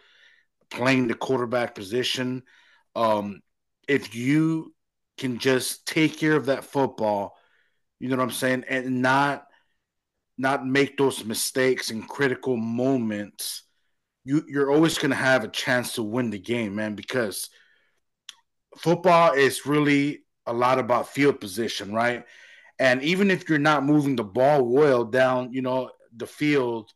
playing 0.70 1.08
the 1.08 1.14
quarterback 1.14 1.74
position. 1.74 2.42
Um, 2.94 3.40
if 3.88 4.14
you 4.14 4.74
can 5.18 5.38
just 5.38 5.86
take 5.86 6.18
care 6.18 6.36
of 6.36 6.46
that 6.46 6.64
football, 6.64 7.36
you 7.98 8.08
know 8.08 8.16
what 8.16 8.22
I'm 8.22 8.30
saying, 8.30 8.64
and 8.68 9.02
not 9.02 9.46
not 10.38 10.66
make 10.66 10.96
those 10.96 11.24
mistakes 11.24 11.90
in 11.90 12.02
critical 12.02 12.56
moments, 12.56 13.64
you 14.24 14.44
you're 14.46 14.70
always 14.70 14.98
going 14.98 15.10
to 15.10 15.16
have 15.16 15.44
a 15.44 15.48
chance 15.48 15.94
to 15.94 16.02
win 16.02 16.30
the 16.30 16.38
game, 16.38 16.74
man. 16.76 16.94
Because 16.94 17.48
football 18.78 19.32
is 19.32 19.66
really 19.66 20.24
a 20.46 20.52
lot 20.52 20.78
about 20.78 21.08
field 21.08 21.40
position, 21.40 21.92
right? 21.92 22.24
And 22.78 23.02
even 23.02 23.30
if 23.30 23.48
you're 23.48 23.58
not 23.58 23.84
moving 23.84 24.16
the 24.16 24.24
ball 24.24 24.64
well 24.64 25.04
down, 25.04 25.52
you 25.52 25.62
know, 25.62 25.90
the 26.16 26.26
field 26.26 26.90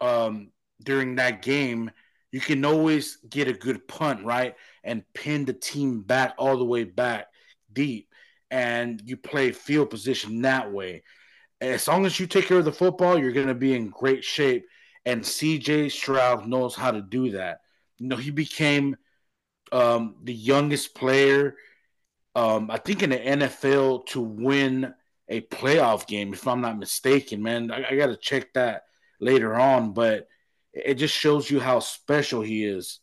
um, 0.00 0.50
during 0.82 1.16
that 1.16 1.42
game, 1.42 1.90
you 2.32 2.40
can 2.40 2.64
always 2.64 3.16
get 3.28 3.48
a 3.48 3.52
good 3.52 3.86
punt, 3.88 4.24
right? 4.24 4.54
And 4.84 5.04
pin 5.14 5.44
the 5.44 5.52
team 5.52 6.02
back 6.02 6.34
all 6.36 6.58
the 6.58 6.64
way 6.64 6.84
back 6.84 7.28
deep. 7.72 8.08
And 8.50 9.00
you 9.04 9.16
play 9.16 9.52
field 9.52 9.90
position 9.90 10.42
that 10.42 10.72
way. 10.72 11.04
As 11.60 11.86
long 11.88 12.06
as 12.06 12.18
you 12.18 12.26
take 12.26 12.46
care 12.46 12.58
of 12.58 12.64
the 12.64 12.72
football, 12.72 13.18
you're 13.18 13.32
going 13.32 13.48
to 13.48 13.54
be 13.54 13.74
in 13.74 13.90
great 13.90 14.24
shape. 14.24 14.66
And 15.04 15.22
CJ 15.22 15.90
Stroud 15.90 16.46
knows 16.46 16.74
how 16.74 16.90
to 16.90 17.00
do 17.00 17.32
that. 17.32 17.60
You 17.98 18.08
know, 18.08 18.16
he 18.16 18.30
became 18.30 18.96
um, 19.72 20.16
the 20.22 20.34
youngest 20.34 20.94
player, 20.94 21.56
um, 22.34 22.70
I 22.70 22.78
think, 22.78 23.02
in 23.02 23.10
the 23.10 23.18
NFL 23.18 24.06
to 24.06 24.20
win 24.20 24.94
a 25.28 25.40
playoff 25.42 26.06
game, 26.06 26.32
if 26.32 26.46
I'm 26.46 26.60
not 26.60 26.78
mistaken, 26.78 27.42
man. 27.42 27.70
I, 27.70 27.84
I 27.90 27.96
got 27.96 28.06
to 28.06 28.16
check 28.16 28.52
that 28.54 28.84
later 29.20 29.54
on. 29.54 29.92
But 29.92 30.28
it 30.72 30.94
just 30.94 31.14
shows 31.14 31.50
you 31.50 31.60
how 31.60 31.80
special 31.80 32.42
he 32.42 32.64
is. 32.64 33.00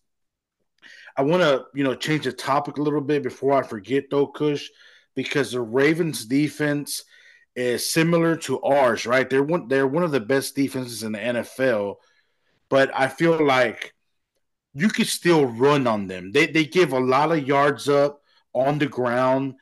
I 1.18 1.24
want 1.24 1.44
to, 1.44 1.66
you 1.74 1.84
know, 1.84 1.96
change 1.96 2.26
the 2.26 2.34
topic 2.34 2.78
a 2.78 2.82
little 2.82 3.02
bit 3.02 3.24
before 3.24 3.54
I 3.54 3.64
forget, 3.64 4.06
though, 4.10 4.28
Kush, 4.28 4.70
because 5.16 5.52
the 5.52 5.62
Ravens' 5.62 6.26
defense 6.26 7.04
is 7.56 7.90
similar 7.90 8.36
to 8.36 8.62
ours, 8.62 9.06
right? 9.06 9.30
They're 9.30 9.44
one, 9.44 9.68
they're 9.68 9.88
one 9.88 10.04
of 10.04 10.12
the 10.12 10.20
best 10.20 10.56
defenses 10.56 11.04
in 11.04 11.14
the 11.14 11.20
NFL, 11.20 11.96
but 12.70 12.92
I 12.94 13.08
feel 13.08 13.46
like 13.46 13.94
you 14.74 14.90
could 14.90 15.08
still 15.08 15.46
run 15.46 15.88
on 15.88 16.08
them. 16.08 16.32
They 16.32 16.48
they 16.48 16.66
give 16.66 16.92
a 16.92 17.00
lot 17.00 17.32
of 17.32 17.48
yards 17.48 17.88
up 17.88 18.22
on 18.54 18.78
the 18.78 18.88
ground, 18.88 19.56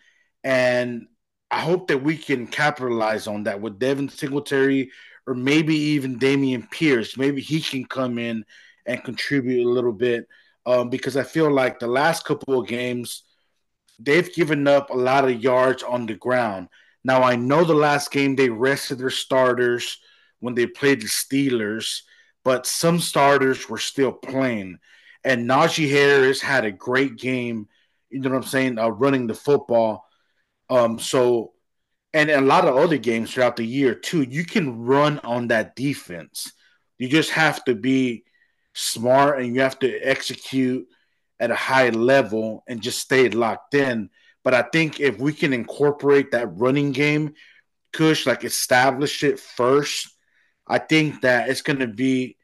and 0.44 1.08
I 1.52 1.60
hope 1.60 1.88
that 1.90 2.04
we 2.04 2.18
can 2.18 2.48
capitalize 2.48 3.28
on 3.28 3.44
that 3.44 3.62
with 3.62 3.78
Devin 3.78 4.10
Singletary 4.10 4.92
or 5.28 5.36
maybe 5.36 5.76
even 5.76 6.20
Dameon 6.20 6.70
Pierce. 6.72 7.16
Maybe 7.16 7.42
he 7.42 7.62
can 7.62 7.86
come 7.86 8.18
in 8.18 8.44
and 8.86 9.04
contribute 9.04 9.66
a 9.66 9.70
little 9.70 9.94
bit 9.94 10.28
um, 10.66 10.90
because 10.90 11.16
I 11.16 11.24
feel 11.24 11.52
like 11.52 11.80
the 11.80 11.88
last 11.88 12.26
couple 12.26 12.60
of 12.60 12.68
games 12.68 13.24
they've 14.00 14.34
given 14.34 14.68
up 14.68 14.90
a 14.90 14.96
lot 14.96 15.26
of 15.26 15.44
yards 15.44 15.84
on 15.84 16.06
the 16.06 16.16
ground. 16.16 16.70
Now 17.04 17.24
I 17.24 17.36
know 17.36 17.64
the 17.64 17.74
last 17.74 18.12
game 18.12 18.36
they 18.36 18.50
rested 18.50 19.00
their 19.00 19.10
starters 19.10 19.98
when 20.40 20.56
they 20.56 20.68
played 20.68 21.02
the 21.02 21.08
Steelers, 21.08 22.02
but 22.44 22.66
some 22.66 23.00
starters 23.00 23.70
were 23.70 23.78
still 23.78 24.12
playing. 24.12 24.80
And 25.24 25.50
Najee 25.50 25.90
Harris 25.90 26.42
had 26.42 26.66
a 26.66 26.72
great 26.72 27.18
game, 27.18 27.68
you 28.10 28.20
know 28.20 28.30
what 28.30 28.38
I'm 28.38 28.44
saying, 28.44 28.78
uh, 28.78 28.90
running 28.90 29.28
the 29.28 29.34
football. 29.34 30.06
Um, 30.70 31.00
so, 31.00 31.54
and 32.14 32.30
a 32.30 32.42
lot 32.42 32.68
of 32.68 32.76
other 32.76 32.98
games 32.98 33.32
throughout 33.32 33.56
the 33.56 33.66
year 33.66 33.96
too. 33.96 34.24
You 34.24 34.46
can 34.46 34.84
run 34.84 35.20
on 35.20 35.48
that 35.48 35.76
defense. 35.76 36.52
You 36.98 37.08
just 37.08 37.32
have 37.32 37.64
to 37.66 37.76
be 37.76 38.24
smart 38.74 39.42
and 39.42 39.56
you 39.56 39.62
have 39.62 39.80
to 39.80 40.00
execute 40.00 40.88
at 41.40 41.52
a 41.52 41.56
high 41.56 41.90
level 41.90 42.64
and 42.68 42.82
just 42.82 43.00
stay 43.00 43.30
locked 43.30 43.74
in. 43.74 44.10
But 44.44 44.54
I 44.54 44.64
think 44.64 45.00
if 45.00 45.20
we 45.20 45.34
can 45.34 45.54
incorporate 45.54 46.32
that 46.32 46.48
running 46.58 46.92
game, 46.92 47.34
Kush, 47.94 48.26
like 48.26 48.44
establish 48.44 49.24
it 49.24 49.40
first, 49.40 50.10
I 50.68 50.80
think 50.80 51.22
that 51.22 51.50
it's 51.50 51.62
going 51.62 51.80
to 51.80 51.88
be 51.88 52.38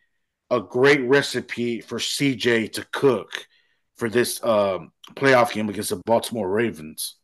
a 0.50 0.60
great 0.60 1.02
recipe 1.02 1.82
for 1.82 2.00
CJ 2.00 2.74
to 2.74 2.86
cook 2.91 3.47
for 3.95 4.10
this 4.10 4.43
um, 4.43 4.91
playoff 5.16 5.52
game 5.52 5.70
against 5.70 5.89
the 5.89 6.02
Baltimore 6.06 6.50
Ravens. 6.50 7.16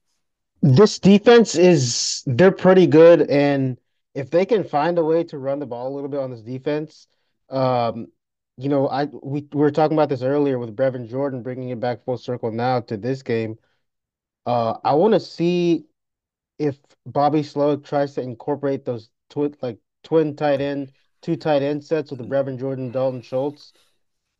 This 0.62 1.00
defense 1.00 1.56
is 1.56 2.24
they're 2.26 2.52
pretty 2.52 2.88
good, 2.88 3.30
and 3.30 3.78
if 4.14 4.30
they 4.30 4.46
can 4.46 4.64
find 4.64 4.98
a 4.98 5.04
way 5.04 5.24
to 5.26 5.38
run 5.38 5.60
the 5.60 5.66
ball 5.66 5.88
a 5.88 5.94
little 5.94 6.10
bit 6.10 6.20
on 6.20 6.32
this 6.32 6.42
defense, 6.42 7.08
um, 7.50 8.08
you 8.58 8.70
know, 8.70 8.88
I 8.88 9.06
we, 9.06 9.46
we 9.52 9.60
were 9.60 9.72
talking 9.72 9.96
about 9.98 10.10
this 10.10 10.22
earlier 10.22 10.58
with 10.58 10.76
Brevin 10.76 11.10
Jordan 11.10 11.44
bringing 11.44 11.70
it 11.70 11.80
back 11.80 12.04
full 12.04 12.18
circle 12.18 12.52
now 12.52 12.80
to 12.82 12.98
this 12.98 13.22
game. 13.22 13.58
Uh, 14.46 14.78
I 14.84 14.94
want 14.94 15.14
to 15.14 15.20
see 15.20 15.86
if 16.60 16.78
Bobby 17.06 17.42
Slowik 17.42 17.84
tries 17.84 18.14
to 18.16 18.22
incorporate 18.22 18.86
those 18.86 19.10
twin 19.30 19.56
like 19.62 19.80
twin 20.04 20.36
tight 20.36 20.62
end, 20.62 20.92
two 21.22 21.36
tight 21.36 21.62
end 21.62 21.84
sets 21.84 22.12
with 22.12 22.20
the 22.20 22.26
Brevin 22.26 22.60
Jordan, 22.60 22.92
Dalton 22.92 23.22
Schultz, 23.22 23.74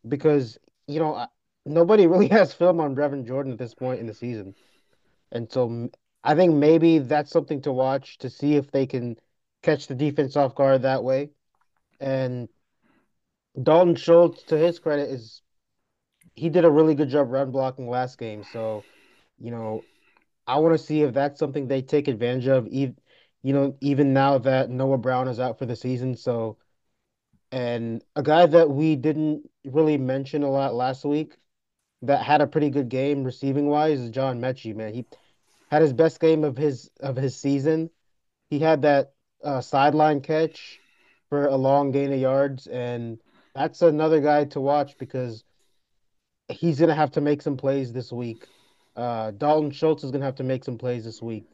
because 0.08 0.58
you 0.86 1.00
know 1.00 1.26
nobody 1.64 2.06
really 2.06 2.28
has 2.28 2.52
film 2.52 2.80
on 2.80 2.94
Brevin 2.94 3.26
Jordan 3.26 3.52
at 3.52 3.58
this 3.58 3.74
point 3.74 4.00
in 4.00 4.06
the 4.06 4.14
season, 4.14 4.54
and 5.32 5.50
so 5.50 5.90
I 6.22 6.34
think 6.34 6.54
maybe 6.54 6.98
that's 6.98 7.30
something 7.30 7.62
to 7.62 7.72
watch 7.72 8.18
to 8.18 8.30
see 8.30 8.54
if 8.54 8.70
they 8.70 8.86
can 8.86 9.16
catch 9.62 9.86
the 9.86 9.94
defense 9.94 10.36
off 10.36 10.54
guard 10.54 10.82
that 10.82 11.02
way, 11.02 11.30
and 12.00 12.48
Dalton 13.60 13.94
Schultz, 13.94 14.42
to 14.44 14.58
his 14.58 14.78
credit, 14.78 15.10
is 15.10 15.42
he 16.34 16.50
did 16.50 16.64
a 16.64 16.70
really 16.70 16.94
good 16.94 17.08
job 17.08 17.30
run 17.30 17.50
blocking 17.50 17.88
last 17.88 18.18
game. 18.18 18.44
So, 18.52 18.84
you 19.38 19.50
know, 19.50 19.82
I 20.46 20.58
want 20.58 20.78
to 20.78 20.84
see 20.84 21.02
if 21.02 21.14
that's 21.14 21.38
something 21.38 21.66
they 21.66 21.82
take 21.82 22.08
advantage 22.08 22.46
of. 22.46 22.66
Even 22.68 22.96
you 23.42 23.52
know, 23.52 23.76
even 23.80 24.12
now 24.12 24.38
that 24.38 24.70
Noah 24.70 24.98
Brown 24.98 25.28
is 25.28 25.38
out 25.38 25.58
for 25.58 25.66
the 25.66 25.76
season. 25.76 26.16
So, 26.16 26.58
and 27.52 28.02
a 28.16 28.22
guy 28.22 28.46
that 28.46 28.70
we 28.70 28.96
didn't 28.96 29.48
really 29.64 29.98
mention 29.98 30.42
a 30.42 30.50
lot 30.50 30.74
last 30.74 31.04
week 31.04 31.36
that 32.02 32.22
had 32.22 32.40
a 32.40 32.46
pretty 32.46 32.70
good 32.70 32.88
game 32.88 33.22
receiving 33.22 33.68
wise 33.68 34.00
is 34.00 34.10
John 34.10 34.40
Metchie. 34.40 34.74
Man, 34.74 34.92
he 34.92 35.04
had 35.70 35.82
his 35.82 35.92
best 35.92 36.20
game 36.20 36.44
of 36.44 36.56
his 36.56 36.90
of 37.00 37.16
his 37.16 37.36
season. 37.36 37.90
He 38.50 38.58
had 38.58 38.82
that 38.82 39.12
uh, 39.44 39.60
sideline 39.60 40.20
catch 40.20 40.80
for 41.28 41.46
a 41.46 41.56
long 41.56 41.90
gain 41.92 42.12
of 42.12 42.18
yards, 42.18 42.66
and 42.66 43.18
that's 43.54 43.82
another 43.82 44.20
guy 44.20 44.44
to 44.46 44.60
watch 44.60 44.98
because 44.98 45.44
he's 46.48 46.80
gonna 46.80 46.94
have 46.94 47.12
to 47.12 47.20
make 47.20 47.42
some 47.42 47.56
plays 47.56 47.92
this 47.92 48.12
week. 48.12 48.46
Uh, 48.96 49.30
Dalton 49.32 49.70
Schultz 49.70 50.02
is 50.04 50.10
gonna 50.10 50.24
have 50.24 50.36
to 50.36 50.44
make 50.44 50.64
some 50.64 50.78
plays 50.78 51.04
this 51.04 51.20
week. 51.20 51.44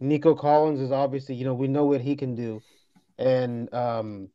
Nico 0.00 0.34
Collins 0.34 0.80
is 0.80 0.90
obviously, 0.90 1.36
you 1.36 1.44
know, 1.44 1.54
we 1.54 1.68
know 1.68 1.84
what 1.84 2.00
he 2.00 2.16
can 2.16 2.34
do, 2.34 2.60
and 3.18 3.72
um, 3.72 4.28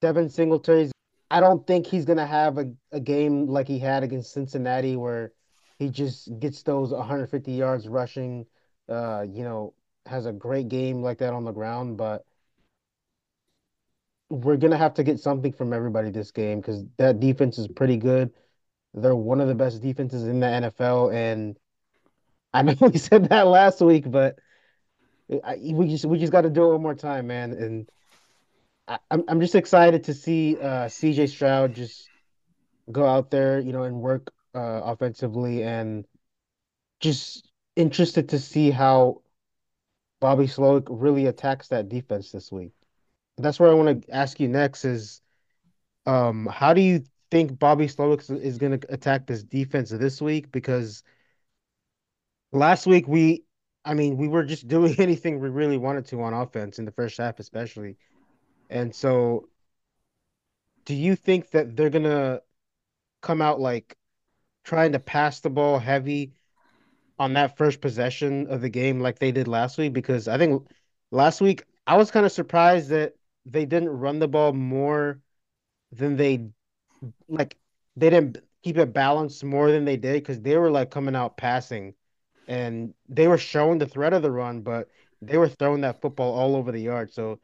Devin 0.00 0.28
Singletary's. 0.28 0.92
I 1.30 1.40
don't 1.40 1.66
think 1.66 1.86
he's 1.86 2.04
gonna 2.04 2.26
have 2.26 2.58
a, 2.58 2.72
a 2.92 3.00
game 3.00 3.46
like 3.46 3.68
he 3.68 3.78
had 3.78 4.02
against 4.02 4.32
Cincinnati 4.32 4.96
where 4.96 5.32
he 5.78 5.88
just 5.90 6.38
gets 6.40 6.62
those 6.62 6.90
150 6.90 7.52
yards 7.52 7.88
rushing. 7.88 8.46
Uh, 8.88 9.24
you 9.28 9.42
know, 9.44 9.74
has 10.06 10.26
a 10.26 10.32
great 10.32 10.68
game 10.68 11.02
like 11.02 11.18
that 11.18 11.32
on 11.32 11.44
the 11.44 11.52
ground, 11.52 11.96
but 11.96 12.24
we're 14.28 14.56
gonna 14.56 14.76
have 14.76 14.94
to 14.94 15.04
get 15.04 15.20
something 15.20 15.52
from 15.52 15.72
everybody 15.72 16.10
this 16.10 16.32
game 16.32 16.60
because 16.60 16.84
that 16.96 17.20
defense 17.20 17.58
is 17.58 17.68
pretty 17.68 17.96
good. 17.96 18.32
They're 18.94 19.14
one 19.14 19.40
of 19.40 19.48
the 19.48 19.54
best 19.54 19.82
defenses 19.82 20.24
in 20.24 20.40
the 20.40 20.46
NFL, 20.46 21.14
and 21.14 21.56
I 22.58 22.62
know 22.62 22.74
we 22.80 22.98
said 22.98 23.28
that 23.30 23.46
last 23.46 23.80
week, 23.80 24.10
but 24.10 24.38
I, 25.44 25.58
we 25.72 25.88
just 25.88 26.04
we 26.04 26.18
just 26.18 26.32
got 26.32 26.42
to 26.42 26.50
do 26.50 26.64
it 26.64 26.72
one 26.72 26.82
more 26.82 26.94
time, 26.94 27.26
man. 27.28 27.52
And 27.52 27.90
I, 28.88 28.98
I'm 29.10 29.24
I'm 29.28 29.40
just 29.40 29.54
excited 29.54 30.04
to 30.04 30.14
see 30.14 30.58
uh, 30.58 30.88
C.J. 30.88 31.28
Stroud 31.28 31.74
just 31.74 32.10
go 32.90 33.06
out 33.06 33.30
there, 33.30 33.60
you 33.60 33.72
know, 33.72 33.84
and 33.84 34.00
work 34.00 34.32
uh, 34.54 34.82
offensively, 34.84 35.62
and 35.62 36.06
just 37.00 37.48
interested 37.76 38.30
to 38.30 38.38
see 38.38 38.70
how 38.70 39.22
Bobby 40.20 40.46
Slowik 40.46 40.86
really 40.88 41.26
attacks 41.26 41.68
that 41.68 41.88
defense 41.88 42.32
this 42.32 42.50
week 42.50 42.72
that's 43.38 43.60
where 43.60 43.70
I 43.70 43.74
want 43.74 44.02
to 44.02 44.14
ask 44.14 44.40
you 44.40 44.48
next 44.48 44.84
is 44.84 45.20
um 46.06 46.46
how 46.46 46.72
do 46.72 46.80
you 46.80 47.04
think 47.30 47.58
Bobby 47.58 47.86
Slowik 47.86 48.28
is 48.40 48.58
going 48.58 48.80
to 48.80 48.92
attack 48.92 49.26
this 49.26 49.42
defense 49.42 49.90
this 49.90 50.22
week 50.22 50.50
because 50.52 51.02
last 52.52 52.86
week 52.86 53.06
we 53.08 53.44
I 53.84 53.94
mean 53.94 54.16
we 54.16 54.28
were 54.28 54.44
just 54.44 54.68
doing 54.76 54.96
anything 54.98 55.40
we 55.40 55.48
really 55.48 55.78
wanted 55.78 56.06
to 56.06 56.22
on 56.22 56.34
offense 56.34 56.78
in 56.78 56.84
the 56.84 56.92
first 56.92 57.18
half 57.18 57.38
especially. 57.40 57.96
And 58.70 58.94
so 58.94 59.48
do 60.84 60.94
you 60.94 61.16
think 61.16 61.50
that 61.50 61.76
they're 61.76 61.90
going 61.90 62.04
to 62.04 62.42
come 63.22 63.42
out 63.42 63.60
like 63.60 63.96
trying 64.64 64.92
to 64.92 64.98
pass 65.00 65.40
the 65.40 65.50
ball 65.50 65.78
heavy 65.78 66.32
on 67.18 67.34
that 67.34 67.56
first 67.56 67.80
possession 67.80 68.46
of 68.48 68.60
the 68.60 68.68
game 68.68 69.00
like 69.00 69.18
they 69.18 69.32
did 69.32 69.48
last 69.48 69.78
week 69.78 69.92
because 69.92 70.28
I 70.28 70.38
think 70.38 70.66
last 71.10 71.40
week 71.40 71.64
I 71.86 71.96
was 71.96 72.10
kind 72.10 72.26
of 72.26 72.32
surprised 72.32 72.90
that 72.90 73.14
they 73.46 73.64
didn't 73.66 73.90
run 73.90 74.18
the 74.18 74.28
ball 74.28 74.52
more 74.52 75.20
than 75.92 76.16
they 76.16 76.50
like 77.28 77.56
they 77.96 78.10
didn't 78.10 78.38
keep 78.62 78.78
it 78.78 78.92
balanced 78.92 79.44
more 79.44 79.70
than 79.70 79.84
they 79.84 79.96
did 79.96 80.14
because 80.14 80.40
they 80.40 80.56
were 80.56 80.70
like 80.70 80.90
coming 80.90 81.16
out 81.16 81.36
passing 81.36 81.94
and 82.46 82.94
they 83.08 83.28
were 83.28 83.38
showing 83.38 83.78
the 83.78 83.86
threat 83.86 84.12
of 84.12 84.22
the 84.22 84.30
run, 84.30 84.60
but 84.60 84.88
they 85.22 85.38
were 85.38 85.48
throwing 85.48 85.80
that 85.82 86.00
football 86.00 86.32
all 86.34 86.56
over 86.56 86.72
the 86.72 86.80
yard. 86.80 87.12
So 87.12 87.38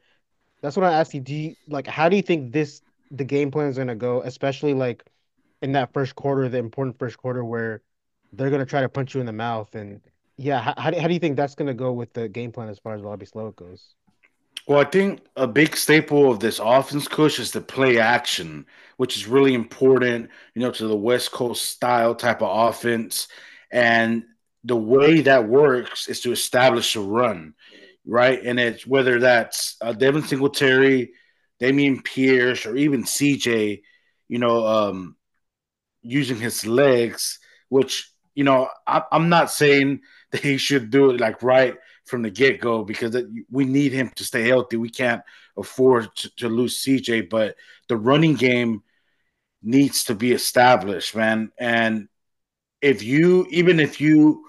that's 0.61 0.75
what 0.77 0.85
I 0.85 0.93
asked 0.93 1.13
you. 1.13 1.21
Do 1.21 1.33
you 1.33 1.55
like 1.67 1.87
how 1.87 2.09
do 2.09 2.15
you 2.15 2.21
think 2.21 2.53
this 2.53 2.81
the 3.11 3.23
game 3.23 3.51
plan 3.51 3.67
is 3.67 3.77
gonna 3.77 3.95
go, 3.95 4.21
especially 4.21 4.73
like 4.73 5.03
in 5.61 5.71
that 5.73 5.93
first 5.93 6.15
quarter, 6.15 6.49
the 6.49 6.57
important 6.57 6.97
first 6.97 7.17
quarter 7.17 7.43
where 7.43 7.81
they're 8.31 8.49
gonna 8.49 8.65
try 8.65 8.81
to 8.81 8.89
punch 8.89 9.13
you 9.13 9.19
in 9.19 9.25
the 9.25 9.33
mouth 9.33 9.73
and 9.75 10.01
yeah, 10.37 10.59
how, 10.59 10.73
how 10.77 11.07
do 11.07 11.13
you 11.13 11.19
think 11.19 11.37
that's 11.37 11.55
gonna 11.55 11.73
go 11.73 11.91
with 11.91 12.13
the 12.13 12.27
game 12.27 12.51
plan 12.51 12.69
as 12.69 12.79
far 12.79 12.95
as 12.95 13.01
Bobby 13.01 13.25
Slow 13.25 13.51
goes? 13.51 13.95
Well, 14.65 14.79
I 14.79 14.85
think 14.85 15.21
a 15.35 15.45
big 15.45 15.75
staple 15.75 16.31
of 16.31 16.39
this 16.39 16.59
offense, 16.59 17.07
Kush, 17.07 17.37
is 17.37 17.51
the 17.51 17.59
play 17.59 17.99
action, 17.99 18.65
which 18.95 19.17
is 19.17 19.27
really 19.27 19.53
important, 19.53 20.29
you 20.55 20.61
know, 20.61 20.71
to 20.71 20.87
the 20.87 20.95
West 20.95 21.31
Coast 21.33 21.65
style 21.65 22.15
type 22.15 22.41
of 22.41 22.69
offense. 22.69 23.27
And 23.71 24.23
the 24.63 24.75
way 24.75 25.21
that 25.21 25.47
works 25.47 26.07
is 26.07 26.21
to 26.21 26.31
establish 26.31 26.95
a 26.95 27.01
run, 27.01 27.53
right? 28.05 28.41
And 28.43 28.59
it's 28.59 28.87
whether 28.87 29.19
that's 29.19 29.75
uh, 29.81 29.93
Devin 29.93 30.23
Singletary, 30.23 31.11
Dameon 31.61 32.03
Pierce, 32.03 32.65
or 32.65 32.75
even 32.75 33.03
CJ, 33.03 33.81
you 34.27 34.39
know, 34.39 34.65
um, 34.65 35.15
using 36.01 36.37
his 36.37 36.65
legs, 36.65 37.39
which, 37.69 38.11
you 38.35 38.43
know, 38.43 38.69
I, 38.87 39.03
I'm 39.11 39.29
not 39.29 39.51
saying 39.51 40.01
that 40.31 40.41
he 40.41 40.57
should 40.57 40.89
do 40.89 41.11
it 41.11 41.19
like 41.19 41.43
right 41.43 41.75
from 42.05 42.21
the 42.21 42.29
get 42.29 42.59
go 42.59 42.83
because 42.83 43.15
we 43.49 43.65
need 43.65 43.93
him 43.93 44.11
to 44.15 44.25
stay 44.25 44.47
healthy. 44.47 44.77
We 44.77 44.89
can't 44.89 45.21
afford 45.57 46.13
to, 46.17 46.35
to, 46.37 46.49
lose 46.49 46.83
CJ, 46.83 47.29
but 47.29 47.55
the 47.87 47.95
running 47.95 48.33
game 48.33 48.81
needs 49.61 50.05
to 50.05 50.15
be 50.15 50.33
established, 50.33 51.15
man. 51.15 51.51
And 51.57 52.09
if 52.81 53.03
you, 53.03 53.47
even 53.51 53.79
if 53.79 54.01
you, 54.01 54.43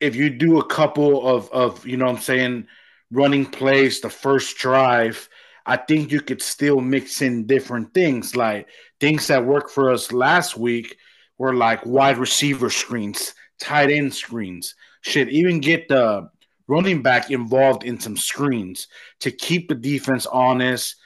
if 0.00 0.16
you 0.16 0.30
do 0.30 0.58
a 0.58 0.64
couple 0.64 1.26
of, 1.26 1.50
of 1.52 1.86
you 1.86 1.96
know 1.96 2.06
what 2.06 2.16
I'm 2.16 2.22
saying, 2.22 2.66
running 3.10 3.46
plays 3.46 4.00
the 4.00 4.10
first 4.10 4.56
drive, 4.56 5.28
I 5.66 5.76
think 5.76 6.10
you 6.10 6.20
could 6.20 6.42
still 6.42 6.80
mix 6.80 7.22
in 7.22 7.46
different 7.46 7.92
things. 7.94 8.34
Like 8.34 8.68
things 8.98 9.26
that 9.28 9.44
worked 9.44 9.70
for 9.70 9.90
us 9.90 10.12
last 10.12 10.56
week 10.56 10.96
were 11.38 11.54
like 11.54 11.84
wide 11.84 12.18
receiver 12.18 12.70
screens, 12.70 13.34
tight 13.60 13.90
end 13.90 14.14
screens. 14.14 14.74
Should 15.02 15.28
even 15.28 15.60
get 15.60 15.88
the 15.88 16.30
running 16.66 17.02
back 17.02 17.30
involved 17.30 17.84
in 17.84 17.98
some 17.98 18.16
screens 18.16 18.88
to 19.20 19.30
keep 19.30 19.68
the 19.68 19.74
defense 19.74 20.26
honest, 20.26 20.96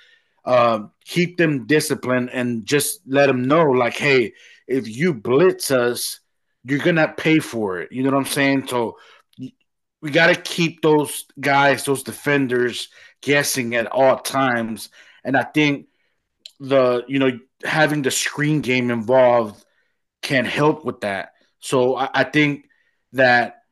uh, 0.45 0.81
keep 1.05 1.37
them 1.37 1.67
disciplined, 1.67 2.31
and 2.31 2.67
just 2.67 3.01
let 3.07 3.27
them 3.27 3.49
know, 3.49 3.65
like, 3.71 3.97
hey, 3.97 4.35
if 4.67 4.87
you 4.87 5.15
blitz 5.15 5.71
us, 5.71 6.21
you're 6.65 6.79
gonna 6.79 7.13
pay 7.17 7.39
for 7.39 7.81
it. 7.81 7.93
You 7.93 8.03
know 8.03 8.11
what 8.11 8.19
I'm 8.19 8.25
saying? 8.25 8.69
So 8.69 8.97
we 10.05 10.11
got 10.11 10.27
to 10.27 10.35
keep 10.35 10.83
those 10.83 11.25
guys, 11.41 11.85
those 11.85 12.03
defenders, 12.03 12.89
guessing 13.23 13.75
at 13.75 13.87
all 13.87 14.19
times. 14.19 14.91
And 15.25 15.35
I 15.35 15.45
think 15.45 15.87
the 16.61 17.05
you 17.09 17.19
know 17.19 17.39
having 17.65 18.03
the 18.03 18.11
screen 18.11 18.61
game 18.61 18.91
involved 18.91 19.65
can 20.21 20.45
help 20.45 20.85
with 20.85 21.01
that. 21.01 21.33
So 21.61 21.97
I, 21.97 22.11
I 22.13 22.25
think 22.25 22.69
that 23.13 23.63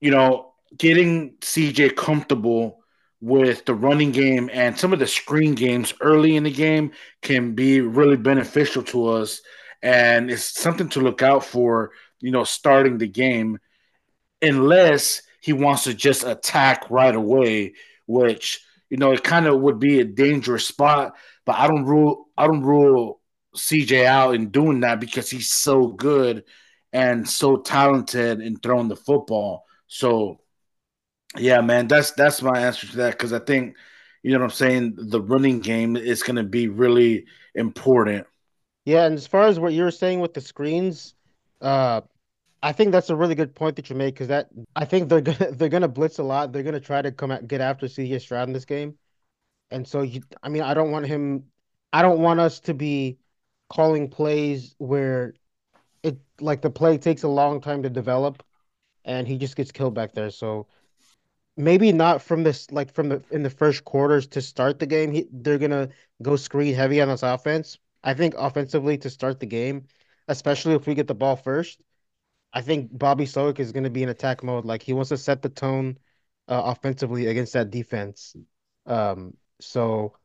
you 0.00 0.12
know 0.12 0.52
getting 0.78 1.32
CJ 1.40 1.96
comfortable 1.96 2.78
with 3.20 3.64
the 3.64 3.74
running 3.74 4.12
game 4.12 4.48
and 4.52 4.78
some 4.78 4.92
of 4.92 5.00
the 5.00 5.06
screen 5.08 5.54
games 5.56 5.92
early 6.00 6.36
in 6.36 6.44
the 6.44 6.50
game 6.50 6.92
can 7.20 7.54
be 7.54 7.80
really 7.80 8.16
beneficial 8.16 8.82
to 8.82 9.06
us 9.06 9.42
and 9.82 10.30
it's 10.30 10.44
something 10.60 10.88
to 10.90 11.00
look 11.00 11.22
out 11.22 11.44
for, 11.44 11.92
you 12.20 12.30
know, 12.30 12.44
starting 12.44 12.98
the 12.98 13.08
game, 13.08 13.58
unless 14.40 15.22
he 15.40 15.52
wants 15.52 15.84
to 15.84 15.94
just 15.94 16.24
attack 16.24 16.90
right 16.90 17.14
away, 17.14 17.74
which 18.06 18.60
you 18.90 18.96
know 18.96 19.12
it 19.12 19.24
kind 19.24 19.46
of 19.46 19.60
would 19.60 19.78
be 19.78 20.00
a 20.00 20.04
dangerous 20.04 20.66
spot. 20.66 21.14
But 21.44 21.56
I 21.58 21.66
don't 21.66 21.84
rule 21.84 22.28
I 22.36 22.46
don't 22.46 22.62
rule 22.62 23.20
CJ 23.56 24.04
out 24.06 24.34
in 24.34 24.50
doing 24.50 24.80
that 24.80 25.00
because 25.00 25.30
he's 25.30 25.52
so 25.52 25.88
good 25.88 26.44
and 26.92 27.28
so 27.28 27.56
talented 27.58 28.40
in 28.40 28.56
throwing 28.56 28.88
the 28.88 28.96
football. 28.96 29.64
So 29.88 30.40
yeah, 31.38 31.60
man, 31.60 31.88
that's 31.88 32.12
that's 32.12 32.42
my 32.42 32.60
answer 32.60 32.86
to 32.88 32.96
that 32.98 33.12
because 33.12 33.32
I 33.32 33.38
think 33.38 33.76
you 34.22 34.32
know 34.32 34.38
what 34.38 34.44
I'm 34.44 34.50
saying. 34.50 34.94
The 34.98 35.20
running 35.20 35.60
game 35.60 35.96
is 35.96 36.22
going 36.22 36.36
to 36.36 36.42
be 36.44 36.68
really 36.68 37.26
important. 37.54 38.26
Yeah, 38.84 39.06
and 39.06 39.14
as 39.14 39.26
far 39.26 39.42
as 39.44 39.60
what 39.60 39.72
you 39.72 39.84
were 39.84 39.90
saying 39.90 40.20
with 40.20 40.34
the 40.34 40.40
screens, 40.40 41.14
uh, 41.60 42.00
I 42.62 42.72
think 42.72 42.92
that's 42.92 43.10
a 43.10 43.16
really 43.16 43.34
good 43.34 43.54
point 43.54 43.76
that 43.76 43.90
you 43.90 43.96
make 43.96 44.14
because 44.14 44.28
that 44.28 44.48
I 44.76 44.84
think 44.84 45.08
they're 45.08 45.20
gonna 45.22 45.52
they're 45.52 45.68
gonna 45.68 45.88
blitz 45.88 46.18
a 46.18 46.22
lot. 46.22 46.52
They're 46.52 46.62
gonna 46.62 46.80
try 46.80 47.02
to 47.02 47.12
come 47.12 47.30
at, 47.30 47.46
get 47.48 47.60
after 47.60 47.88
CJ 47.88 48.18
Stroud 48.18 48.48
in 48.48 48.54
this 48.54 48.64
game, 48.64 48.98
and 49.70 49.86
so 49.86 50.02
you, 50.02 50.22
I 50.42 50.48
mean, 50.48 50.62
I 50.62 50.74
don't 50.74 50.90
want 50.92 51.06
him. 51.06 51.44
I 51.92 52.02
don't 52.02 52.20
want 52.20 52.40
us 52.40 52.60
to 52.60 52.74
be 52.74 53.18
calling 53.70 54.08
plays 54.08 54.74
where 54.78 55.34
it 56.02 56.18
like 56.40 56.62
the 56.62 56.70
play 56.70 56.98
takes 56.98 57.22
a 57.24 57.28
long 57.28 57.60
time 57.60 57.82
to 57.84 57.90
develop, 57.90 58.42
and 59.04 59.28
he 59.28 59.38
just 59.38 59.56
gets 59.56 59.72
killed 59.72 59.94
back 59.94 60.12
there. 60.14 60.30
So 60.30 60.68
maybe 61.56 61.92
not 61.92 62.22
from 62.22 62.42
this 62.44 62.70
like 62.70 62.92
from 62.94 63.08
the 63.08 63.22
in 63.30 63.42
the 63.42 63.50
first 63.50 63.84
quarters 63.84 64.26
to 64.28 64.42
start 64.42 64.78
the 64.78 64.86
game. 64.86 65.12
He, 65.12 65.28
they're 65.32 65.58
gonna 65.58 65.88
go 66.22 66.36
screen 66.36 66.74
heavy 66.74 67.00
on 67.00 67.08
this 67.08 67.22
offense, 67.22 67.78
I 68.04 68.14
think 68.14 68.34
offensively 68.36 68.98
to 68.98 69.10
start 69.10 69.40
the 69.40 69.46
game, 69.46 69.86
especially 70.28 70.74
if 70.74 70.86
we 70.86 70.94
get 70.94 71.06
the 71.06 71.14
ball 71.14 71.36
first, 71.36 71.80
I 72.52 72.60
think 72.60 72.96
Bobby 72.96 73.24
Slowik 73.24 73.60
is 73.60 73.72
going 73.72 73.84
to 73.84 73.90
be 73.90 74.02
in 74.02 74.08
attack 74.08 74.42
mode. 74.42 74.64
Like 74.64 74.82
he 74.82 74.92
wants 74.92 75.08
to 75.10 75.16
set 75.16 75.42
the 75.42 75.48
tone 75.48 75.98
uh, 76.48 76.62
offensively 76.64 77.26
against 77.26 77.54
that 77.54 77.70
defense. 77.70 78.36
Um, 78.86 79.34
so 79.60 80.16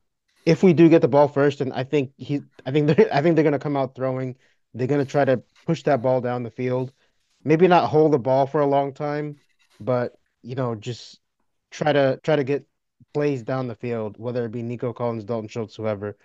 if 0.46 0.64
we 0.64 0.74
do 0.74 0.90
get 0.90 1.02
the 1.02 1.08
ball 1.08 1.28
first, 1.28 1.62
and 1.62 1.72
I 1.74 1.84
think 1.84 2.12
he, 2.18 2.42
I 2.66 2.72
think 2.72 2.88
they're, 2.88 3.14
I 3.14 3.22
think 3.22 3.36
they're 3.36 3.44
going 3.44 3.54
to 3.54 3.60
come 3.60 3.78
out 3.78 3.96
throwing. 3.96 4.36
They're 4.74 4.88
going 4.88 5.04
to 5.04 5.10
try 5.10 5.26
to 5.26 5.42
push 5.66 5.84
that 5.84 6.02
ball 6.02 6.22
down 6.22 6.44
the 6.44 6.52
field. 6.52 6.92
Maybe 7.44 7.68
not 7.68 7.90
hold 7.90 8.14
the 8.14 8.20
ball 8.20 8.48
for 8.48 8.62
a 8.62 8.68
long 8.68 8.94
time, 8.94 9.38
but 9.80 10.14
you 10.42 10.56
know, 10.56 10.76
just 10.76 11.20
try 11.72 11.94
to 11.94 12.20
try 12.24 12.36
to 12.36 12.44
get 12.44 12.66
plays 13.14 13.44
down 13.44 13.68
the 13.68 13.76
field, 13.76 14.16
whether 14.18 14.46
it 14.46 14.52
be 14.52 14.62
Nico 14.62 14.94
Collins, 14.94 15.24
Dalton 15.24 15.48
Schultz, 15.48 15.76
whoever. 15.76 16.18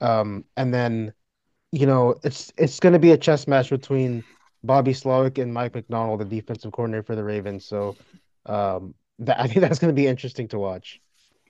Um, 0.00 0.44
and 0.56 0.72
then, 0.72 1.12
you 1.72 1.86
know, 1.86 2.16
it's 2.24 2.52
it's 2.56 2.80
going 2.80 2.92
to 2.92 2.98
be 2.98 3.12
a 3.12 3.18
chess 3.18 3.46
match 3.46 3.70
between 3.70 4.24
Bobby 4.62 4.92
Slowik 4.92 5.38
and 5.38 5.52
Mike 5.52 5.74
Macdonald, 5.74 6.20
the 6.20 6.24
defensive 6.24 6.72
coordinator 6.72 7.02
for 7.02 7.16
the 7.16 7.24
Ravens. 7.24 7.64
So, 7.64 7.96
um, 8.46 8.94
that, 9.20 9.40
I 9.40 9.46
think 9.46 9.60
that's 9.60 9.78
going 9.78 9.94
to 9.94 10.00
be 10.00 10.06
interesting 10.06 10.48
to 10.48 10.58
watch. 10.58 11.00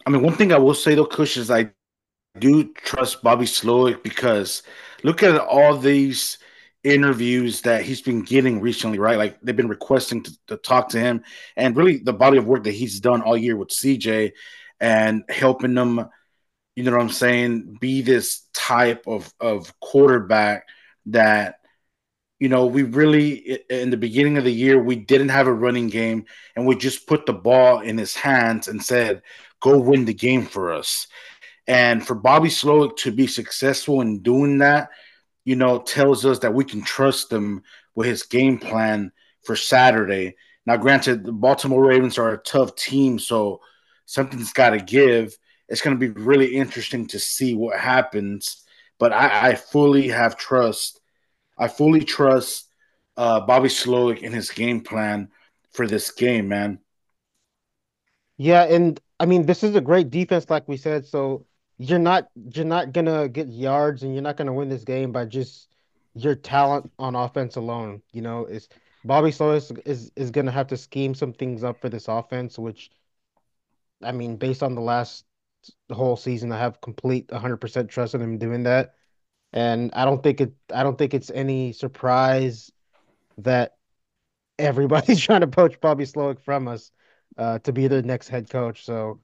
I 0.07 0.11
mean, 0.11 0.23
one 0.23 0.35
thing 0.35 0.53
I 0.53 0.59
will 0.59 0.75
say 0.75 0.95
though, 0.95 1.07
Kush, 1.07 1.37
is 1.37 1.51
I 1.51 1.71
do 2.39 2.73
trust 2.75 3.23
Bobby 3.23 3.45
Slowik 3.45 4.03
because 4.03 4.63
look 5.03 5.23
at 5.23 5.41
all 5.41 5.77
these 5.77 6.39
interviews 6.83 7.61
that 7.63 7.83
he's 7.83 8.01
been 8.01 8.23
getting 8.23 8.61
recently, 8.61 8.99
right? 8.99 9.19
Like 9.19 9.39
they've 9.43 9.57
been 9.57 9.69
requesting 9.69 10.23
to, 10.23 10.39
to, 10.47 10.57
talk 10.57 10.89
to 10.91 11.01
him, 11.01 11.23
and 11.57 11.77
really 11.77 11.99
the 11.99 12.13
body 12.13 12.39
of 12.39 12.47
work 12.47 12.65
that 12.65 12.73
he's 12.73 13.01
done 13.01 13.23
all 13.23 13.37
year 13.37 13.57
with 13.57 13.69
CJ 13.69 14.33
and 14.81 15.25
helping 15.29 15.75
them 15.75 16.09
you 16.81 16.91
know 16.91 16.97
what 16.97 17.03
I'm 17.03 17.11
saying, 17.11 17.77
be 17.79 18.01
this 18.01 18.47
type 18.55 19.07
of 19.07 19.31
of 19.39 19.79
quarterback 19.81 20.67
that 21.07 21.57
you 22.39 22.49
know, 22.49 22.65
we 22.65 22.85
really 22.85 23.61
in 23.69 23.91
the 23.91 23.99
beginning 23.99 24.39
of 24.39 24.45
the 24.45 24.53
year 24.53 24.83
we 24.83 24.97
didn't 24.97 25.29
have 25.29 25.47
a 25.47 25.53
running 25.53 25.89
game 25.89 26.25
and 26.57 26.67
we 26.67 26.75
just 26.75 27.07
put 27.07 27.27
the 27.27 27.35
ball 27.35 27.81
in 27.81 27.99
his 27.99 28.17
hands 28.17 28.67
and 28.67 28.83
said, 28.83 29.21
"Go 29.61 29.79
win 29.79 30.07
the 30.07 30.15
game 30.15 30.47
for 30.47 30.73
us." 30.73 31.07
And 31.67 32.05
for 32.05 32.15
Bobby 32.15 32.49
Slowik 32.49 32.97
to 32.99 33.13
be 33.13 33.27
successful 33.27 34.01
in 34.01 34.23
doing 34.23 34.57
that, 34.59 34.89
you 35.45 35.55
know, 35.55 35.81
tells 35.81 36.25
us 36.25 36.39
that 36.39 36.55
we 36.55 36.65
can 36.65 36.83
trust 36.83 37.31
him 37.31 37.63
with 37.95 38.07
his 38.07 38.23
game 38.23 38.59
plan 38.59 39.13
for 39.45 39.55
Saturday. 39.55 40.35
Now, 40.65 40.79
granted, 40.79 41.25
the 41.27 41.33
Baltimore 41.33 41.85
Ravens 41.85 42.17
are 42.17 42.33
a 42.33 42.39
tough 42.39 42.75
team, 42.75 43.19
so 43.19 43.61
something's 44.07 44.55
got 44.55 44.71
to 44.71 44.79
give 44.79 45.37
it's 45.71 45.81
going 45.81 45.99
to 45.99 46.01
be 46.01 46.21
really 46.21 46.57
interesting 46.57 47.07
to 47.09 47.19
see 47.19 47.55
what 47.55 47.79
happens. 47.79 48.65
But 48.99 49.13
I, 49.13 49.51
I 49.51 49.55
fully 49.55 50.09
have 50.09 50.37
trust. 50.37 51.01
I 51.57 51.69
fully 51.69 52.05
trust 52.05 52.69
uh, 53.17 53.41
Bobby 53.41 53.69
Slowik 53.69 54.21
in 54.21 54.33
his 54.33 54.51
game 54.51 54.81
plan 54.81 55.31
for 55.73 55.87
this 55.87 56.11
game, 56.11 56.49
man. 56.49 56.81
Yeah, 58.37 58.65
and 58.65 58.99
I 59.19 59.27
mean 59.27 59.45
this 59.47 59.63
is 59.63 59.75
a 59.77 59.81
great 59.81 60.11
defense, 60.11 60.49
like 60.49 60.67
we 60.67 60.79
said. 60.79 61.07
So 61.07 61.47
you're 61.79 61.99
not 61.99 62.29
you're 62.55 62.65
not 62.65 62.93
gonna 62.93 63.29
get 63.29 63.49
yards, 63.49 64.03
and 64.03 64.15
you're 64.15 64.23
not 64.23 64.39
gonna 64.39 64.53
win 64.53 64.71
this 64.71 64.85
game 64.85 65.13
by 65.13 65.27
just 65.27 65.69
your 66.15 66.35
talent 66.35 66.91
on 66.99 67.15
offense 67.15 67.57
alone. 67.57 68.03
You 68.13 68.23
know, 68.23 68.47
is 68.47 68.69
Bobby 69.05 69.31
Slowik 69.31 69.83
is 69.87 70.11
is 70.17 70.31
gonna 70.31 70.51
have 70.51 70.69
to 70.69 70.77
scheme 70.79 71.15
some 71.15 71.35
things 71.35 71.63
up 71.63 71.81
for 71.81 71.91
this 71.91 72.09
offense, 72.09 72.59
which 72.59 72.91
I 74.03 74.13
mean, 74.13 74.37
based 74.37 74.63
on 74.63 74.75
the 74.75 74.81
last 74.81 75.25
the 75.89 75.95
whole 75.95 76.17
season. 76.17 76.53
I 76.53 76.59
have 76.59 76.81
complete 76.81 77.31
100% 77.31 77.91
trust 77.91 78.15
in 78.15 78.21
him 78.21 78.39
doing 78.39 78.65
that. 78.65 78.95
And 79.53 79.91
I 79.95 80.05
don't 80.05 80.23
think 80.23 80.41
it 80.41 80.55
I 80.75 80.83
don't 80.83 80.99
think 80.99 81.15
it's 81.15 81.31
any 81.31 81.73
surprise 81.73 82.71
that 83.39 83.77
everybody's 84.59 85.21
trying 85.25 85.41
to 85.43 85.47
poach 85.49 85.81
Bobby 85.81 86.05
Slowik 86.05 86.41
from 86.41 86.69
us 86.69 86.93
uh, 87.39 87.59
to 87.61 87.73
be 87.73 87.89
the 87.89 88.03
next 88.03 88.29
head 88.29 88.51
coach. 88.51 88.85
So 88.85 89.21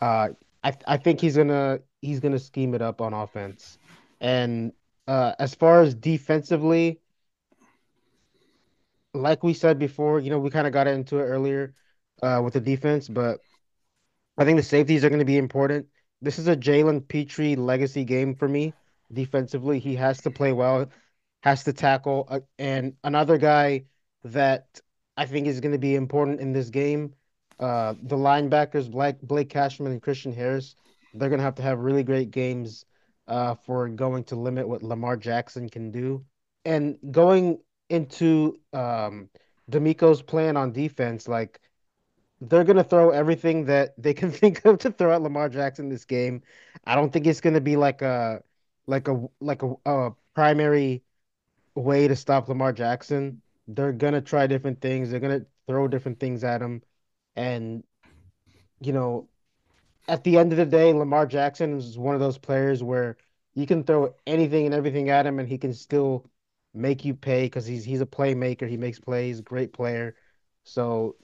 uh, 0.00 0.30
I 0.62 0.74
I 0.86 0.96
think 0.96 1.20
he's 1.20 1.36
gonna 1.36 1.80
he's 2.00 2.20
gonna 2.20 2.38
scheme 2.38 2.74
it 2.74 2.82
up 2.82 3.00
on 3.00 3.12
offense. 3.14 3.78
And 4.20 4.72
uh, 5.06 5.34
as 5.38 5.54
far 5.54 5.82
as 5.82 5.94
defensively, 5.94 7.00
like 9.12 9.42
we 9.42 9.54
said 9.54 9.78
before, 9.78 10.20
you 10.20 10.30
know, 10.30 10.38
we 10.38 10.50
kind 10.50 10.66
of 10.66 10.72
got 10.72 10.86
into 10.86 11.18
it 11.18 11.22
earlier 11.24 11.74
uh, 12.22 12.40
with 12.44 12.54
the 12.54 12.60
defense, 12.60 13.08
but 13.08 13.40
I 14.36 14.44
think 14.44 14.56
the 14.56 14.62
safeties 14.62 15.04
are 15.04 15.08
going 15.08 15.20
to 15.20 15.24
be 15.24 15.38
important. 15.38 15.86
This 16.20 16.38
is 16.38 16.48
a 16.48 16.56
Jalen 16.56 17.06
Pitre 17.06 17.56
legacy 17.56 18.04
game 18.04 18.34
for 18.34 18.48
me. 18.48 18.72
Defensively, 19.12 19.78
he 19.78 19.94
has 19.96 20.20
to 20.22 20.30
play 20.30 20.52
well, 20.52 20.90
has 21.42 21.64
to 21.64 21.72
tackle, 21.72 22.26
uh, 22.28 22.40
and 22.58 22.94
another 23.04 23.38
guy 23.38 23.84
that 24.24 24.80
I 25.16 25.26
think 25.26 25.46
is 25.46 25.60
going 25.60 25.72
to 25.72 25.78
be 25.78 25.94
important 25.94 26.40
in 26.40 26.52
this 26.52 26.70
game. 26.70 27.14
Uh, 27.60 27.94
the 28.02 28.16
linebackers, 28.16 28.90
Blake, 28.90 29.20
Blake 29.22 29.50
Cashman 29.50 29.92
and 29.92 30.02
Christian 30.02 30.32
Harris, 30.32 30.74
they're 31.12 31.28
going 31.28 31.38
to 31.38 31.44
have 31.44 31.54
to 31.56 31.62
have 31.62 31.78
really 31.78 32.02
great 32.02 32.30
games 32.30 32.84
uh, 33.28 33.54
for 33.54 33.88
going 33.88 34.24
to 34.24 34.36
limit 34.36 34.66
what 34.66 34.82
Lamar 34.82 35.16
Jackson 35.16 35.68
can 35.68 35.90
do. 35.92 36.24
And 36.64 36.98
going 37.10 37.58
into 37.90 38.58
um, 38.72 39.28
DeMeco's 39.70 40.22
plan 40.22 40.56
on 40.56 40.72
defense, 40.72 41.28
like 41.28 41.60
they're 42.40 42.64
gonna 42.64 42.84
throw 42.84 43.10
everything 43.10 43.64
that 43.66 43.94
they 44.00 44.14
can 44.14 44.30
think 44.32 44.64
of 44.64 44.78
to 44.80 44.90
throw 44.92 45.12
at 45.14 45.22
Lamar 45.22 45.48
Jackson 45.48 45.88
this 45.88 46.04
game. 46.04 46.42
I 46.84 46.94
don't 46.94 47.12
think 47.12 47.26
it's 47.26 47.40
gonna 47.40 47.60
be 47.60 47.76
like 47.76 48.02
a 48.02 48.42
like 48.86 49.08
a 49.08 49.28
like 49.40 49.62
a, 49.62 49.74
a 49.86 50.10
primary 50.34 51.02
way 51.74 52.08
to 52.08 52.16
stop 52.16 52.48
Lamar 52.48 52.72
Jackson. 52.72 53.42
They're 53.68 53.92
gonna 53.92 54.20
try 54.22 54.46
different 54.46 54.80
things. 54.80 55.10
They're 55.10 55.20
gonna 55.20 55.46
throw 55.68 55.88
different 55.88 56.20
things 56.20 56.44
at 56.44 56.62
him, 56.62 56.82
and 57.36 57.84
you 58.80 58.92
know, 58.92 59.28
at 60.08 60.24
the 60.24 60.38
end 60.38 60.52
of 60.52 60.58
the 60.58 60.66
day, 60.66 60.92
Lamar 60.92 61.26
Jackson 61.26 61.78
is 61.78 61.98
one 61.98 62.14
of 62.14 62.20
those 62.20 62.38
players 62.38 62.82
where 62.82 63.16
you 63.54 63.66
can 63.66 63.84
throw 63.84 64.14
anything 64.26 64.66
and 64.66 64.74
everything 64.74 65.10
at 65.10 65.26
him 65.26 65.38
and 65.38 65.48
he 65.48 65.58
can 65.58 65.72
still 65.72 66.30
make 66.74 67.04
you 67.04 67.14
pay 67.14 67.44
because 67.46 67.66
he's 67.66 67.84
he's 67.84 68.00
a 68.00 68.06
playmaker. 68.06 68.68
He 68.68 68.76
makes 68.76 68.98
plays, 69.00 69.40
great 69.40 69.72
player. 69.72 70.16
So, 70.64 71.16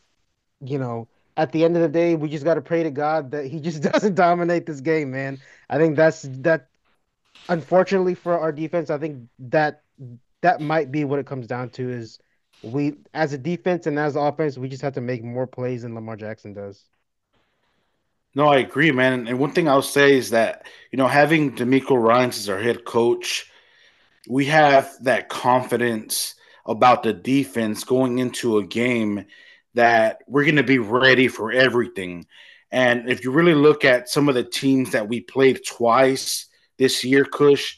you 0.60 0.78
know, 0.78 1.08
at 1.36 1.52
the 1.52 1.64
end 1.64 1.76
of 1.76 1.82
the 1.82 1.88
day, 1.88 2.14
we 2.14 2.28
just 2.28 2.44
got 2.44 2.54
to 2.54 2.60
pray 2.60 2.82
to 2.82 2.90
God 2.90 3.30
that 3.30 3.46
he 3.46 3.60
just 3.68 3.82
doesn't 3.82 4.14
dominate 4.14 4.66
this 4.66 4.80
game, 4.80 5.10
man. 5.10 5.38
I 5.68 5.78
think 5.78 5.96
that's 5.96 6.22
that. 6.22 6.66
Unfortunately 7.48 8.14
for 8.14 8.38
our 8.38 8.52
defense, 8.52 8.90
I 8.90 8.98
think 8.98 9.26
that 9.38 9.82
that 10.42 10.60
might 10.60 10.92
be 10.92 11.04
what 11.04 11.18
it 11.18 11.26
comes 11.26 11.46
down 11.46 11.70
to 11.70 11.90
is 11.90 12.18
we 12.62 12.94
as 13.14 13.32
a 13.32 13.38
defense 13.38 13.86
and 13.86 13.98
as 13.98 14.16
offense, 14.16 14.58
we 14.58 14.68
just 14.68 14.82
have 14.82 14.94
to 14.94 15.00
make 15.00 15.24
more 15.24 15.46
plays 15.46 15.82
than 15.82 15.94
Lamar 15.94 16.16
Jackson 16.16 16.52
does. 16.52 16.84
No, 18.34 18.46
I 18.46 18.58
agree, 18.58 18.92
man. 18.92 19.26
And 19.26 19.38
one 19.38 19.52
thing 19.52 19.68
I'll 19.68 19.82
say 19.82 20.16
is 20.16 20.30
that, 20.30 20.66
you 20.92 20.96
know, 20.96 21.08
having 21.08 21.56
DeMeco 21.56 22.00
Ryans 22.00 22.38
as 22.38 22.48
our 22.48 22.60
head 22.60 22.84
coach, 22.84 23.50
we 24.28 24.44
have 24.46 24.92
that 25.02 25.28
confidence 25.28 26.36
about 26.64 27.02
the 27.02 27.12
defense 27.12 27.82
going 27.82 28.18
into 28.18 28.58
a 28.58 28.64
game 28.64 29.24
that 29.74 30.22
we're 30.26 30.44
going 30.44 30.56
to 30.56 30.62
be 30.62 30.78
ready 30.78 31.28
for 31.28 31.52
everything. 31.52 32.26
And 32.70 33.08
if 33.08 33.24
you 33.24 33.30
really 33.30 33.54
look 33.54 33.84
at 33.84 34.08
some 34.08 34.28
of 34.28 34.34
the 34.34 34.44
teams 34.44 34.92
that 34.92 35.08
we 35.08 35.20
played 35.20 35.60
twice 35.66 36.46
this 36.78 37.04
year, 37.04 37.24
Kush, 37.24 37.76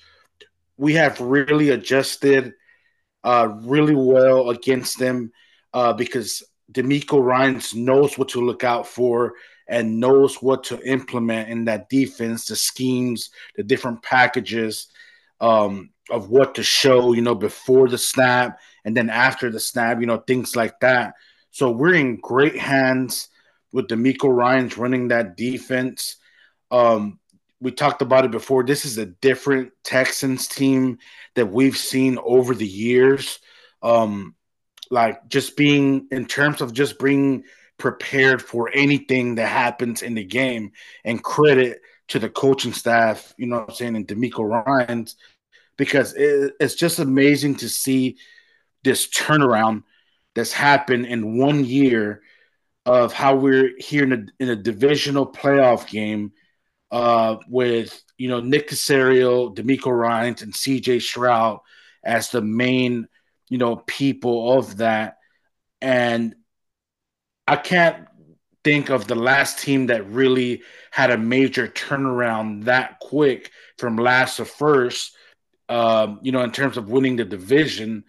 we 0.76 0.95
have 0.95 1.20
really 1.20 1.70
adjusted 1.70 2.55
uh, 3.24 3.49
really 3.62 3.95
well 3.95 4.51
against 4.51 4.99
them 4.99 5.32
uh, 5.72 5.93
because 5.93 6.43
DeMeco 6.72 7.22
Ryans 7.22 7.74
knows 7.74 8.18
what 8.18 8.30
to 8.30 8.45
look 8.45 8.64
out 8.64 8.86
for 8.86 9.34
and 9.68 10.01
knows 10.01 10.36
what 10.36 10.64
to 10.64 10.80
implement 10.82 11.49
in 11.49 11.64
that 11.66 11.88
defense, 11.88 12.47
the 12.47 12.57
schemes, 12.57 13.30
the 13.57 13.62
different 13.62 14.03
packages 14.03 14.88
um, 15.40 15.90
of 16.11 16.30
what 16.30 16.55
to 16.57 16.62
show, 16.62 17.12
you 17.12 17.22
know, 17.22 17.34
before 17.34 17.88
the 17.88 17.99
snap 17.99 18.59
and 18.84 18.97
then 18.97 19.09
after 19.09 19.51
the 19.51 19.61
snap, 19.61 20.01
you 20.01 20.07
know, 20.07 20.18
things 20.18 20.57
like 20.57 20.78
that. 20.80 21.14
So 21.53 21.70
we're 21.70 21.94
in 21.94 22.16
great 22.16 22.57
hands 22.57 23.28
with 23.72 23.88
DeMeco 23.88 24.34
Ryans 24.34 24.78
running 24.78 25.09
that 25.09 25.36
defense. 25.36 26.16
Um, 26.70 27.20
we 27.61 27.70
talked 27.70 28.03
about 28.03 28.24
it 28.24 28.30
before. 28.30 28.64
This 28.64 28.84
is 28.84 28.98
a 28.98 29.07
different 29.07 29.72
Texans 29.84 30.48
team 30.48 30.98
that 31.34 31.53
we've 31.53 31.76
seen 31.76 32.18
over 32.24 32.55
the 32.55 32.66
years. 32.66 33.38
Um, 33.82 34.34
like 34.90 35.28
just 35.28 35.57
being 35.57 36.09
in 36.11 36.26
terms 36.26 36.61
of 36.61 36.72
just 36.72 36.98
being 36.98 37.44
prepared 37.78 38.40
for 38.40 38.70
anything 38.72 39.34
that 39.34 39.46
happens 39.46 40.03
in 40.03 40.14
the 40.14 40.24
game 40.24 40.72
and 41.05 41.22
credit 41.22 41.80
to 42.09 42.18
the 42.18 42.28
coaching 42.28 42.72
staff, 42.72 43.34
you 43.36 43.46
know 43.46 43.61
what 43.61 43.70
I'm 43.70 43.74
saying, 43.74 43.96
and 43.96 44.09
DeMeco 44.09 44.66
Ryans, 44.66 45.16
because 45.76 46.14
it, 46.14 46.55
it's 46.61 46.74
just 46.74 46.98
amazing 46.98 47.57
to 47.57 47.68
see 47.68 48.16
this 48.84 49.07
turnaround 49.09 49.84
that's 50.35 50.53
happened 50.53 51.07
in 51.07 51.39
one 51.39 51.64
year 51.64 52.22
of 52.85 53.12
how 53.12 53.37
we're 53.37 53.72
here 53.78 54.03
in 54.05 54.12
a, 54.12 54.43
in 54.43 54.49
a 54.49 54.57
divisional 54.57 55.26
playoff 55.26 55.89
game 55.89 56.33
uh, 56.91 57.37
with 57.49 58.03
you 58.18 58.28
know 58.28 58.41
Nick 58.41 58.68
Caserio, 58.68 59.55
DeMeco 59.55 59.97
Ryans, 59.97 60.43
and 60.43 60.53
CJ 60.53 61.01
Stroud 61.01 61.61
as 62.05 62.30
the 62.30 62.43
main 62.43 63.09
you 63.49 63.59
know 63.59 63.76
people 63.76 64.59
of 64.59 64.78
that, 64.78 65.16
and 65.80 66.35
I 67.47 67.57
can't 67.57 68.07
think 68.64 68.91
of 68.91 69.07
the 69.07 69.14
last 69.14 69.59
team 69.59 69.87
that 69.87 70.09
really 70.09 70.62
had 70.91 71.11
a 71.11 71.18
major 71.18 71.66
turnaround 71.66 72.64
that 72.64 73.01
quick 73.01 73.51
from 73.78 73.97
last 73.97 74.37
to 74.37 74.45
first. 74.45 75.16
Um, 75.68 76.20
you 76.22 76.33
know, 76.33 76.43
in 76.43 76.53
terms 76.53 76.76
of 76.76 76.91
winning 76.91 77.16
the 77.16 77.24
division, 77.24 78.05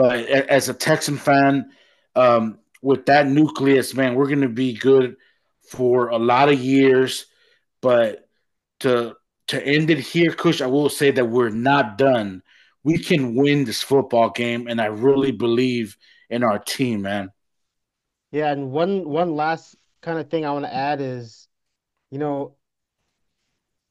but 0.00 0.24
as 0.24 0.70
a 0.70 0.72
Texan 0.72 1.18
fan, 1.18 1.72
um, 2.16 2.58
with 2.80 3.04
that 3.04 3.26
nucleus, 3.26 3.92
man, 3.94 4.14
we're 4.14 4.28
going 4.28 4.40
to 4.40 4.48
be 4.48 4.72
good 4.72 5.16
for 5.68 6.08
a 6.08 6.16
lot 6.16 6.48
of 6.48 6.58
years. 6.58 7.26
But 7.82 8.26
to 8.78 9.14
to 9.48 9.62
end 9.62 9.90
it 9.90 9.98
here, 9.98 10.32
Kush, 10.32 10.62
I 10.62 10.68
will 10.68 10.88
say 10.88 11.10
that 11.10 11.26
we're 11.28 11.50
not 11.50 11.98
done. 11.98 12.42
We 12.82 12.96
can 12.96 13.34
win 13.34 13.66
this 13.66 13.82
football 13.82 14.30
game, 14.30 14.68
and 14.68 14.80
I 14.80 14.86
really 14.86 15.32
believe 15.32 15.98
in 16.30 16.44
our 16.44 16.58
team, 16.58 17.02
man. 17.02 17.30
Yeah, 18.32 18.52
and 18.52 18.70
one 18.70 19.06
one 19.06 19.36
last 19.36 19.76
kind 20.00 20.18
of 20.18 20.30
thing 20.30 20.46
I 20.46 20.52
want 20.52 20.64
to 20.64 20.74
add 20.74 21.02
is, 21.02 21.46
you 22.10 22.16
know, 22.16 22.56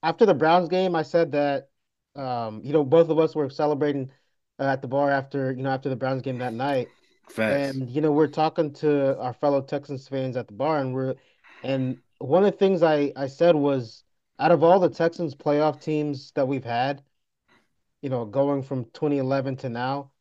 after 0.02 0.26
the 0.26 0.34
Browns 0.34 0.70
game, 0.70 0.96
I 0.96 1.04
said 1.04 1.34
that, 1.34 1.70
um, 2.16 2.62
you 2.64 2.74
know, 2.74 2.84
both 2.84 3.10
of 3.10 3.20
us 3.20 3.36
were 3.36 3.52
celebrating 3.52 4.10
uh, 4.60 4.64
at 4.64 4.82
the 4.82 4.88
bar 4.88 5.12
after, 5.12 5.52
you 5.52 5.64
know, 5.64 5.70
after 5.70 5.90
the 5.90 5.96
Browns 5.96 6.22
game 6.22 6.38
that 6.40 6.54
night. 6.54 6.90
Facts. 7.30 7.76
And 7.76 7.90
you 7.90 8.02
know, 8.02 8.12
we're 8.12 8.28
talking 8.28 8.74
to 8.76 9.18
our 9.20 9.34
fellow 9.34 9.62
Texans 9.62 10.08
fans 10.08 10.36
at 10.36 10.48
the 10.48 10.54
bar, 10.54 10.80
and 10.80 10.94
we're 10.94 11.16
and 11.64 11.98
one 12.18 12.44
of 12.44 12.52
the 12.52 12.58
things 12.58 12.84
I 12.84 13.14
I 13.16 13.28
said 13.28 13.56
was 13.56 14.04
out 14.40 14.52
of 14.52 14.64
all 14.64 14.80
the 14.80 14.90
Texans 14.90 15.36
playoff 15.36 15.82
teams 15.82 16.32
that 16.32 16.48
we've 16.48 16.64
had, 16.64 17.04
you 18.02 18.10
know, 18.10 18.26
going 18.26 18.64
from 18.64 18.86
2011 18.86 19.58
to 19.58 19.70
now, 19.70 20.12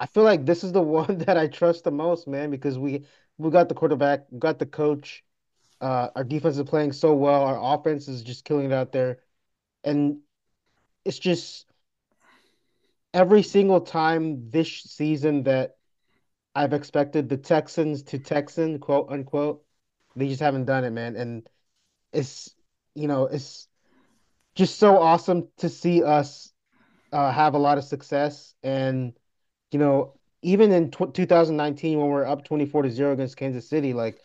I 0.00 0.06
feel 0.06 0.22
like 0.24 0.44
this 0.44 0.64
is 0.64 0.72
the 0.72 0.82
one 1.00 1.18
that 1.18 1.36
I 1.36 1.46
trust 1.46 1.84
the 1.84 1.90
most, 1.90 2.26
man, 2.26 2.50
because 2.50 2.78
we 2.78 3.06
we 3.38 3.50
got 3.50 3.68
the 3.68 3.74
quarterback, 3.74 4.26
we 4.30 4.38
got 4.38 4.58
the 4.58 4.66
coach, 4.66 5.24
uh, 5.80 6.08
our 6.16 6.24
defense 6.24 6.56
is 6.56 6.64
playing 6.64 6.92
so 6.92 7.14
well, 7.14 7.42
our 7.42 7.74
offense 7.74 8.08
is 8.08 8.22
just 8.22 8.44
killing 8.44 8.66
it 8.66 8.72
out 8.72 8.92
there, 8.92 9.20
and 9.84 10.18
it's 11.04 11.18
just 11.18 11.65
every 13.14 13.42
single 13.42 13.80
time 13.80 14.50
this 14.50 14.68
season 14.68 15.44
that 15.44 15.76
I've 16.54 16.72
expected 16.72 17.28
the 17.28 17.36
Texans 17.36 18.02
to 18.04 18.18
Texan, 18.18 18.78
quote 18.78 19.10
unquote, 19.10 19.62
they 20.16 20.28
just 20.28 20.40
haven't 20.40 20.64
done 20.64 20.84
it, 20.84 20.90
man, 20.90 21.16
and 21.16 21.48
it's 22.12 22.54
you 22.94 23.08
know 23.08 23.26
it's 23.26 23.68
just 24.54 24.78
so 24.78 24.98
awesome 24.98 25.48
to 25.58 25.68
see 25.68 26.02
us 26.02 26.52
uh, 27.12 27.30
have 27.30 27.54
a 27.54 27.58
lot 27.58 27.78
of 27.78 27.84
success 27.84 28.54
and 28.62 29.12
you 29.70 29.78
know, 29.78 30.14
even 30.42 30.72
in 30.72 30.90
2019 30.90 31.98
when 31.98 32.08
we 32.08 32.14
are 32.14 32.26
up 32.26 32.44
24 32.44 32.82
to 32.84 32.90
0 32.90 33.12
against 33.12 33.36
Kansas 33.36 33.68
City, 33.68 33.92
like 33.92 34.20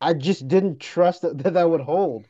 I 0.00 0.14
just 0.14 0.46
didn't 0.48 0.80
trust 0.80 1.22
that, 1.22 1.38
that 1.38 1.54
that 1.54 1.68
would 1.70 1.80
hold. 1.80 2.26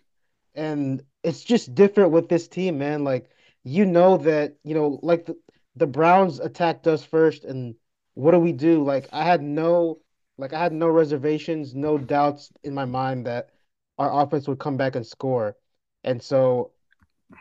And 0.54 1.02
it's 1.22 1.42
just 1.42 1.74
different 1.74 2.12
with 2.12 2.28
this 2.28 2.48
team, 2.48 2.78
man. 2.78 3.04
Like 3.04 3.30
you 3.64 3.84
know 3.84 4.18
that, 4.18 4.56
you 4.64 4.74
know, 4.74 5.00
like 5.02 5.26
the, 5.26 5.36
the 5.77 5.87
Browns 5.87 6.41
attacked 6.41 6.87
us 6.87 7.05
first 7.05 7.45
and 7.45 7.75
what 8.14 8.33
do 8.33 8.39
we 8.39 8.53
do? 8.53 8.85
Like 8.85 9.09
I 9.12 9.25
had 9.25 9.43
no 9.43 10.01
like 10.39 10.53
I 10.53 10.62
had 10.62 10.73
no 10.73 10.89
reservations, 10.89 11.75
no 11.75 11.99
doubts 11.99 12.53
in 12.62 12.75
my 12.75 12.85
mind 12.85 13.27
that 13.27 13.51
our 13.99 14.23
offense 14.23 14.49
would 14.49 14.59
come 14.59 14.77
back 14.77 14.97
and 14.97 15.07
score. 15.07 15.57
And 16.05 16.23
so 16.23 16.73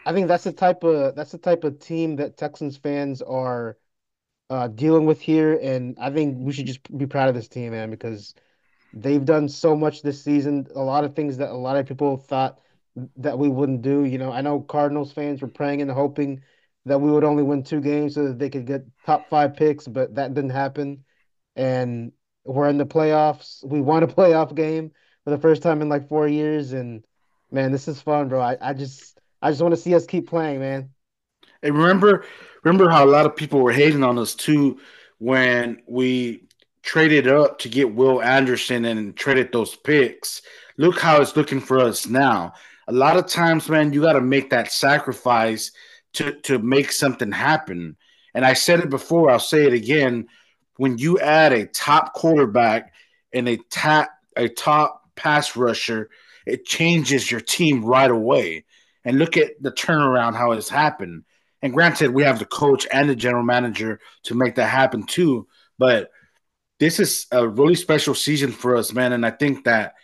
I 0.06 0.14
think 0.14 0.28
that's 0.28 0.44
the 0.44 0.54
type 0.54 0.84
of 0.84 1.16
that's 1.16 1.32
the 1.32 1.38
type 1.38 1.64
of 1.64 1.80
team 1.80 2.16
that 2.18 2.38
Texans 2.38 2.78
fans 2.78 3.22
are 3.22 3.78
uh, 4.50 4.68
dealing 4.68 5.06
with 5.06 5.22
here, 5.22 5.58
and 5.62 5.98
I 6.00 6.12
think 6.12 6.38
we 6.40 6.52
should 6.52 6.66
just 6.66 6.98
be 6.98 7.06
proud 7.08 7.30
of 7.30 7.36
this 7.36 7.48
team, 7.48 7.72
man, 7.72 7.90
because 7.90 8.36
they've 8.94 9.24
done 9.24 9.48
so 9.48 9.76
much 9.76 10.02
this 10.02 10.22
season. 10.22 10.68
A 10.76 10.82
lot 10.82 11.06
of 11.06 11.16
things 11.16 11.38
that 11.38 11.50
a 11.50 11.56
lot 11.56 11.78
of 11.78 11.86
people 11.88 12.18
thought 12.18 12.60
that 13.18 13.40
we 13.40 13.48
wouldn't 13.48 13.82
do. 13.82 14.04
You 14.04 14.18
know, 14.18 14.32
I 14.32 14.42
know 14.42 14.60
Cardinals 14.60 15.14
fans 15.14 15.42
were 15.42 15.48
praying 15.48 15.82
and 15.82 15.90
hoping 15.90 16.44
that 16.86 17.00
we 17.00 17.12
would 17.12 17.24
only 17.24 17.44
win 17.44 17.64
two 17.64 17.82
games 17.82 18.16
so 18.16 18.28
that 18.28 18.40
they 18.40 18.50
could 18.50 18.66
get 18.66 18.86
top 19.06 19.30
five 19.30 19.56
picks, 19.56 19.88
but 19.88 20.16
that 20.16 20.34
didn't 20.34 20.50
happen. 20.52 21.04
And 21.56 22.12
we're 22.44 22.70
in 22.70 22.78
the 22.78 22.86
playoffs. 22.86 23.64
We 23.66 23.82
won 23.82 24.04
a 24.04 24.08
playoff 24.20 24.56
game 24.56 24.92
for 25.24 25.30
the 25.30 25.38
first 25.38 25.62
time 25.62 25.82
in 25.82 25.90
like 25.90 26.10
four 26.10 26.28
years, 26.28 26.74
and 26.74 27.04
man, 27.52 27.72
this 27.72 27.88
is 27.88 28.02
fun, 28.02 28.30
bro. 28.30 28.42
I, 28.42 28.58
I 28.62 28.74
just 28.74 29.20
I 29.42 29.52
just 29.52 29.62
want 29.62 29.74
to 29.74 29.82
see 29.82 29.96
us 29.96 30.06
keep 30.06 30.28
playing, 30.28 30.60
man. 30.60 30.90
And 31.64 31.78
remember, 31.78 32.26
remember 32.64 32.90
how 32.90 33.04
a 33.04 33.06
lot 33.06 33.26
of 33.26 33.36
people 33.36 33.60
were 33.60 33.72
hating 33.72 34.04
on 34.04 34.18
us 34.18 34.34
too 34.34 34.80
when 35.20 35.82
we 35.88 36.48
traded 36.82 37.28
up 37.28 37.60
to 37.60 37.70
get 37.70 37.94
Will 37.94 38.22
Anderson 38.22 38.86
and 38.86 39.16
traded 39.16 39.52
those 39.52 39.76
picks. 39.76 40.42
Look 40.78 41.00
how 41.00 41.22
it's 41.22 41.36
looking 41.36 41.60
for 41.60 41.80
us 41.80 42.08
now. 42.08 42.54
A 42.88 42.92
lot 42.92 43.18
of 43.18 43.28
times, 43.28 43.70
man, 43.70 43.94
you 43.94 44.02
got 44.02 44.14
to 44.14 44.22
make 44.22 44.50
that 44.50 44.72
sacrifice 44.72 45.72
to 46.14 46.34
to 46.41 46.59
make 46.59 46.91
something 46.91 47.32
happen. 47.32 47.97
And 48.34 48.45
I 48.45 48.53
said 48.53 48.80
it 48.80 48.89
before, 48.89 49.30
I'll 49.30 49.39
say 49.39 49.66
it 49.66 49.74
again. 49.74 50.28
When 50.78 50.97
you 50.97 51.20
add 51.20 51.53
a 51.53 51.66
top 51.66 52.14
quarterback 52.14 52.93
and 53.34 53.47
a 53.47 53.57
top 53.70 54.09
a 54.36 54.47
top 54.47 55.03
pass 55.16 55.55
rusher, 55.55 56.09
it 56.45 56.66
changes 56.66 57.30
your 57.30 57.41
team 57.41 57.84
right 57.86 58.12
away. 58.12 58.66
And 59.03 59.20
look 59.20 59.38
at 59.38 59.62
the 59.62 59.72
turnaround, 59.72 60.36
how 60.36 60.51
it's 60.51 60.70
happened. 60.70 61.24
And 61.62 61.74
granted, 61.74 62.12
we 62.12 62.24
have 62.24 62.39
the 62.39 62.45
coach 62.45 62.88
and 62.91 63.09
the 63.09 63.16
general 63.16 63.43
manager 63.43 63.99
to 64.24 64.36
make 64.36 64.55
that 64.55 64.70
happen 64.70 65.03
too. 65.03 65.47
But 65.78 66.12
this 66.80 66.99
is 66.99 67.28
a 67.32 67.47
really 67.47 67.76
special 67.76 68.16
season 68.16 68.51
for 68.51 68.76
us, 68.76 68.93
man. 68.93 69.14
And 69.14 69.26
I 69.26 69.32
think 69.32 69.66
that 69.66 69.95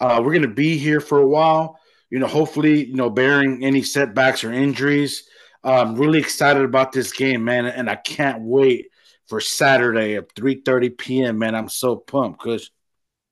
Uh, 0.00 0.18
we're 0.18 0.32
going 0.34 0.42
to 0.42 0.62
be 0.66 0.78
here 0.78 1.00
for 1.00 1.18
a 1.18 1.26
while. 1.26 1.78
You 2.10 2.18
know, 2.18 2.26
hopefully, 2.26 2.86
you 2.86 2.96
know, 2.96 3.08
bearing 3.08 3.62
any 3.64 3.82
setbacks 3.82 4.42
or 4.42 4.52
injuries. 4.52 5.28
I'm 5.64 5.94
really 5.96 6.18
excited 6.18 6.64
about 6.64 6.92
this 6.92 7.12
game, 7.12 7.44
man, 7.44 7.66
and 7.66 7.88
I 7.88 7.96
can't 7.96 8.42
wait 8.42 8.88
for 9.28 9.40
Saturday 9.40 10.16
at 10.16 10.34
3:30 10.34 10.90
p.m. 10.90 11.38
Man, 11.38 11.54
I'm 11.54 11.68
so 11.68 11.96
pumped 11.96 12.42
because 12.42 12.70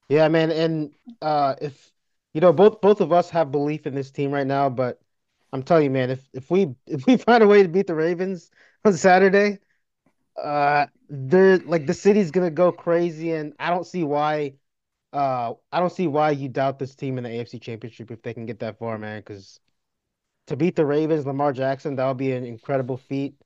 Yeah, 0.08 0.28
man, 0.28 0.50
and 0.50 0.92
uh 1.22 1.54
if 1.60 1.92
you 2.34 2.40
know 2.40 2.52
both 2.52 2.80
both 2.80 3.00
of 3.00 3.12
us 3.12 3.30
have 3.30 3.50
belief 3.50 3.86
in 3.86 3.94
this 3.94 4.10
team 4.10 4.30
right 4.32 4.46
now, 4.46 4.68
but 4.68 5.00
I'm 5.52 5.62
telling 5.62 5.84
you, 5.84 5.90
man, 5.90 6.10
if 6.10 6.28
if 6.32 6.50
we 6.50 6.74
if 6.86 7.06
we 7.06 7.16
find 7.16 7.42
a 7.42 7.46
way 7.46 7.62
to 7.62 7.68
beat 7.68 7.86
the 7.86 7.94
Ravens 7.94 8.50
on 8.84 8.94
Saturday, 8.94 9.58
uh 10.42 10.86
they're 11.10 11.58
like 11.60 11.86
the 11.86 11.94
city's 11.94 12.30
gonna 12.32 12.50
go 12.52 12.72
crazy 12.72 13.32
and 13.32 13.54
I 13.58 13.70
don't 13.70 13.86
see 13.86 14.04
why 14.04 14.54
uh 15.12 15.54
I 15.72 15.80
don't 15.80 15.92
see 15.92 16.08
why 16.08 16.32
you 16.32 16.48
doubt 16.50 16.78
this 16.80 16.96
team 16.96 17.18
in 17.18 17.24
the 17.24 17.30
AFC 17.30 17.58
Championship 17.60 18.10
if 18.12 18.22
they 18.22 18.34
can 18.34 18.46
get 18.46 18.60
that 18.60 18.78
far, 18.78 18.98
man, 18.98 19.20
because 19.22 19.60
to 20.50 20.56
beat 20.56 20.76
the 20.76 20.86
Ravens, 20.86 21.26
Lamar 21.26 21.54
Jackson, 21.54 21.96
that 21.96 22.08
would 22.08 22.18
be 22.18 22.32
an 22.32 22.44
incredible 22.44 22.98
feat. 22.98 23.36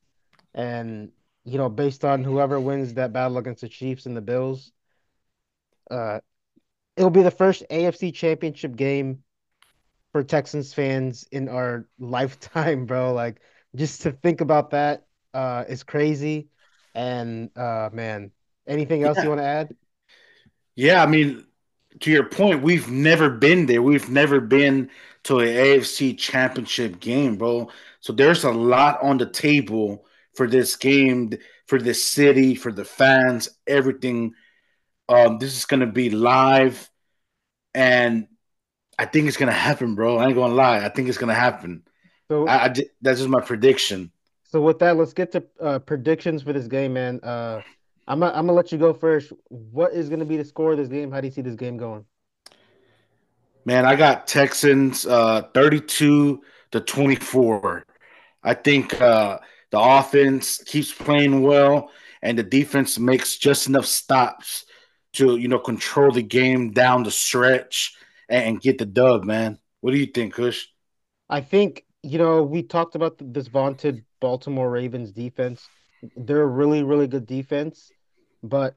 And 0.55 1.12
you 1.44 1.59
know, 1.59 1.70
based 1.70 2.05
on 2.05 2.24
whoever 2.24 2.61
wins 2.61 2.94
that 2.94 3.12
battle 3.12 3.38
against 3.38 3.62
the 3.62 3.68
Chiefs 3.70 4.07
and 4.07 4.16
the 4.16 4.22
Bills, 4.22 4.72
uh 5.90 6.20
it'll 6.96 7.11
be 7.11 7.22
the 7.22 7.32
first 7.32 7.64
AFC 7.70 8.12
Championship 8.12 8.76
game 8.76 9.24
for 10.12 10.24
Texans 10.24 10.74
fans 10.74 11.26
in 11.32 11.48
our 11.48 11.88
lifetime, 12.00 12.86
bro. 12.86 13.14
Like 13.14 13.40
just 13.76 14.02
to 14.02 14.12
think 14.12 14.42
about 14.42 14.70
that 14.72 15.07
uh 15.34 15.64
is 15.68 15.84
crazy. 15.84 16.48
And 16.94 17.57
uh 17.59 17.90
man, 17.92 18.32
anything 18.66 19.05
else 19.05 19.22
you 19.22 19.30
want 19.30 19.40
to 19.40 19.46
add? 19.46 19.76
yeah. 20.76 21.02
I 21.02 21.07
mean, 21.07 21.44
to 22.01 22.11
your 22.11 22.24
point, 22.28 22.62
we've 22.62 22.90
never 22.90 23.30
been 23.30 23.66
there. 23.66 23.82
We've 23.82 24.09
never 24.11 24.40
been 24.40 24.90
to 25.24 25.40
an 25.40 25.49
AFC 25.49 26.18
Championship 26.18 27.01
game, 27.01 27.36
bro. 27.36 27.70
So 28.01 28.12
there's 28.12 28.45
a 28.45 28.51
lot 28.51 29.03
on 29.03 29.18
the 29.18 29.26
table 29.30 30.05
for 30.34 30.47
this 30.49 30.76
game, 30.76 31.32
for 31.66 31.78
this 31.80 32.03
city, 32.05 32.55
for 32.55 32.72
the 32.72 32.84
fans, 32.84 33.49
everything. 33.66 34.34
Um, 35.09 35.38
this 35.38 35.57
is 35.57 35.64
gonna 35.66 35.86
be 35.86 36.11
live, 36.11 36.90
and 37.74 38.28
I 38.99 39.07
think 39.07 39.28
it's 39.28 39.36
gonna 39.36 39.53
happen, 39.53 39.95
bro. 39.95 40.18
I 40.18 40.26
ain't 40.26 40.34
gonna 40.34 40.55
lie. 40.55 40.84
I 40.84 40.88
think 40.88 41.09
it's 41.09 41.18
gonna 41.18 41.34
happen. 41.34 41.84
So 42.28 42.47
I, 42.47 42.66
I 42.66 42.74
that's 43.03 43.18
just 43.20 43.28
my 43.28 43.40
prediction. 43.40 44.12
so 44.45 44.61
with 44.62 44.78
that, 44.80 44.97
let's 44.97 45.12
get 45.12 45.32
to 45.32 45.45
uh 45.61 45.78
predictions 45.80 46.42
for 46.42 46.53
this 46.53 46.66
game, 46.66 46.92
man. 46.95 47.20
Uh 47.22 47.62
I'm 48.07 48.20
gonna, 48.20 48.32
I'm 48.32 48.46
gonna 48.46 48.52
let 48.52 48.72
you 48.72 48.78
go 48.78 48.92
first. 48.92 49.32
What 49.48 49.92
is 49.92 50.09
gonna 50.09 50.24
be 50.24 50.36
the 50.36 50.44
score 50.44 50.72
of 50.72 50.78
this 50.78 50.88
game? 50.88 51.11
How 51.11 51.20
do 51.20 51.26
you 51.26 51.32
see 51.32 51.42
this 51.42 51.57
game 51.57 51.76
going? 51.76 52.05
Man, 53.64 53.86
I 53.86 53.96
got 53.96 54.26
Texans 54.26 55.07
uh 55.07 55.42
32 55.55 56.42
to 56.72 56.80
24. 56.80 57.84
I 58.42 58.55
think 58.55 59.00
uh 59.00 59.38
the 59.70 59.80
offense 59.80 60.62
keeps 60.64 60.92
playing 60.92 61.42
well 61.42 61.90
and 62.22 62.38
the 62.38 62.42
defense 62.42 62.98
makes 62.98 63.36
just 63.36 63.66
enough 63.68 63.86
stops 63.86 64.66
to, 65.14 65.36
you 65.36 65.48
know, 65.48 65.59
control 65.59 66.11
the 66.12 66.22
game 66.22 66.72
down 66.72 67.02
the 67.02 67.11
stretch 67.11 67.94
and, 68.28 68.44
and 68.44 68.61
get 68.61 68.78
the 68.78 68.86
dub, 68.86 69.24
man. 69.24 69.59
What 69.80 69.92
do 69.92 69.98
you 69.98 70.07
think, 70.07 70.34
Kush? 70.34 70.66
I 71.28 71.40
think, 71.40 71.84
you 72.02 72.18
know, 72.18 72.42
we 72.42 72.62
talked 72.62 72.94
about 72.94 73.16
this 73.18 73.48
vaunted 73.48 74.05
Baltimore 74.20 74.70
Ravens 74.70 75.12
defense. 75.12 75.68
They're 76.16 76.42
a 76.42 76.46
really, 76.46 76.82
really 76.82 77.07
good 77.07 77.26
defense, 77.26 77.90
but 78.45 78.76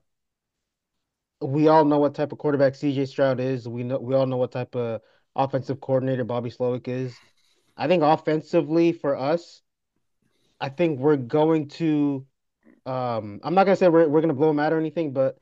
we 1.42 1.68
all 1.68 1.86
know 1.86 2.00
what 2.00 2.16
type 2.16 2.32
of 2.32 2.38
quarterback 2.40 2.74
CJ 2.74 3.08
Stroud 3.08 3.40
is. 3.40 3.68
We 3.68 3.84
know 3.84 4.00
we 4.00 4.16
all 4.16 4.26
know 4.26 4.38
what 4.38 4.52
type 4.52 4.76
of 4.76 5.02
offensive 5.36 5.80
coordinator 5.82 6.24
Bobby 6.24 6.50
Slowik 6.50 6.88
is. 6.88 7.16
I 7.76 7.88
think 7.88 8.02
offensively 8.02 8.92
for 8.92 9.16
us, 9.16 9.62
I 10.60 10.70
think 10.70 11.00
we're 11.00 11.18
going 11.18 11.68
to 11.70 12.26
um 12.86 13.40
I'm 13.44 13.54
not 13.54 13.66
gonna 13.66 13.76
say 13.76 13.90
we're 13.90 14.08
we're 14.08 14.22
gonna 14.22 14.34
blow 14.34 14.48
them 14.48 14.60
out 14.60 14.74
or 14.74 14.80
anything, 14.80 15.14
but 15.14 15.38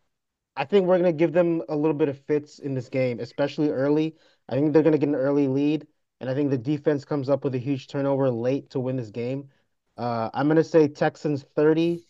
I 0.57 0.65
think 0.65 0.87
we're 0.87 0.97
gonna 0.97 1.13
give 1.13 1.31
them 1.33 1.61
a 1.69 1.75
little 1.75 1.95
bit 1.95 2.09
of 2.09 2.19
fits 2.25 2.59
in 2.59 2.73
this 2.73 2.89
game, 2.89 3.19
especially 3.19 3.69
early. 3.69 4.15
I 4.49 4.55
think 4.55 4.73
they're 4.73 4.83
gonna 4.83 4.97
get 4.97 5.09
an 5.09 5.15
early 5.15 5.47
lead, 5.47 5.87
and 6.19 6.29
I 6.29 6.33
think 6.33 6.49
the 6.49 6.57
defense 6.57 7.05
comes 7.05 7.29
up 7.29 7.43
with 7.43 7.55
a 7.55 7.59
huge 7.59 7.87
turnover 7.87 8.29
late 8.29 8.71
to 8.71 8.79
win 8.79 8.97
this 8.97 9.11
game. 9.11 9.49
Uh, 9.97 10.29
I'm 10.33 10.47
gonna 10.49 10.63
say 10.63 10.89
Texans 10.89 11.43
30, 11.55 12.03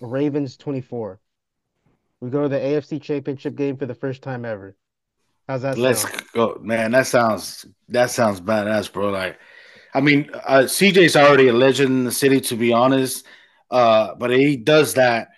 Ravens 0.00 0.58
24. 0.58 1.20
We 2.20 2.30
go 2.30 2.42
to 2.42 2.48
the 2.48 2.58
AFC 2.58 3.00
Championship 3.00 3.54
game 3.56 3.76
for 3.76 3.86
the 3.86 3.94
first 3.94 4.22
time 4.22 4.44
ever. 4.44 4.76
How's 5.48 5.62
that 5.62 5.78
Let's 5.78 6.02
sound? 6.02 6.14
go, 6.34 6.58
man. 6.60 6.92
That 6.92 7.06
sounds 7.06 7.66
that 7.88 8.10
sounds 8.10 8.40
badass, 8.40 8.92
bro. 8.92 9.10
Like, 9.10 9.38
I 9.94 10.00
mean, 10.00 10.30
uh, 10.34 10.62
CJ's 10.66 11.16
already 11.16 11.48
a 11.48 11.52
legend 11.52 11.90
in 11.90 12.04
the 12.04 12.12
city, 12.12 12.40
to 12.42 12.56
be 12.56 12.72
honest. 12.72 13.26
Uh, 13.70 14.14
but 14.16 14.30
he 14.30 14.56
does 14.56 14.94
that 14.94 15.28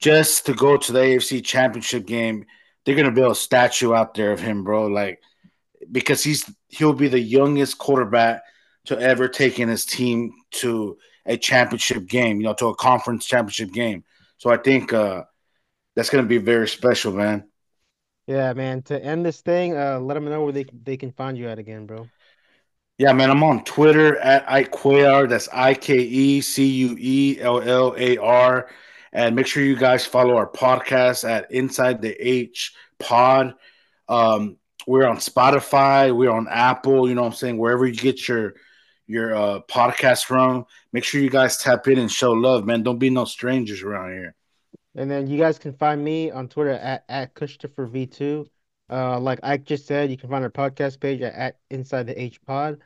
just 0.00 0.46
to 0.46 0.54
go 0.54 0.76
to 0.76 0.92
the 0.92 0.98
AFC 1.00 1.44
Championship 1.44 2.06
game. 2.06 2.46
They're 2.84 2.94
gonna 2.96 3.12
build 3.12 3.32
a 3.32 3.36
statue 3.36 3.94
out 3.94 4.14
there 4.14 4.32
of 4.32 4.40
him, 4.40 4.64
bro. 4.64 4.86
Like, 4.86 5.20
because 5.90 6.22
he's 6.24 6.50
he'll 6.68 6.92
be 6.92 7.08
the 7.08 7.20
youngest 7.20 7.78
quarterback 7.78 8.42
to 8.86 8.98
ever 8.98 9.28
take 9.28 9.58
in 9.58 9.68
his 9.68 9.84
team 9.84 10.32
to 10.52 10.96
a 11.26 11.36
championship 11.36 12.06
game, 12.06 12.38
you 12.38 12.44
know, 12.44 12.54
to 12.54 12.68
a 12.68 12.74
conference 12.76 13.26
championship 13.26 13.72
game. 13.72 14.04
So 14.38 14.50
I 14.50 14.56
think 14.56 14.92
uh, 14.92 15.24
that's 15.98 16.10
gonna 16.10 16.22
be 16.22 16.38
very 16.38 16.68
special, 16.68 17.12
man. 17.12 17.42
Yeah, 18.28 18.52
man. 18.52 18.82
To 18.82 19.04
end 19.04 19.26
this 19.26 19.40
thing, 19.40 19.76
uh, 19.76 19.98
let 19.98 20.14
them 20.14 20.26
know 20.26 20.44
where 20.44 20.52
they 20.52 20.64
they 20.84 20.96
can 20.96 21.10
find 21.10 21.36
you 21.36 21.48
at 21.48 21.58
again, 21.58 21.86
bro. 21.86 22.06
Yeah, 22.98 23.12
man, 23.14 23.32
I'm 23.32 23.42
on 23.42 23.64
Twitter 23.64 24.16
at 24.18 24.48
Ike 24.48 24.70
Cuellar. 24.70 25.28
That's 25.28 25.48
I 25.52 25.74
K 25.74 25.98
E 25.98 26.40
C 26.40 26.64
U 26.64 26.96
E 27.00 27.40
L 27.40 27.60
L 27.60 27.96
A 27.98 28.16
R. 28.16 28.70
And 29.12 29.34
make 29.34 29.48
sure 29.48 29.64
you 29.64 29.74
guys 29.74 30.06
follow 30.06 30.36
our 30.36 30.48
podcast 30.48 31.28
at 31.28 31.50
Inside 31.50 32.00
the 32.00 32.14
H 32.14 32.76
Pod. 33.00 33.54
Um, 34.08 34.56
we're 34.86 35.06
on 35.06 35.16
Spotify, 35.16 36.16
we're 36.16 36.30
on 36.30 36.46
Apple, 36.48 37.08
you 37.08 37.16
know 37.16 37.22
what 37.22 37.28
I'm 37.28 37.34
saying? 37.34 37.58
Wherever 37.58 37.84
you 37.88 37.96
get 37.96 38.28
your 38.28 38.54
your 39.08 39.34
uh 39.34 39.60
podcast 39.68 40.26
from, 40.26 40.64
make 40.92 41.02
sure 41.02 41.20
you 41.20 41.28
guys 41.28 41.56
tap 41.56 41.88
in 41.88 41.98
and 41.98 42.12
show 42.12 42.30
love, 42.30 42.64
man. 42.64 42.84
Don't 42.84 43.00
be 43.00 43.10
no 43.10 43.24
strangers 43.24 43.82
around 43.82 44.12
here. 44.12 44.36
And 44.94 45.10
then 45.10 45.26
you 45.26 45.38
guys 45.38 45.58
can 45.58 45.72
find 45.72 46.02
me 46.02 46.30
on 46.30 46.48
Twitter 46.48 46.72
at, 46.72 47.04
at 47.08 47.34
Christopher 47.34 47.86
V2. 47.86 48.46
Uh, 48.90 49.20
like 49.20 49.38
Ike 49.42 49.64
just 49.64 49.86
said, 49.86 50.10
you 50.10 50.16
can 50.16 50.30
find 50.30 50.44
our 50.44 50.50
podcast 50.50 51.00
page 51.00 51.20
at, 51.20 51.34
at 51.34 51.58
Inside 51.70 52.06
the 52.06 52.20
H 52.20 52.40
Pod. 52.44 52.78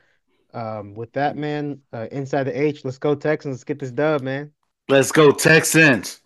Um, 0.53 0.93
with 0.93 1.13
that, 1.13 1.35
man, 1.35 1.79
uh, 1.93 2.07
Inside 2.11 2.43
the 2.43 2.61
H, 2.61 2.85
let's 2.85 2.97
go 2.97 3.15
Texans. 3.15 3.55
Let's 3.55 3.63
get 3.63 3.79
this 3.79 3.91
dub, 3.91 4.21
man. 4.21 4.51
Let's 4.89 5.11
go, 5.11 5.31
Texans. 5.31 6.22